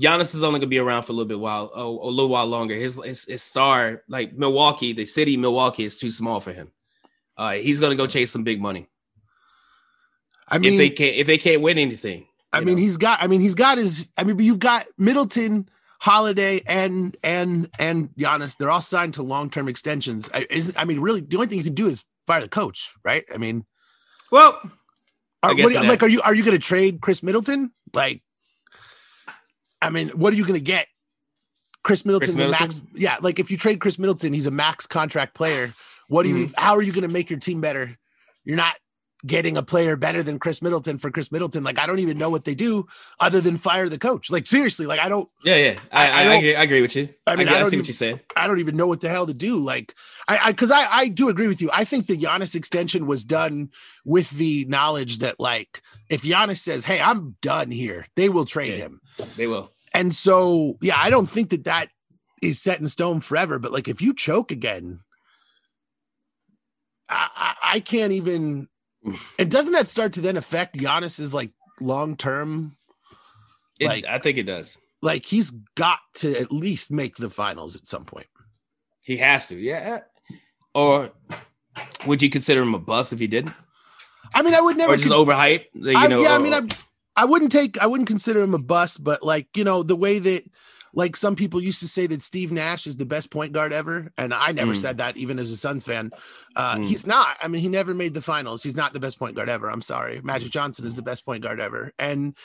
Giannis 0.00 0.34
is 0.34 0.42
only 0.44 0.60
gonna 0.60 0.68
be 0.68 0.78
around 0.78 1.04
for 1.04 1.12
a 1.12 1.14
little 1.14 1.28
bit 1.28 1.40
while, 1.40 1.70
oh, 1.74 2.06
a 2.06 2.10
little 2.10 2.28
while 2.28 2.46
longer. 2.46 2.74
His, 2.74 3.02
his, 3.02 3.24
his 3.24 3.42
star, 3.42 4.02
like 4.08 4.34
Milwaukee, 4.34 4.92
the 4.92 5.06
city 5.06 5.38
Milwaukee 5.38 5.84
is 5.84 5.98
too 5.98 6.10
small 6.10 6.38
for 6.38 6.52
him. 6.52 6.70
Uh, 7.38 7.52
he's 7.52 7.80
gonna 7.80 7.94
go 7.94 8.06
chase 8.06 8.30
some 8.30 8.42
big 8.42 8.60
money. 8.60 8.88
I 10.48 10.58
mean, 10.58 10.74
if 10.74 10.78
they 10.78 10.90
can't 10.90 11.16
if 11.16 11.26
they 11.26 11.38
can't 11.38 11.62
win 11.62 11.78
anything. 11.78 12.26
I 12.52 12.60
mean, 12.60 12.76
know. 12.76 12.82
he's 12.82 12.96
got. 12.96 13.22
I 13.22 13.26
mean, 13.26 13.40
he's 13.40 13.54
got 13.54 13.78
his. 13.78 14.10
I 14.16 14.24
mean, 14.24 14.38
you've 14.38 14.58
got 14.58 14.86
Middleton, 14.96 15.68
Holiday, 16.00 16.62
and 16.66 17.16
and 17.22 17.70
and 17.78 18.10
Giannis. 18.16 18.56
They're 18.56 18.70
all 18.70 18.80
signed 18.80 19.14
to 19.14 19.22
long 19.22 19.50
term 19.50 19.68
extensions. 19.68 20.28
I, 20.34 20.46
I 20.76 20.84
mean, 20.84 21.00
really, 21.00 21.20
the 21.20 21.36
only 21.36 21.46
thing 21.46 21.58
you 21.58 21.64
can 21.64 21.74
do 21.74 21.86
is 21.88 22.04
fire 22.26 22.40
the 22.40 22.48
coach, 22.48 22.94
right? 23.04 23.24
I 23.32 23.38
mean, 23.38 23.66
well, 24.30 24.58
are, 25.42 25.54
you, 25.54 25.68
like, 25.68 26.02
are 26.02 26.08
you 26.08 26.22
are 26.22 26.34
you 26.34 26.44
going 26.44 26.56
to 26.56 26.62
trade 26.62 27.00
Khris 27.00 27.22
Middleton? 27.22 27.72
Like, 27.92 28.22
I 29.80 29.90
mean, 29.90 30.08
what 30.10 30.32
are 30.32 30.36
you 30.36 30.44
going 30.44 30.58
to 30.58 30.64
get? 30.64 30.88
Khris 31.84 32.04
Middleton's 32.04 32.34
Khris 32.34 32.38
Middleton? 32.38 32.62
a 32.62 32.64
max. 32.64 32.82
Yeah, 32.94 33.16
like 33.20 33.38
if 33.38 33.50
you 33.50 33.56
trade 33.56 33.80
Khris 33.80 33.98
Middleton, 33.98 34.32
he's 34.32 34.46
a 34.46 34.50
max 34.50 34.86
contract 34.86 35.34
player. 35.34 35.74
What 36.08 36.24
do 36.24 36.30
you? 36.30 36.46
Mm-hmm. 36.46 36.60
How 36.60 36.74
are 36.74 36.82
you 36.82 36.92
going 36.92 37.06
to 37.06 37.12
make 37.12 37.30
your 37.30 37.38
team 37.38 37.60
better? 37.60 37.96
You're 38.44 38.56
not 38.56 38.74
getting 39.26 39.56
a 39.56 39.62
player 39.62 39.96
better 39.96 40.22
than 40.22 40.38
Khris 40.38 40.62
Middleton 40.62 40.96
for 40.96 41.10
Khris 41.10 41.32
Middleton. 41.32 41.64
Like 41.64 41.78
I 41.78 41.86
don't 41.86 41.98
even 41.98 42.18
know 42.18 42.30
what 42.30 42.44
they 42.44 42.54
do 42.54 42.86
other 43.18 43.40
than 43.40 43.56
fire 43.56 43.88
the 43.88 43.98
coach. 43.98 44.30
Like 44.30 44.46
seriously, 44.46 44.86
like 44.86 45.00
I 45.00 45.08
don't. 45.08 45.28
Yeah, 45.44 45.56
yeah, 45.56 45.80
I 45.90 46.08
I, 46.08 46.10
I, 46.10 46.10
I, 46.10 46.34
agree, 46.34 46.56
I 46.56 46.62
agree, 46.62 46.80
with 46.82 46.96
you. 46.96 47.08
I 47.26 47.36
mean, 47.36 47.48
I, 47.48 47.62
see 47.62 47.68
even, 47.68 47.80
what 47.80 47.88
you're 47.88 47.94
saying. 47.94 48.20
I 48.36 48.46
don't 48.46 48.60
even 48.60 48.76
know 48.76 48.86
what 48.86 49.00
the 49.00 49.08
hell 49.08 49.26
to 49.26 49.34
do. 49.34 49.56
Like 49.56 49.94
I, 50.28 50.50
because 50.50 50.70
I, 50.70 50.86
I 50.86 51.08
do 51.08 51.28
agree 51.28 51.48
with 51.48 51.60
you. 51.60 51.70
I 51.72 51.84
think 51.84 52.06
the 52.06 52.16
Giannis 52.16 52.54
extension 52.54 53.06
was 53.06 53.24
done 53.24 53.70
with 54.04 54.30
the 54.30 54.64
knowledge 54.66 55.18
that 55.18 55.40
like 55.40 55.82
if 56.08 56.22
Giannis 56.22 56.58
says, 56.58 56.84
"Hey, 56.84 57.00
I'm 57.00 57.36
done 57.42 57.70
here," 57.70 58.06
they 58.16 58.28
will 58.28 58.44
trade 58.44 58.76
yeah, 58.76 58.84
him. 58.84 59.00
They 59.36 59.46
will. 59.46 59.70
And 59.94 60.14
so, 60.14 60.76
yeah, 60.80 60.96
I 60.96 61.10
don't 61.10 61.28
think 61.28 61.50
that 61.50 61.64
that 61.64 61.88
is 62.42 62.60
set 62.60 62.78
in 62.78 62.86
stone 62.86 63.20
forever. 63.20 63.58
But 63.58 63.72
like, 63.72 63.88
if 63.88 64.00
you 64.00 64.14
choke 64.14 64.52
again, 64.52 65.00
I, 67.08 67.54
I, 67.62 67.80
can't 67.80 68.12
even. 68.12 68.68
And 69.38 69.50
doesn't 69.50 69.72
that 69.72 69.88
start 69.88 70.14
to 70.14 70.20
then 70.20 70.36
affect 70.36 70.76
Giannis's 70.76 71.32
like 71.32 71.52
long 71.80 72.16
term? 72.16 72.76
Like, 73.80 74.06
I 74.06 74.18
think 74.18 74.38
it 74.38 74.44
does. 74.44 74.78
Like 75.00 75.24
he's 75.24 75.52
got 75.76 76.00
to 76.14 76.36
at 76.38 76.52
least 76.52 76.90
make 76.90 77.16
the 77.16 77.30
finals 77.30 77.76
at 77.76 77.86
some 77.86 78.04
point. 78.04 78.26
He 79.00 79.16
has 79.18 79.48
to, 79.48 79.56
yeah. 79.56 80.00
Or 80.74 81.12
would 82.06 82.20
you 82.20 82.30
consider 82.30 82.62
him 82.62 82.74
a 82.74 82.78
bust 82.78 83.12
if 83.12 83.20
he 83.20 83.26
didn't? 83.26 83.54
I 84.34 84.42
mean, 84.42 84.54
I 84.54 84.60
would 84.60 84.76
never. 84.76 84.92
Or 84.92 84.96
just 84.96 85.08
con- 85.08 85.24
overhype. 85.24 85.64
You 85.74 85.92
know, 85.92 85.98
I, 85.98 86.22
yeah, 86.22 86.34
I 86.34 86.38
mean, 86.38 86.52
I, 86.52 86.62
I 87.16 87.24
wouldn't 87.24 87.52
take 87.52 87.80
I 87.80 87.86
wouldn't 87.86 88.08
consider 88.08 88.42
him 88.42 88.54
a 88.54 88.58
bust, 88.58 89.02
but 89.02 89.22
like, 89.22 89.48
you 89.56 89.64
know, 89.64 89.82
the 89.82 89.96
way 89.96 90.18
that 90.18 90.44
like 90.94 91.16
some 91.16 91.36
people 91.36 91.62
used 91.62 91.80
to 91.80 91.88
say 91.88 92.06
that 92.06 92.22
Steve 92.22 92.52
Nash 92.52 92.86
is 92.86 92.96
the 92.96 93.06
best 93.06 93.30
point 93.30 93.52
guard 93.52 93.72
ever, 93.72 94.12
and 94.16 94.32
I 94.32 94.52
never 94.52 94.72
mm. 94.72 94.76
said 94.76 94.98
that 94.98 95.16
even 95.16 95.38
as 95.38 95.50
a 95.50 95.56
Suns 95.56 95.84
fan. 95.84 96.10
Uh, 96.56 96.76
mm. 96.76 96.86
He's 96.86 97.06
not. 97.06 97.36
I 97.42 97.48
mean, 97.48 97.60
he 97.60 97.68
never 97.68 97.94
made 97.94 98.14
the 98.14 98.22
finals. 98.22 98.62
He's 98.62 98.76
not 98.76 98.92
the 98.92 99.00
best 99.00 99.18
point 99.18 99.36
guard 99.36 99.48
ever. 99.48 99.70
I'm 99.70 99.82
sorry. 99.82 100.20
Magic 100.22 100.50
Johnson 100.50 100.86
is 100.86 100.94
the 100.94 101.02
best 101.02 101.24
point 101.24 101.42
guard 101.42 101.60
ever, 101.60 101.92
and 101.98 102.36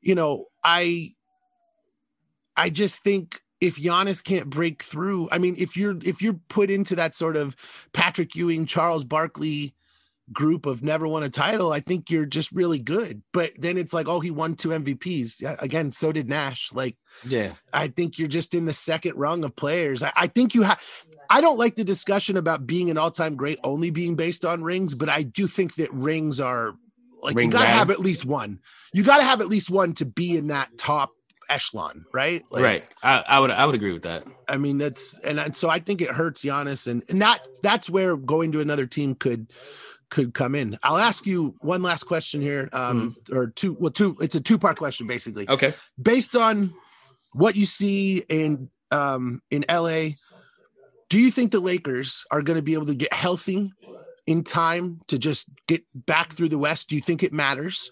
you 0.00 0.14
know, 0.14 0.46
I 0.62 1.14
I 2.56 2.70
just 2.70 2.96
think 2.96 3.40
if 3.60 3.76
Giannis 3.76 4.22
can't 4.22 4.50
break 4.50 4.82
through, 4.82 5.28
I 5.32 5.38
mean, 5.38 5.54
if 5.58 5.76
you're 5.76 5.96
if 6.04 6.20
you're 6.20 6.40
put 6.48 6.70
into 6.70 6.96
that 6.96 7.14
sort 7.14 7.36
of 7.36 7.56
Patrick 7.92 8.34
Ewing, 8.34 8.66
Charles 8.66 9.04
Barkley 9.04 9.74
group 10.32 10.66
of 10.66 10.82
never 10.82 11.06
won 11.06 11.22
a 11.22 11.30
title, 11.30 11.72
I 11.72 11.80
think 11.80 12.10
you're 12.10 12.26
just 12.26 12.50
really 12.52 12.78
good. 12.78 13.22
But 13.32 13.52
then 13.58 13.76
it's 13.78 13.92
like, 13.92 14.08
oh, 14.08 14.20
he 14.20 14.30
won 14.30 14.54
two 14.54 14.70
MVPs. 14.70 15.62
Again, 15.62 15.90
so 15.90 16.12
did 16.12 16.28
Nash. 16.28 16.72
Like, 16.72 16.96
yeah, 17.26 17.52
I 17.72 17.88
think 17.88 18.18
you're 18.18 18.28
just 18.28 18.54
in 18.54 18.66
the 18.66 18.72
second 18.72 19.16
rung 19.16 19.44
of 19.44 19.56
players. 19.56 20.02
I, 20.02 20.12
I 20.16 20.26
think 20.26 20.54
you 20.54 20.62
have. 20.62 20.80
I 21.28 21.40
don't 21.40 21.58
like 21.58 21.74
the 21.74 21.84
discussion 21.84 22.36
about 22.36 22.66
being 22.66 22.88
an 22.88 22.98
all-time 22.98 23.34
great 23.34 23.58
only 23.64 23.90
being 23.90 24.14
based 24.14 24.44
on 24.44 24.62
rings, 24.62 24.94
but 24.94 25.08
I 25.08 25.22
do 25.22 25.48
think 25.48 25.74
that 25.76 25.92
rings 25.92 26.38
are 26.38 26.74
like 27.22 27.34
rings 27.34 27.52
you 27.52 27.58
gotta 27.58 27.70
have 27.70 27.90
at 27.90 28.00
least 28.00 28.24
one. 28.24 28.60
You 28.92 29.02
gotta 29.02 29.24
have 29.24 29.40
at 29.40 29.48
least 29.48 29.68
one 29.68 29.92
to 29.94 30.06
be 30.06 30.36
in 30.36 30.48
that 30.48 30.78
top 30.78 31.10
echelon, 31.48 32.04
right? 32.12 32.42
Like, 32.50 32.62
right. 32.62 32.84
I, 33.02 33.24
I, 33.26 33.40
would 33.40 33.50
I 33.50 33.66
would 33.66 33.74
agree 33.74 33.92
with 33.92 34.02
that. 34.02 34.24
I 34.48 34.56
mean, 34.56 34.78
that's 34.78 35.18
and, 35.20 35.40
and 35.40 35.56
so 35.56 35.68
I 35.68 35.80
think 35.80 36.00
it 36.00 36.10
hurts 36.10 36.44
Giannis, 36.44 36.86
and 36.86 37.02
and 37.08 37.20
that 37.22 37.46
that's 37.62 37.90
where 37.90 38.16
going 38.16 38.52
to 38.52 38.60
another 38.60 38.86
team 38.86 39.14
could 39.14 39.48
could 40.10 40.34
come 40.34 40.54
in. 40.54 40.78
I'll 40.82 40.98
ask 40.98 41.26
you 41.26 41.54
one 41.60 41.82
last 41.82 42.04
question 42.04 42.40
here, 42.40 42.68
um, 42.72 43.16
mm. 43.24 43.36
or 43.36 43.48
two. 43.48 43.76
Well, 43.78 43.90
two. 43.90 44.16
It's 44.20 44.34
a 44.34 44.40
two 44.40 44.58
part 44.58 44.78
question, 44.78 45.06
basically. 45.06 45.48
Okay. 45.48 45.74
Based 46.00 46.36
on 46.36 46.74
what 47.32 47.56
you 47.56 47.66
see 47.66 48.18
in 48.28 48.70
um, 48.90 49.42
in 49.50 49.64
LA, 49.68 50.10
do 51.08 51.20
you 51.20 51.30
think 51.30 51.52
the 51.52 51.60
Lakers 51.60 52.24
are 52.30 52.42
going 52.42 52.56
to 52.56 52.62
be 52.62 52.74
able 52.74 52.86
to 52.86 52.94
get 52.94 53.12
healthy 53.12 53.72
in 54.26 54.42
time 54.42 55.00
to 55.08 55.18
just 55.18 55.48
get 55.68 55.84
back 55.94 56.32
through 56.32 56.48
the 56.48 56.58
West? 56.58 56.88
Do 56.88 56.96
you 56.96 57.02
think 57.02 57.22
it 57.22 57.32
matters? 57.32 57.90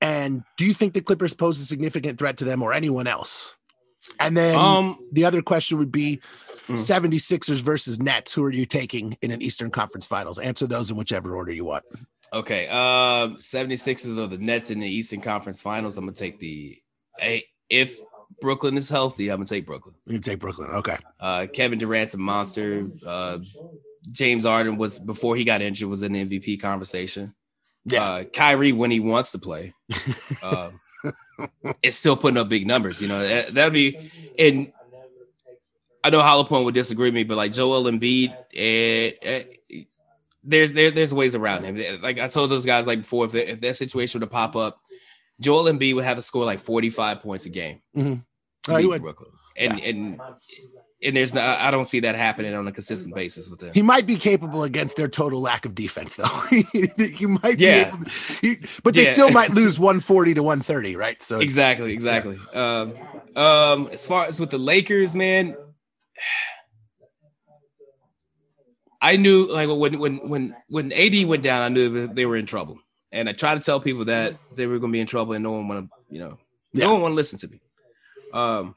And 0.00 0.44
do 0.56 0.64
you 0.64 0.74
think 0.74 0.94
the 0.94 1.00
Clippers 1.00 1.34
pose 1.34 1.58
a 1.60 1.64
significant 1.64 2.18
threat 2.18 2.36
to 2.38 2.44
them 2.44 2.62
or 2.62 2.72
anyone 2.72 3.06
else? 3.06 3.56
And 4.20 4.36
then 4.36 4.56
um, 4.56 4.96
the 5.12 5.24
other 5.24 5.42
question 5.42 5.78
would 5.78 5.92
be 5.92 6.20
mm. 6.68 6.74
76ers 6.74 7.62
versus 7.62 8.00
Nets. 8.00 8.32
Who 8.32 8.44
are 8.44 8.52
you 8.52 8.66
taking 8.66 9.16
in 9.22 9.30
an 9.30 9.42
Eastern 9.42 9.70
Conference 9.70 10.06
Finals? 10.06 10.38
Answer 10.38 10.66
those 10.66 10.90
in 10.90 10.96
whichever 10.96 11.34
order 11.34 11.52
you 11.52 11.64
want. 11.64 11.84
Okay. 12.32 12.68
Um, 12.68 13.36
76ers 13.36 14.18
or 14.18 14.26
the 14.26 14.38
Nets 14.38 14.70
in 14.70 14.80
the 14.80 14.88
Eastern 14.88 15.20
Conference 15.20 15.60
Finals. 15.62 15.96
I'm 15.96 16.04
gonna 16.04 16.14
take 16.14 16.38
the 16.38 16.80
hey, 17.18 17.46
if 17.68 17.98
Brooklyn 18.40 18.76
is 18.76 18.88
healthy, 18.88 19.30
I'm 19.30 19.38
gonna 19.38 19.46
take 19.46 19.66
Brooklyn. 19.66 19.94
You 20.06 20.14
can 20.14 20.22
take 20.22 20.38
Brooklyn. 20.38 20.70
Okay. 20.70 20.96
Uh, 21.18 21.46
Kevin 21.52 21.78
Durant's 21.78 22.14
a 22.14 22.18
monster. 22.18 22.86
Uh, 23.04 23.38
James 24.10 24.44
Harden 24.44 24.76
was 24.76 24.98
before 24.98 25.36
he 25.36 25.44
got 25.44 25.62
injured 25.62 25.88
was 25.88 26.02
in 26.02 26.12
the 26.12 26.24
MVP 26.24 26.60
conversation. 26.60 27.34
Yeah. 27.84 28.04
Uh, 28.04 28.24
Kyrie 28.24 28.72
when 28.72 28.90
he 28.90 29.00
wants 29.00 29.32
to 29.32 29.38
play. 29.38 29.74
Uh, 30.42 30.70
it's 31.82 31.96
still 31.96 32.16
putting 32.16 32.38
up 32.38 32.48
big 32.48 32.66
numbers. 32.66 33.02
You 33.02 33.08
know, 33.08 33.26
that, 33.26 33.54
would 33.54 33.72
be 33.72 34.10
and 34.38 34.72
I 36.04 36.10
know 36.10 36.22
Hollow 36.22 36.44
Point 36.44 36.64
would 36.64 36.74
disagree 36.74 37.08
with 37.08 37.14
me, 37.14 37.24
but 37.24 37.36
like 37.36 37.52
Joel 37.52 37.84
Embiid, 37.84 38.34
eh, 38.54 39.12
eh, 39.22 39.44
there's 40.42 40.72
there, 40.72 40.90
there's 40.90 41.12
ways 41.12 41.34
around 41.34 41.64
him. 41.64 42.00
Like 42.00 42.18
I 42.18 42.28
told 42.28 42.50
those 42.50 42.66
guys 42.66 42.86
like 42.86 43.00
before, 43.00 43.26
if, 43.26 43.34
if 43.34 43.60
that 43.60 43.76
situation 43.76 44.20
were 44.20 44.26
to 44.26 44.30
pop 44.30 44.56
up, 44.56 44.80
Joel 45.40 45.64
Embiid 45.64 45.94
would 45.94 46.04
have 46.04 46.16
to 46.16 46.22
score 46.22 46.44
like 46.44 46.60
45 46.60 47.20
points 47.20 47.46
a 47.46 47.50
game 47.50 47.80
mm-hmm. 47.96 48.72
oh, 48.72 48.92
beat 48.92 49.02
Brooklyn. 49.02 49.30
And 49.56 49.78
yeah. 49.78 49.88
and 49.88 50.20
and 51.00 51.16
there's 51.16 51.32
no, 51.32 51.40
I 51.40 51.70
don't 51.70 51.84
see 51.84 52.00
that 52.00 52.16
happening 52.16 52.54
on 52.54 52.66
a 52.66 52.72
consistent 52.72 53.14
basis 53.14 53.48
with 53.48 53.62
him. 53.62 53.72
He 53.72 53.82
might 53.82 54.04
be 54.04 54.16
capable 54.16 54.64
against 54.64 54.96
their 54.96 55.06
total 55.06 55.40
lack 55.40 55.64
of 55.64 55.74
defense, 55.74 56.16
though. 56.16 56.24
he 56.72 57.26
might 57.26 57.60
yeah. 57.60 57.90
to, 57.90 58.10
he, 58.40 58.56
but 58.82 58.94
they 58.94 59.04
yeah. 59.04 59.12
still 59.12 59.30
might 59.30 59.50
lose 59.50 59.78
140 59.78 60.34
to 60.34 60.42
130, 60.42 60.96
right? 60.96 61.22
So 61.22 61.38
exactly, 61.38 61.92
exactly. 61.92 62.38
Yeah. 62.52 62.80
Um, 62.80 62.94
um, 63.36 63.88
as 63.92 64.04
far 64.04 64.26
as 64.26 64.40
with 64.40 64.50
the 64.50 64.58
Lakers, 64.58 65.14
man, 65.14 65.56
I 69.00 69.16
knew 69.16 69.46
like 69.46 69.68
when 69.68 69.98
when 69.98 70.28
when 70.28 70.56
when 70.68 70.92
AD 70.92 71.24
went 71.26 71.42
down, 71.42 71.62
I 71.62 71.68
knew 71.68 72.08
they 72.08 72.26
were 72.26 72.36
in 72.36 72.46
trouble, 72.46 72.78
and 73.12 73.28
I 73.28 73.32
tried 73.32 73.54
to 73.54 73.60
tell 73.60 73.80
people 73.80 74.06
that 74.06 74.36
they 74.54 74.66
were 74.66 74.78
going 74.78 74.92
to 74.92 74.96
be 74.96 75.00
in 75.00 75.06
trouble, 75.06 75.34
and 75.34 75.42
no 75.42 75.52
one 75.52 75.68
want 75.68 75.88
to, 75.88 75.96
you 76.10 76.18
know, 76.18 76.38
no 76.72 76.92
one 76.92 77.02
want 77.02 77.12
to 77.12 77.16
listen 77.16 77.38
to 77.38 77.48
me. 77.48 77.60
Um, 78.32 78.74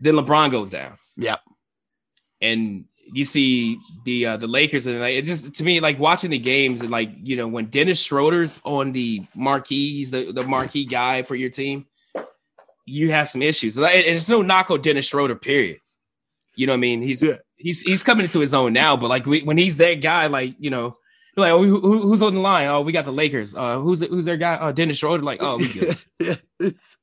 then 0.00 0.14
LeBron 0.14 0.50
goes 0.50 0.70
down. 0.70 0.98
Yep. 1.16 1.40
And 2.40 2.84
you 3.12 3.24
see 3.24 3.78
the 4.04 4.26
uh, 4.26 4.36
the 4.36 4.46
Lakers 4.46 4.86
and 4.86 5.00
like 5.00 5.16
it 5.16 5.24
just 5.24 5.54
to 5.54 5.64
me 5.64 5.80
like 5.80 5.98
watching 5.98 6.30
the 6.30 6.38
games 6.38 6.80
and 6.80 6.90
like 6.90 7.10
you 7.22 7.36
know 7.36 7.48
when 7.48 7.66
Dennis 7.66 8.00
Schroeder's 8.00 8.60
on 8.64 8.92
the 8.92 9.24
marquee, 9.34 9.94
he's 9.94 10.10
the 10.10 10.32
the 10.32 10.44
marquee 10.44 10.84
guy 10.84 11.22
for 11.22 11.34
your 11.34 11.50
team. 11.50 11.86
You 12.86 13.10
have 13.12 13.28
some 13.28 13.42
issues. 13.42 13.76
And 13.76 13.86
it's 13.86 14.28
no 14.28 14.42
knock 14.42 14.70
on 14.70 14.80
Dennis 14.80 15.06
Schroeder. 15.06 15.36
Period. 15.36 15.78
You 16.60 16.66
know 16.66 16.74
what 16.74 16.76
I 16.76 16.80
mean? 16.80 17.00
He's 17.00 17.22
yeah. 17.22 17.36
he's 17.56 17.80
he's 17.80 18.02
coming 18.02 18.24
into 18.24 18.38
his 18.38 18.52
own 18.52 18.74
now. 18.74 18.94
But 18.94 19.08
like 19.08 19.24
we, 19.24 19.40
when 19.40 19.56
he's 19.56 19.78
that 19.78 19.94
guy, 19.94 20.26
like 20.26 20.56
you 20.58 20.68
know, 20.68 20.98
like 21.34 21.52
oh, 21.52 21.62
who, 21.62 21.80
who's 22.02 22.20
on 22.20 22.34
the 22.34 22.40
line? 22.40 22.68
Oh, 22.68 22.82
we 22.82 22.92
got 22.92 23.06
the 23.06 23.12
Lakers. 23.14 23.56
Uh, 23.56 23.78
who's 23.78 24.02
who's 24.02 24.26
their 24.26 24.36
guy? 24.36 24.58
Oh, 24.60 24.70
Dennis 24.70 24.98
Schroeder. 24.98 25.22
Like 25.22 25.38
oh, 25.40 25.56
we 25.56 25.68
good. 25.72 25.96
yeah, 26.20 26.34
it's 26.58 26.98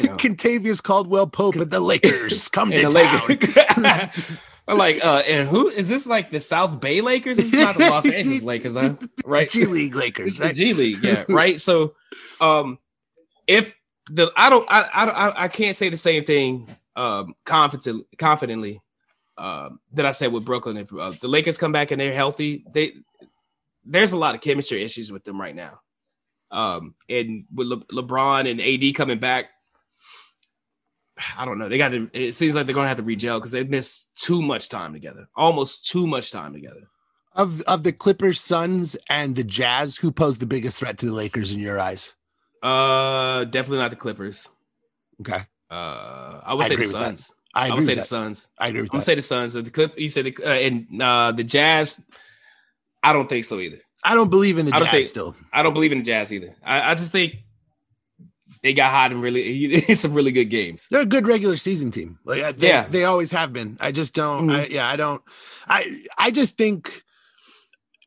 you 0.00 0.08
know. 0.08 0.16
Kentavious 0.18 0.80
Caldwell 0.80 1.26
Pope 1.26 1.56
and 1.56 1.68
the 1.68 1.80
Lakers 1.80 2.48
come 2.50 2.70
to 2.70 2.80
town. 2.80 2.92
Lakers. 2.92 4.24
like, 4.68 5.04
uh, 5.04 5.24
and 5.26 5.48
who 5.48 5.68
is 5.68 5.88
this? 5.88 6.06
Like 6.06 6.30
the 6.30 6.38
South 6.38 6.80
Bay 6.80 7.00
Lakers? 7.00 7.40
Is 7.40 7.52
not 7.52 7.76
the 7.76 7.90
Los 7.90 8.06
Angeles 8.06 8.44
Lakers, 8.44 8.74
huh? 8.74 8.92
right? 9.24 9.50
G 9.50 9.64
League 9.64 9.96
Lakers, 9.96 10.38
right? 10.38 10.54
G 10.54 10.74
League, 10.74 11.02
yeah, 11.02 11.24
right. 11.28 11.60
So, 11.60 11.94
um, 12.40 12.78
if 13.48 13.74
the 14.10 14.30
I 14.36 14.48
don't 14.48 14.64
I 14.70 14.82
I 14.82 15.42
I 15.44 15.48
can't 15.48 15.74
say 15.74 15.88
the 15.88 15.96
same 15.96 16.24
thing 16.24 16.68
um 16.94 17.34
confidently 17.44 18.04
confidently 18.18 18.81
um 19.42 19.80
that 19.92 20.06
I 20.06 20.12
said 20.12 20.32
with 20.32 20.44
Brooklyn. 20.44 20.76
If 20.76 20.92
uh, 20.94 21.12
the 21.20 21.28
Lakers 21.28 21.58
come 21.58 21.72
back 21.72 21.90
and 21.90 22.00
they're 22.00 22.14
healthy, 22.14 22.64
they 22.72 22.92
there's 23.84 24.12
a 24.12 24.16
lot 24.16 24.34
of 24.34 24.40
chemistry 24.40 24.82
issues 24.84 25.10
with 25.10 25.24
them 25.24 25.40
right 25.40 25.54
now. 25.54 25.80
Um, 26.52 26.94
and 27.08 27.44
with 27.52 27.66
Le- 27.66 28.02
LeBron 28.02 28.48
and 28.48 28.60
AD 28.60 28.94
coming 28.94 29.18
back, 29.18 29.46
I 31.36 31.44
don't 31.44 31.58
know. 31.58 31.68
They 31.68 31.78
got 31.78 31.90
to. 31.90 32.08
It 32.12 32.34
seems 32.34 32.54
like 32.54 32.66
they're 32.66 32.74
going 32.74 32.84
to 32.84 32.88
have 32.88 32.98
to 32.98 33.02
regel 33.02 33.38
because 33.38 33.50
they 33.50 33.64
missed 33.64 34.16
too 34.16 34.42
much 34.42 34.68
time 34.68 34.92
together, 34.92 35.28
almost 35.34 35.86
too 35.86 36.06
much 36.06 36.30
time 36.30 36.52
together. 36.52 36.88
Of 37.34 37.62
of 37.62 37.82
the 37.82 37.92
Clippers, 37.92 38.40
Suns, 38.40 38.96
and 39.08 39.34
the 39.34 39.44
Jazz, 39.44 39.96
who 39.96 40.12
posed 40.12 40.40
the 40.40 40.46
biggest 40.46 40.78
threat 40.78 40.98
to 40.98 41.06
the 41.06 41.12
Lakers 41.12 41.52
in 41.52 41.58
your 41.58 41.80
eyes? 41.80 42.14
Uh, 42.62 43.44
definitely 43.44 43.78
not 43.78 43.90
the 43.90 43.96
Clippers. 43.96 44.48
Okay. 45.20 45.40
Uh, 45.70 46.40
I 46.44 46.54
would 46.54 46.66
I 46.66 46.68
say 46.68 46.76
the 46.76 46.84
Suns. 46.84 47.32
I, 47.54 47.68
I 47.70 47.74
would 47.74 47.84
say 47.84 47.94
the 47.94 48.02
Suns. 48.02 48.48
I 48.58 48.68
agree 48.68 48.82
with 48.82 48.92
I'm 48.94 48.98
that. 49.00 49.04
say 49.04 49.14
the 49.14 49.22
Suns. 49.22 49.52
The 49.52 49.62
Clip. 49.70 49.98
You 49.98 50.08
said 50.08 50.24
the 50.26 50.36
uh, 50.44 50.48
and 50.52 51.02
uh, 51.02 51.32
the 51.32 51.44
Jazz. 51.44 52.04
I 53.02 53.12
don't 53.12 53.28
think 53.28 53.44
so 53.44 53.58
either. 53.58 53.78
I 54.04 54.14
don't 54.14 54.30
believe 54.30 54.58
in 54.58 54.66
the 54.66 54.74
I 54.74 54.78
Jazz 54.80 54.90
think- 54.90 55.06
still. 55.06 55.36
I 55.52 55.62
don't 55.62 55.74
believe 55.74 55.92
in 55.92 55.98
the 55.98 56.04
Jazz 56.04 56.32
either. 56.32 56.54
I, 56.64 56.92
I 56.92 56.94
just 56.94 57.12
think 57.12 57.36
they 58.62 58.72
got 58.74 58.90
hot 58.90 59.10
and 59.12 59.20
really 59.20 59.80
some 59.94 60.14
really 60.14 60.32
good 60.32 60.46
games. 60.46 60.86
They're 60.88 61.02
a 61.02 61.06
good 61.06 61.26
regular 61.26 61.56
season 61.56 61.90
team. 61.90 62.18
Like 62.24 62.56
they, 62.56 62.68
Yeah. 62.68 62.86
they 62.88 63.04
always 63.04 63.30
have 63.32 63.52
been. 63.52 63.76
I 63.80 63.92
just 63.92 64.14
don't. 64.14 64.50
I, 64.50 64.66
yeah, 64.66 64.88
I 64.88 64.96
don't. 64.96 65.22
I 65.68 66.04
I 66.16 66.30
just 66.30 66.56
think 66.56 67.02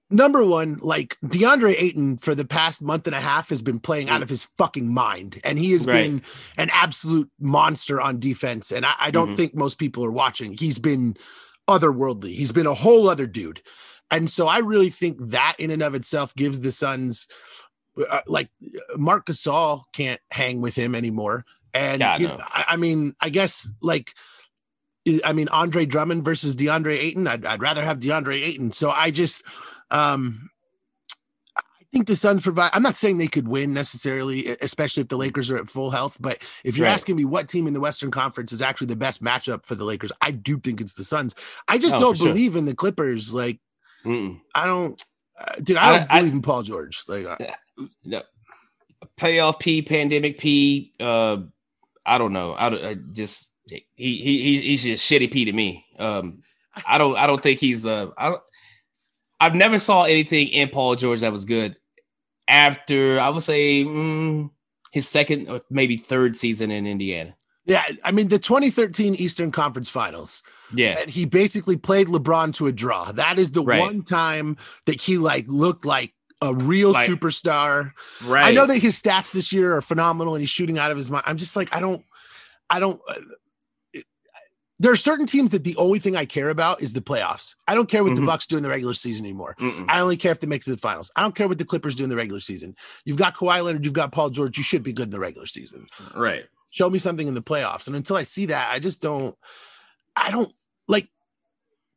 number 0.09 0.43
one, 0.45 0.77
like 0.81 1.17
DeAndre 1.25 1.75
Ayton 1.77 2.17
for 2.17 2.35
the 2.35 2.45
past 2.45 2.81
month 2.81 3.07
and 3.07 3.15
a 3.15 3.19
half 3.21 3.49
has 3.49 3.61
been 3.61 3.79
playing 3.79 4.09
out 4.09 4.21
of 4.21 4.29
his 4.29 4.45
fucking 4.57 4.93
mind, 4.93 5.39
and 5.43 5.57
he 5.59 5.71
has 5.71 5.85
Right. 5.87 6.03
been 6.03 6.21
an 6.57 6.69
absolute 6.71 7.29
monster 7.39 7.99
on 7.99 8.19
defense. 8.19 8.71
And 8.71 8.85
I, 8.85 8.93
I 8.99 9.11
don't 9.11 9.33
Mhm. 9.33 9.37
think 9.37 9.55
most 9.55 9.77
people 9.79 10.05
are 10.05 10.11
watching. 10.11 10.55
He's 10.57 10.79
been 10.79 11.17
otherworldly. 11.67 12.35
He's 12.35 12.51
been 12.51 12.67
a 12.67 12.73
whole 12.75 13.09
other 13.09 13.25
dude. 13.27 13.61
And 14.11 14.29
so 14.29 14.47
I 14.47 14.59
really 14.59 14.91
think 14.91 15.17
that 15.31 15.55
in 15.57 15.71
and 15.71 15.81
of 15.81 15.95
itself 15.95 16.35
gives 16.35 16.61
the 16.61 16.71
Suns 16.71 17.27
uh, 18.09 18.19
like 18.27 18.49
Marc 18.97 19.25
Gasol 19.25 19.83
can't 19.93 20.19
hang 20.29 20.59
with 20.61 20.75
him 20.75 20.93
anymore. 20.93 21.45
And 21.73 22.01
Yeah, 22.01 22.17
you 22.17 22.27
no. 22.27 22.39
I, 22.41 22.65
I 22.69 22.75
mean, 22.75 23.15
I 23.21 23.29
guess 23.29 23.71
like 23.81 24.11
I- 25.07 25.21
I 25.23 25.33
mean 25.33 25.47
Andre 25.47 25.85
Drummond 25.85 26.25
versus 26.25 26.55
DeAndre 26.57 26.97
Ayton. 26.99 27.25
I'd, 27.25 27.45
I'd 27.45 27.61
rather 27.61 27.83
have 27.85 27.99
DeAndre 27.99 28.43
Ayton. 28.43 28.73
So 28.73 28.91
I 28.91 29.11
just 29.11 29.43
um 29.91 30.49
I 31.57 31.97
think 31.97 32.07
the 32.07 32.15
Suns 32.17 32.41
provide. 32.41 32.71
I'm 32.73 32.83
not 32.83 32.97
saying 32.97 33.19
they 33.19 33.27
could 33.27 33.47
win 33.47 33.73
necessarily, 33.73 34.47
especially 34.61 34.99
if 35.01 35.07
the 35.07 35.15
Lakers 35.17 35.49
are 35.49 35.57
at 35.57 35.69
full 35.69 35.91
health. 35.91 36.17
But 36.19 36.39
if 36.65 36.77
you're 36.77 36.87
Right. 36.87 36.93
asking 36.93 37.15
me 37.15 37.23
what 37.23 37.47
team 37.47 37.67
in 37.67 37.73
the 37.73 37.79
Western 37.79 38.11
Conference 38.11 38.51
is 38.51 38.61
actually 38.61 38.87
the 38.87 38.97
best 38.97 39.23
matchup 39.23 39.65
for 39.65 39.75
the 39.75 39.85
Lakers, 39.85 40.11
I 40.21 40.31
do 40.31 40.59
think 40.59 40.81
it's 40.81 40.95
the 40.95 41.05
Suns. 41.05 41.35
I 41.69 41.77
just 41.77 41.95
Oh, 41.95 41.99
don't 41.99 42.13
for 42.15 42.23
sure. 42.25 42.27
believe 42.33 42.57
in 42.57 42.65
the 42.65 42.75
Clippers. 42.75 43.33
Like 43.33 43.59
Mm-mm. 44.03 44.41
I 44.53 44.65
don't, 44.65 45.01
uh, 45.39 45.55
dude. 45.63 45.77
I 45.77 45.97
don't 45.99 46.11
I- 46.11 46.17
I- 46.17 46.19
believe 46.19 46.33
in 46.33 46.41
Paul 46.41 46.63
George. 46.63 47.01
Like 47.07 47.25
uh, 47.25 47.37
No. 48.03 48.23
Playoff 49.17 49.59
P, 49.59 49.81
pandemic 49.81 50.37
P. 50.37 50.93
Uh, 50.99 51.37
I 52.05 52.17
don't 52.17 52.33
know. 52.33 52.55
I, 52.57 52.69
don't- 52.69 52.85
I 52.85 52.95
just 53.13 53.51
he 53.67 53.85
he 53.95 54.17
he- 54.17 54.61
he's 54.61 54.83
just 54.83 55.09
shitty 55.09 55.31
P 55.31 55.45
to 55.45 55.53
me. 55.53 55.85
Um, 55.97 56.43
I 56.85 56.97
don't 56.97 57.15
I 57.17 57.25
don't 57.25 57.41
think 57.41 57.61
he's 57.61 57.85
uh 57.85 58.07
I 58.17 58.35
I've 59.45 59.55
never 59.55 59.79
saw 59.79 60.03
anything 60.03 60.47
in 60.49 60.69
Paul 60.69 60.95
George 60.95 61.21
that 61.21 61.31
was 61.31 61.45
good 61.45 61.75
after 62.47 63.19
I 63.19 63.29
would 63.29 63.43
say 63.43 63.83
mm, 63.83 64.49
his 64.91 65.07
second 65.07 65.49
or 65.49 65.61
maybe 65.69 65.97
third 65.97 66.35
season 66.37 66.71
in 66.71 66.85
Indiana. 66.85 67.35
yeah, 67.65 67.83
I 68.03 68.11
mean 68.11 68.27
the 68.27 68.39
2013 68.39 69.15
Eastern 69.15 69.51
Conference 69.51 69.89
Finals. 69.89 70.43
Yeah, 70.73 70.97
and 70.99 71.09
he 71.09 71.25
basically 71.25 71.77
played 71.77 72.07
LeBron 72.07 72.53
to 72.55 72.67
a 72.67 72.71
draw. 72.71 73.11
That 73.11 73.37
is 73.39 73.51
the 73.51 73.63
Right. 73.63 73.79
one 73.79 74.03
time 74.03 74.57
that 74.85 74.99
he 75.01 75.17
like 75.17 75.45
looked 75.47 75.85
like 75.85 76.13
a 76.41 76.53
real 76.53 76.91
Like- 76.91 77.09
superstar. 77.09 77.91
right. 78.23 78.45
I 78.45 78.51
know 78.51 78.65
that 78.67 78.77
his 78.79 78.99
stats 79.01 79.31
this 79.31 79.53
year 79.53 79.75
are 79.75 79.81
phenomenal 79.81 80.35
and 80.35 80.41
he's 80.41 80.49
shooting 80.49 80.77
out 80.79 80.91
of 80.91 80.97
his 80.97 81.09
mind. 81.09 81.23
I'm 81.27 81.37
just 81.37 81.55
like 81.55 81.73
I 81.75 81.79
don't 81.79 82.03
I 82.69 82.79
don't 82.79 82.99
uh, 83.07 83.13
there 84.79 84.91
are 84.91 84.95
certain 84.97 85.25
teams 85.25 85.51
that 85.51 85.63
the 85.63 85.75
only 85.77 85.99
thing 85.99 86.15
I 86.17 86.25
care 86.25 86.49
about 86.49 86.81
is 86.81 86.91
the 86.93 87.01
playoffs. 87.01 87.55
I 87.67 87.75
don't 87.75 87.89
care 87.89 88.03
what 88.03 88.15
the 88.15 88.21
Mhm. 88.21 88.25
Bucks 88.25 88.45
do 88.45 88.57
in 88.57 88.63
the 88.63 88.69
regular 88.69 88.93
season 88.93 89.25
anymore. 89.25 89.55
Mm-mm. 89.59 89.85
I 89.87 90.01
only 90.01 90.17
care 90.17 90.31
if 90.33 90.41
they 90.41 90.47
make 90.47 90.61
it 90.61 90.65
to 90.65 90.71
the 90.71 90.77
finals. 90.77 91.11
I 91.15 91.21
don't 91.21 91.33
care 91.35 91.47
what 91.47 91.57
the 91.57 91.65
Clippers 91.65 91.95
do 91.95 92.03
in 92.03 92.09
the 92.09 92.15
regular 92.17 92.41
season. 92.41 92.75
You've 93.05 93.17
got 93.17 93.35
Kawhi 93.35 93.63
Leonard, 93.63 93.85
you've 93.85 93.93
got 93.93 94.11
Paul 94.11 94.29
George. 94.31 94.57
You 94.57 94.63
should 94.63 94.83
be 94.83 94.91
good 94.93 95.05
in 95.07 95.11
the 95.11 95.19
regular 95.19 95.47
season 95.47 95.87
right. 96.13 96.45
show 96.71 96.89
me 96.89 96.99
something 96.99 97.27
in 97.27 97.33
the 97.35 97.41
playoffs. 97.41 97.87
And 97.87 97.95
until 97.95 98.17
I 98.17 98.23
see 98.23 98.47
that, 98.47 98.69
I 98.71 98.79
just 98.79 99.01
don't, 99.01 99.35
I 100.15 100.29
don't 100.31 100.53
like, 100.89 101.07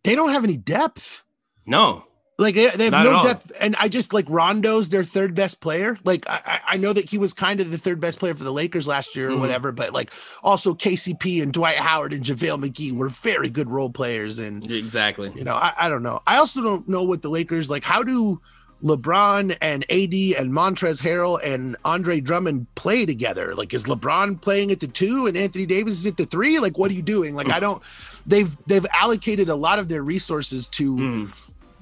they 0.04 0.14
don't 0.14 0.30
have 0.30 0.44
any 0.44 0.56
depth. 0.56 1.24
No. 1.66 2.04
Like 2.40 2.54
they, 2.54 2.70
they 2.70 2.84
have 2.84 2.92
Not 2.92 3.02
no 3.04 3.22
depth. 3.24 3.50
And 3.58 3.74
I 3.80 3.88
just 3.88 4.12
like 4.12 4.24
Rondo's 4.28 4.90
their 4.90 5.02
third 5.02 5.34
best 5.34 5.60
player. 5.60 5.98
Like 6.04 6.24
I, 6.28 6.60
I- 6.68 6.76
know 6.76 6.92
that 6.92 7.06
he 7.10 7.18
was 7.18 7.34
kind 7.34 7.60
of 7.60 7.72
the 7.72 7.78
third 7.78 8.00
best 8.00 8.20
player 8.20 8.32
for 8.34 8.44
the 8.44 8.52
Lakers 8.52 8.86
last 8.86 9.16
year 9.16 9.30
or 9.30 9.32
Mhm. 9.32 9.40
whatever, 9.40 9.72
but 9.72 9.92
like 9.92 10.12
also 10.44 10.72
KCP 10.72 11.42
and 11.42 11.52
Dwight 11.52 11.78
Howard 11.78 12.12
and 12.12 12.24
JaVale 12.24 12.64
McGee 12.64 12.92
were 12.92 13.08
very 13.08 13.50
good 13.50 13.68
role 13.68 13.90
players. 13.90 14.38
And 14.38 14.70
Exactly. 14.70 15.32
you 15.34 15.42
know, 15.42 15.54
I, 15.56 15.72
I 15.76 15.88
don't 15.88 16.04
know. 16.04 16.22
I 16.28 16.36
also 16.36 16.62
don't 16.62 16.88
know 16.88 17.02
what 17.02 17.22
the 17.22 17.28
Lakers 17.28 17.68
like. 17.70 17.82
How 17.82 18.04
do 18.04 18.40
LeBron 18.84 19.56
and 19.60 19.82
AD 19.90 20.14
and 20.40 20.52
Montrezl 20.52 21.02
Harrell 21.02 21.40
and 21.42 21.76
Andre 21.84 22.20
Drummond 22.20 22.72
play 22.76 23.04
together? 23.04 23.56
Like, 23.56 23.74
is 23.74 23.84
LeBron 23.86 24.40
playing 24.40 24.70
at 24.70 24.78
the 24.78 24.86
two 24.86 25.26
and 25.26 25.36
Anthony 25.36 25.66
Davis 25.66 25.94
is 25.94 26.06
at 26.06 26.16
the 26.16 26.26
three? 26.26 26.60
Like, 26.60 26.78
what 26.78 26.90
are 26.92 26.94
you 26.94 27.02
doing? 27.02 27.34
Like, 27.34 27.50
I 27.50 27.58
don't. 27.58 27.82
They've 28.24 28.56
they've 28.66 28.86
allocated 28.94 29.48
a 29.48 29.56
lot 29.56 29.78
of 29.80 29.88
their 29.88 30.02
resources 30.04 30.68
to 30.68 30.94
Mm. 30.94 31.32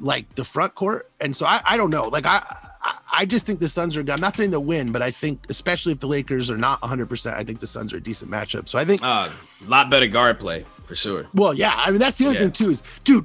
Like 0.01 0.35
the 0.35 0.45
front 0.45 0.75
court, 0.75 1.11
and 1.21 1.35
so 1.35 1.47
I 1.47 1.61
I 1.65 1.77
don't 1.77 1.91
know. 1.91 2.09
Like, 2.09 2.27
I. 2.27 2.43
I- 3.13 3.25
just 3.25 3.47
think 3.47 3.59
the 3.59 3.67
Suns 3.69 3.97
are. 3.97 4.03
good. 4.05 4.13
I'm 4.13 4.21
not 4.21 4.37
saying 4.37 4.53
they'll 4.53 4.63
win, 4.63 4.93
but 4.93 5.03
I 5.03 5.11
think, 5.11 5.47
especially 5.49 5.91
if 5.93 5.99
the 5.99 6.07
Lakers 6.07 6.51
are 6.53 6.57
not 6.57 6.81
100, 6.83 7.09
percent 7.09 7.35
I 7.37 7.43
think 7.43 7.59
the 7.59 7.67
Suns 7.67 7.93
are 7.93 7.97
a 7.97 8.01
decent 8.01 8.31
matchup. 8.31 8.69
So 8.69 8.79
I 8.79 8.85
think 8.85 9.01
Uh, 9.03 9.31
lot 9.67 9.91
better 9.91 10.07
guard 10.07 10.39
play 10.39 10.65
for 10.85 10.95
sure. 10.95 11.27
well, 11.35 11.53
yeah. 11.53 11.73
I 11.77 11.91
mean, 11.91 11.99
that's 11.99 12.19
the 12.19 12.27
other 12.27 12.35
Yeah. 12.35 12.41
thing 12.43 12.53
too. 12.53 12.71
Is 12.71 12.85
dude, 13.03 13.25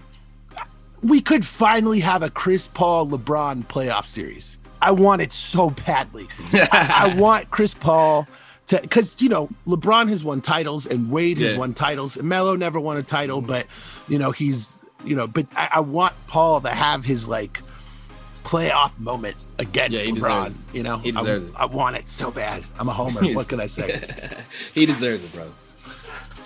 we 1.04 1.22
could 1.22 1.46
finally 1.46 2.00
have 2.00 2.24
a 2.24 2.30
Chris 2.30 2.68
Paul 2.68 3.08
LeBron 3.08 3.66
playoff 3.68 4.06
series. 4.08 4.58
I 4.82 4.92
want 4.92 5.22
it 5.22 5.32
so 5.32 5.70
badly. 5.70 6.28
I, 6.54 7.12
I 7.12 7.16
want 7.20 7.52
Chris 7.52 7.74
Paul 7.76 8.28
to 8.68 8.80
because 8.82 9.22
you 9.22 9.30
know 9.30 9.50
LeBron 9.68 10.10
has 10.10 10.24
won 10.24 10.42
titles 10.42 10.88
and 10.88 11.12
Wade 11.12 11.38
has 11.38 11.52
Yeah. 11.52 11.58
won 11.58 11.74
titles. 11.76 12.18
And 12.18 12.28
Melo 12.28 12.56
never 12.56 12.80
won 12.80 12.98
a 12.98 13.04
title, 13.04 13.42
but 13.42 13.68
you 14.08 14.18
know 14.18 14.32
he's 14.32 14.80
you 15.06 15.16
know. 15.16 15.28
But 15.28 15.48
I, 15.56 15.70
I 15.76 15.80
want 15.82 16.14
Paul 16.28 16.62
to 16.62 16.70
have 16.70 17.04
his 17.06 17.28
like 17.28 17.62
playoff 18.44 18.98
moment 19.00 19.36
against 19.60 20.04
Yeah, 20.04 20.12
LeBron. 20.12 20.54
You 20.74 20.84
know, 20.84 20.98
He 20.98 21.10
I- 21.10 21.12
deserves 21.12 21.46
it. 21.46 21.54
I 21.56 21.66
want 21.66 21.96
it 21.98 22.08
so 22.08 22.32
bad. 22.32 22.64
I'm 22.80 22.90
a 22.90 22.94
homer. 22.94 23.22
what 23.34 23.48
can 23.48 23.60
I 23.60 23.68
say? 23.68 24.04
he 24.74 24.86
deserves 24.86 25.24
it, 25.24 25.34
bro. 25.34 25.52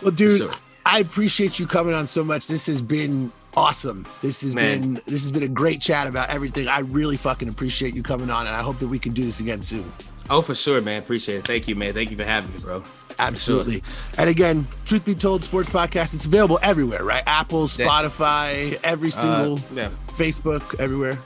Well, 0.02 0.12
dude, 0.12 0.38
sure. 0.42 0.52
I 0.86 1.00
appreciate 1.00 1.58
you 1.58 1.66
coming 1.68 1.94
on 1.96 2.06
so 2.08 2.24
much. 2.24 2.48
This 2.48 2.68
has 2.68 2.82
been 2.82 3.32
awesome. 3.56 4.06
This 4.22 4.42
has 4.42 4.54
Man. 4.54 4.82
been 4.82 4.94
this 5.08 5.24
has 5.24 5.32
been 5.32 5.44
a 5.44 5.48
great 5.48 5.82
chat 5.82 6.06
about 6.08 6.30
everything. 6.30 6.68
I 6.68 6.80
really 6.80 7.18
fucking 7.18 7.48
appreciate 7.50 7.96
you 7.96 8.04
coming 8.04 8.30
on, 8.30 8.46
and 8.46 8.56
I 8.56 8.62
hope 8.62 8.78
that 8.80 8.88
we 8.88 9.00
can 9.00 9.14
do 9.14 9.24
this 9.24 9.40
again 9.40 9.62
soon. 9.62 9.90
Oh, 10.30 10.42
for 10.42 10.54
sure, 10.56 10.82
man. 10.82 11.02
Appreciate 11.02 11.38
it. 11.38 11.48
Thank 11.48 11.68
you, 11.68 11.76
man. 11.76 11.94
Thank 11.94 12.12
you 12.12 12.18
for 12.18 12.26
having 12.26 12.52
me, 12.52 12.60
bro. 12.60 12.84
Absolutely. 13.20 13.84
And 14.18 14.30
again, 14.30 14.68
Truth 14.86 15.06
Be 15.06 15.16
Told 15.16 15.44
Sports 15.44 15.70
Podcast, 15.70 16.14
it's 16.14 16.26
available 16.26 16.60
everywhere, 16.62 17.04
right? 17.04 17.24
Apple, 17.26 17.62
Yeah. 17.78 17.88
Spotify, 17.88 18.80
every 18.84 19.12
single 19.12 19.56
Uh, 19.56 19.62
yeah, 19.76 19.90
Facebook, 20.14 20.80
everywhere. 20.80 21.18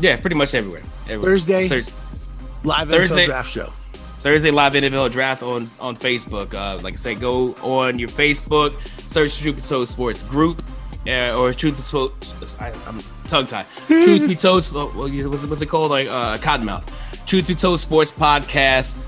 yeah, 0.00 0.20
pretty 0.20 0.36
much 0.36 0.54
everywhere. 0.54 0.82
everywhere. 1.04 1.30
Thursday. 1.32 1.66
Search 1.66 1.86
Live 2.64 2.88
Thursday. 2.90 3.24
NFL 3.24 3.26
draft 3.26 3.50
show. 3.50 3.72
Thursday 4.20 4.52
live 4.52 4.74
NFL 4.74 5.10
draft 5.10 5.42
on 5.42 5.68
on 5.80 5.96
Facebook. 5.96 6.54
Uh, 6.54 6.78
like 6.80 6.94
I 6.94 6.96
said, 6.96 7.20
go 7.20 7.54
on 7.62 7.98
your 7.98 8.08
Facebook, 8.08 8.72
search 9.08 9.38
Truth 9.40 9.56
Be 9.56 9.62
Told 9.62 9.88
Sports 9.88 10.22
group, 10.22 10.62
uh, 11.08 11.36
or 11.36 11.52
Truth 11.52 11.76
Be 11.78 11.82
Told. 11.82 12.12
I, 12.60 12.72
I'm 12.86 13.02
tongue 13.26 13.46
tied. 13.46 13.66
Truth 13.88 14.28
Be 14.28 14.36
Told. 14.36 14.62
uh, 14.76 14.86
What's, 14.86 15.44
what's 15.46 15.60
it 15.62 15.66
called? 15.66 15.90
Like 15.90 16.06
uh, 16.06 16.38
Cottonmouth. 16.38 16.84
Truth 17.26 17.48
Be 17.48 17.56
Told 17.56 17.80
Sports 17.80 18.12
podcast 18.12 19.02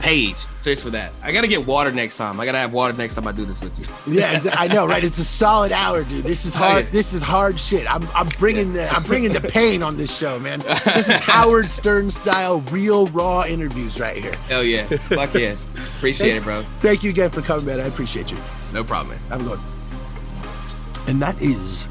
page. 0.00 0.38
Search 0.56 0.80
for 0.80 0.90
that. 0.90 1.12
I 1.22 1.30
gotta 1.32 1.46
get 1.46 1.66
water 1.66 1.92
next 1.92 2.16
time. 2.16 2.40
I 2.40 2.44
gotta 2.46 2.58
have 2.58 2.72
water 2.72 2.92
next 2.96 3.14
time 3.14 3.28
I 3.28 3.32
do 3.32 3.44
this 3.44 3.60
with 3.60 3.78
you. 3.78 3.84
Yeah, 4.12 4.34
exa- 4.34 4.54
I 4.56 4.66
know, 4.66 4.86
right? 4.86 5.04
It's 5.04 5.18
a 5.18 5.24
solid 5.24 5.70
hour, 5.72 6.02
dude. 6.04 6.24
This 6.24 6.44
is 6.44 6.54
Oh, 6.56 6.58
hard. 6.58 6.86
This 6.86 7.12
is 7.12 7.22
hard 7.22 7.60
shit. 7.60 7.86
I'm, 7.92 8.08
I'm 8.14 8.28
bringing 8.38 8.72
the, 8.72 8.88
I'm 8.88 9.02
bringing 9.02 9.32
the 9.32 9.40
pain 9.40 9.82
on 9.82 9.96
this 9.96 10.16
show, 10.16 10.38
man. 10.40 10.60
This 10.60 11.08
is 11.08 11.16
Howard 11.20 11.70
Stern 11.70 12.10
style, 12.10 12.60
real 12.72 13.06
raw 13.08 13.44
interviews 13.44 14.00
right 14.00 14.16
here. 14.16 14.34
Hell 14.48 14.62
yeah. 14.64 14.86
Fuck 14.86 15.34
yeah. 15.34 15.54
Appreciate 15.96 16.30
thank, 16.30 16.42
it, 16.42 16.44
bro. 16.44 16.62
Thank 16.80 17.02
you 17.04 17.10
again 17.10 17.30
for 17.30 17.42
coming, 17.42 17.66
man. 17.66 17.80
I 17.80 17.84
appreciate 17.84 18.30
you. 18.30 18.38
No 18.72 18.82
problem, 18.82 19.16
man. 19.16 19.28
Have 19.28 19.40
a 19.42 19.44
good 19.44 19.58
one. 19.58 21.08
And 21.08 21.20
that 21.22 21.40
is 21.42 21.88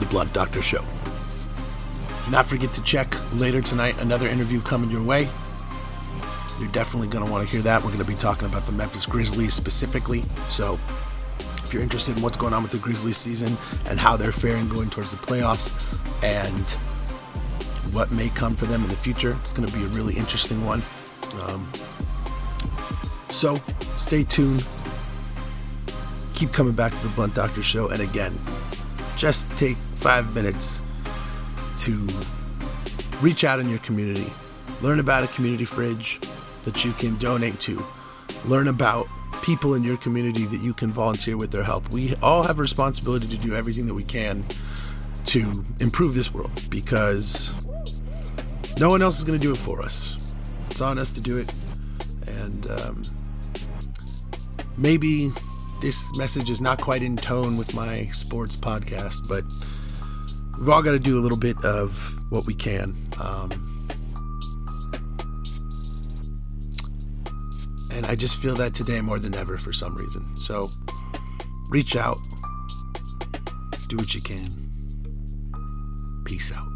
the 0.00 0.06
Blunt 0.06 0.32
Doctor 0.32 0.62
Show. 0.62 0.84
Do 2.24 2.30
not 2.30 2.46
forget 2.46 2.72
to 2.74 2.82
check 2.82 3.14
later 3.34 3.60
tonight. 3.60 3.98
Another 4.00 4.28
interview 4.28 4.60
coming 4.62 4.90
your 4.90 5.02
way. 5.02 5.28
You're 6.62 6.70
definitely 6.70 7.08
going 7.08 7.26
to 7.26 7.30
want 7.30 7.44
to 7.44 7.50
hear 7.50 7.60
that. 7.62 7.82
We're 7.82 7.88
going 7.88 8.04
to 8.04 8.08
be 8.08 8.14
talking 8.14 8.46
about 8.46 8.66
the 8.66 8.72
Memphis 8.72 9.04
Grizzlies 9.04 9.52
specifically. 9.52 10.22
So, 10.46 10.78
if 11.64 11.74
you're 11.74 11.82
interested 11.82 12.16
in 12.16 12.22
what's 12.22 12.36
going 12.36 12.54
on 12.54 12.62
with 12.62 12.70
the 12.70 12.78
Grizzlies 12.78 13.16
season 13.16 13.56
and 13.86 13.98
how 13.98 14.16
they're 14.16 14.30
faring 14.30 14.68
going 14.68 14.88
towards 14.88 15.10
the 15.10 15.16
playoffs 15.16 15.72
and 16.22 16.70
what 17.92 18.12
may 18.12 18.28
come 18.28 18.54
for 18.54 18.66
them 18.66 18.80
in 18.84 18.88
the 18.88 18.94
future, 18.94 19.36
it's 19.40 19.52
going 19.52 19.68
to 19.68 19.76
be 19.76 19.84
a 19.84 19.88
really 19.88 20.14
interesting 20.14 20.64
one. 20.64 20.84
Um, 21.42 21.68
so, 23.28 23.58
stay 23.96 24.22
tuned. 24.22 24.64
Keep 26.34 26.52
coming 26.52 26.74
back 26.74 26.92
to 26.92 26.98
the 26.98 27.08
Blunt 27.16 27.34
Doctor 27.34 27.64
Show. 27.64 27.88
And 27.88 28.00
again, 28.00 28.38
just 29.16 29.50
take 29.56 29.76
five 29.94 30.32
minutes 30.32 30.80
to 31.78 32.06
reach 33.20 33.42
out 33.42 33.58
in 33.58 33.68
your 33.68 33.80
community, 33.80 34.32
learn 34.80 35.00
about 35.00 35.24
a 35.24 35.26
community 35.26 35.64
fridge 35.64 36.20
that 36.64 36.84
you 36.84 36.92
can 36.92 37.16
donate 37.18 37.58
to, 37.60 37.84
learn 38.44 38.68
about 38.68 39.06
people 39.42 39.74
in 39.74 39.82
your 39.82 39.96
community 39.96 40.44
that 40.46 40.60
you 40.60 40.72
can 40.72 40.92
volunteer 40.92 41.36
with 41.36 41.50
their 41.50 41.64
help. 41.64 41.90
We 41.90 42.14
all 42.22 42.42
have 42.44 42.58
a 42.58 42.62
responsibility 42.62 43.26
to 43.26 43.38
do 43.38 43.54
everything 43.54 43.86
that 43.86 43.94
we 43.94 44.04
can 44.04 44.44
to 45.26 45.64
improve 45.80 46.14
this 46.14 46.32
world 46.32 46.50
because 46.70 47.54
no 48.78 48.90
one 48.90 49.02
else 49.02 49.18
is 49.18 49.24
going 49.24 49.38
to 49.38 49.42
do 49.42 49.52
it 49.52 49.58
for 49.58 49.82
us. 49.82 50.16
It's 50.70 50.80
on 50.80 50.98
us 50.98 51.12
to 51.14 51.20
do 51.20 51.38
it. 51.38 51.52
And 52.26 52.70
um, 52.70 53.02
maybe 54.78 55.32
this 55.80 56.16
message 56.16 56.48
is 56.48 56.60
not 56.60 56.80
quite 56.80 57.02
in 57.02 57.16
tone 57.16 57.56
with 57.56 57.74
my 57.74 58.06
sports 58.06 58.56
podcast, 58.56 59.28
but 59.28 59.44
we've 60.58 60.68
all 60.68 60.82
got 60.82 60.92
to 60.92 60.98
do 60.98 61.18
a 61.18 61.20
little 61.20 61.38
bit 61.38 61.62
of 61.64 62.16
what 62.30 62.46
we 62.46 62.54
can. 62.54 62.94
Um, 63.20 63.50
and 67.92 68.06
I 68.06 68.14
just 68.14 68.36
feel 68.36 68.54
that 68.56 68.74
today 68.74 69.00
more 69.00 69.18
than 69.18 69.34
ever 69.34 69.58
for 69.58 69.72
some 69.72 69.94
reason. 69.94 70.36
So 70.36 70.70
reach 71.68 71.96
out, 71.96 72.18
do 73.88 73.96
what 73.96 74.14
you 74.14 74.20
can. 74.22 74.60
Peace 76.24 76.52
out. 76.52 76.71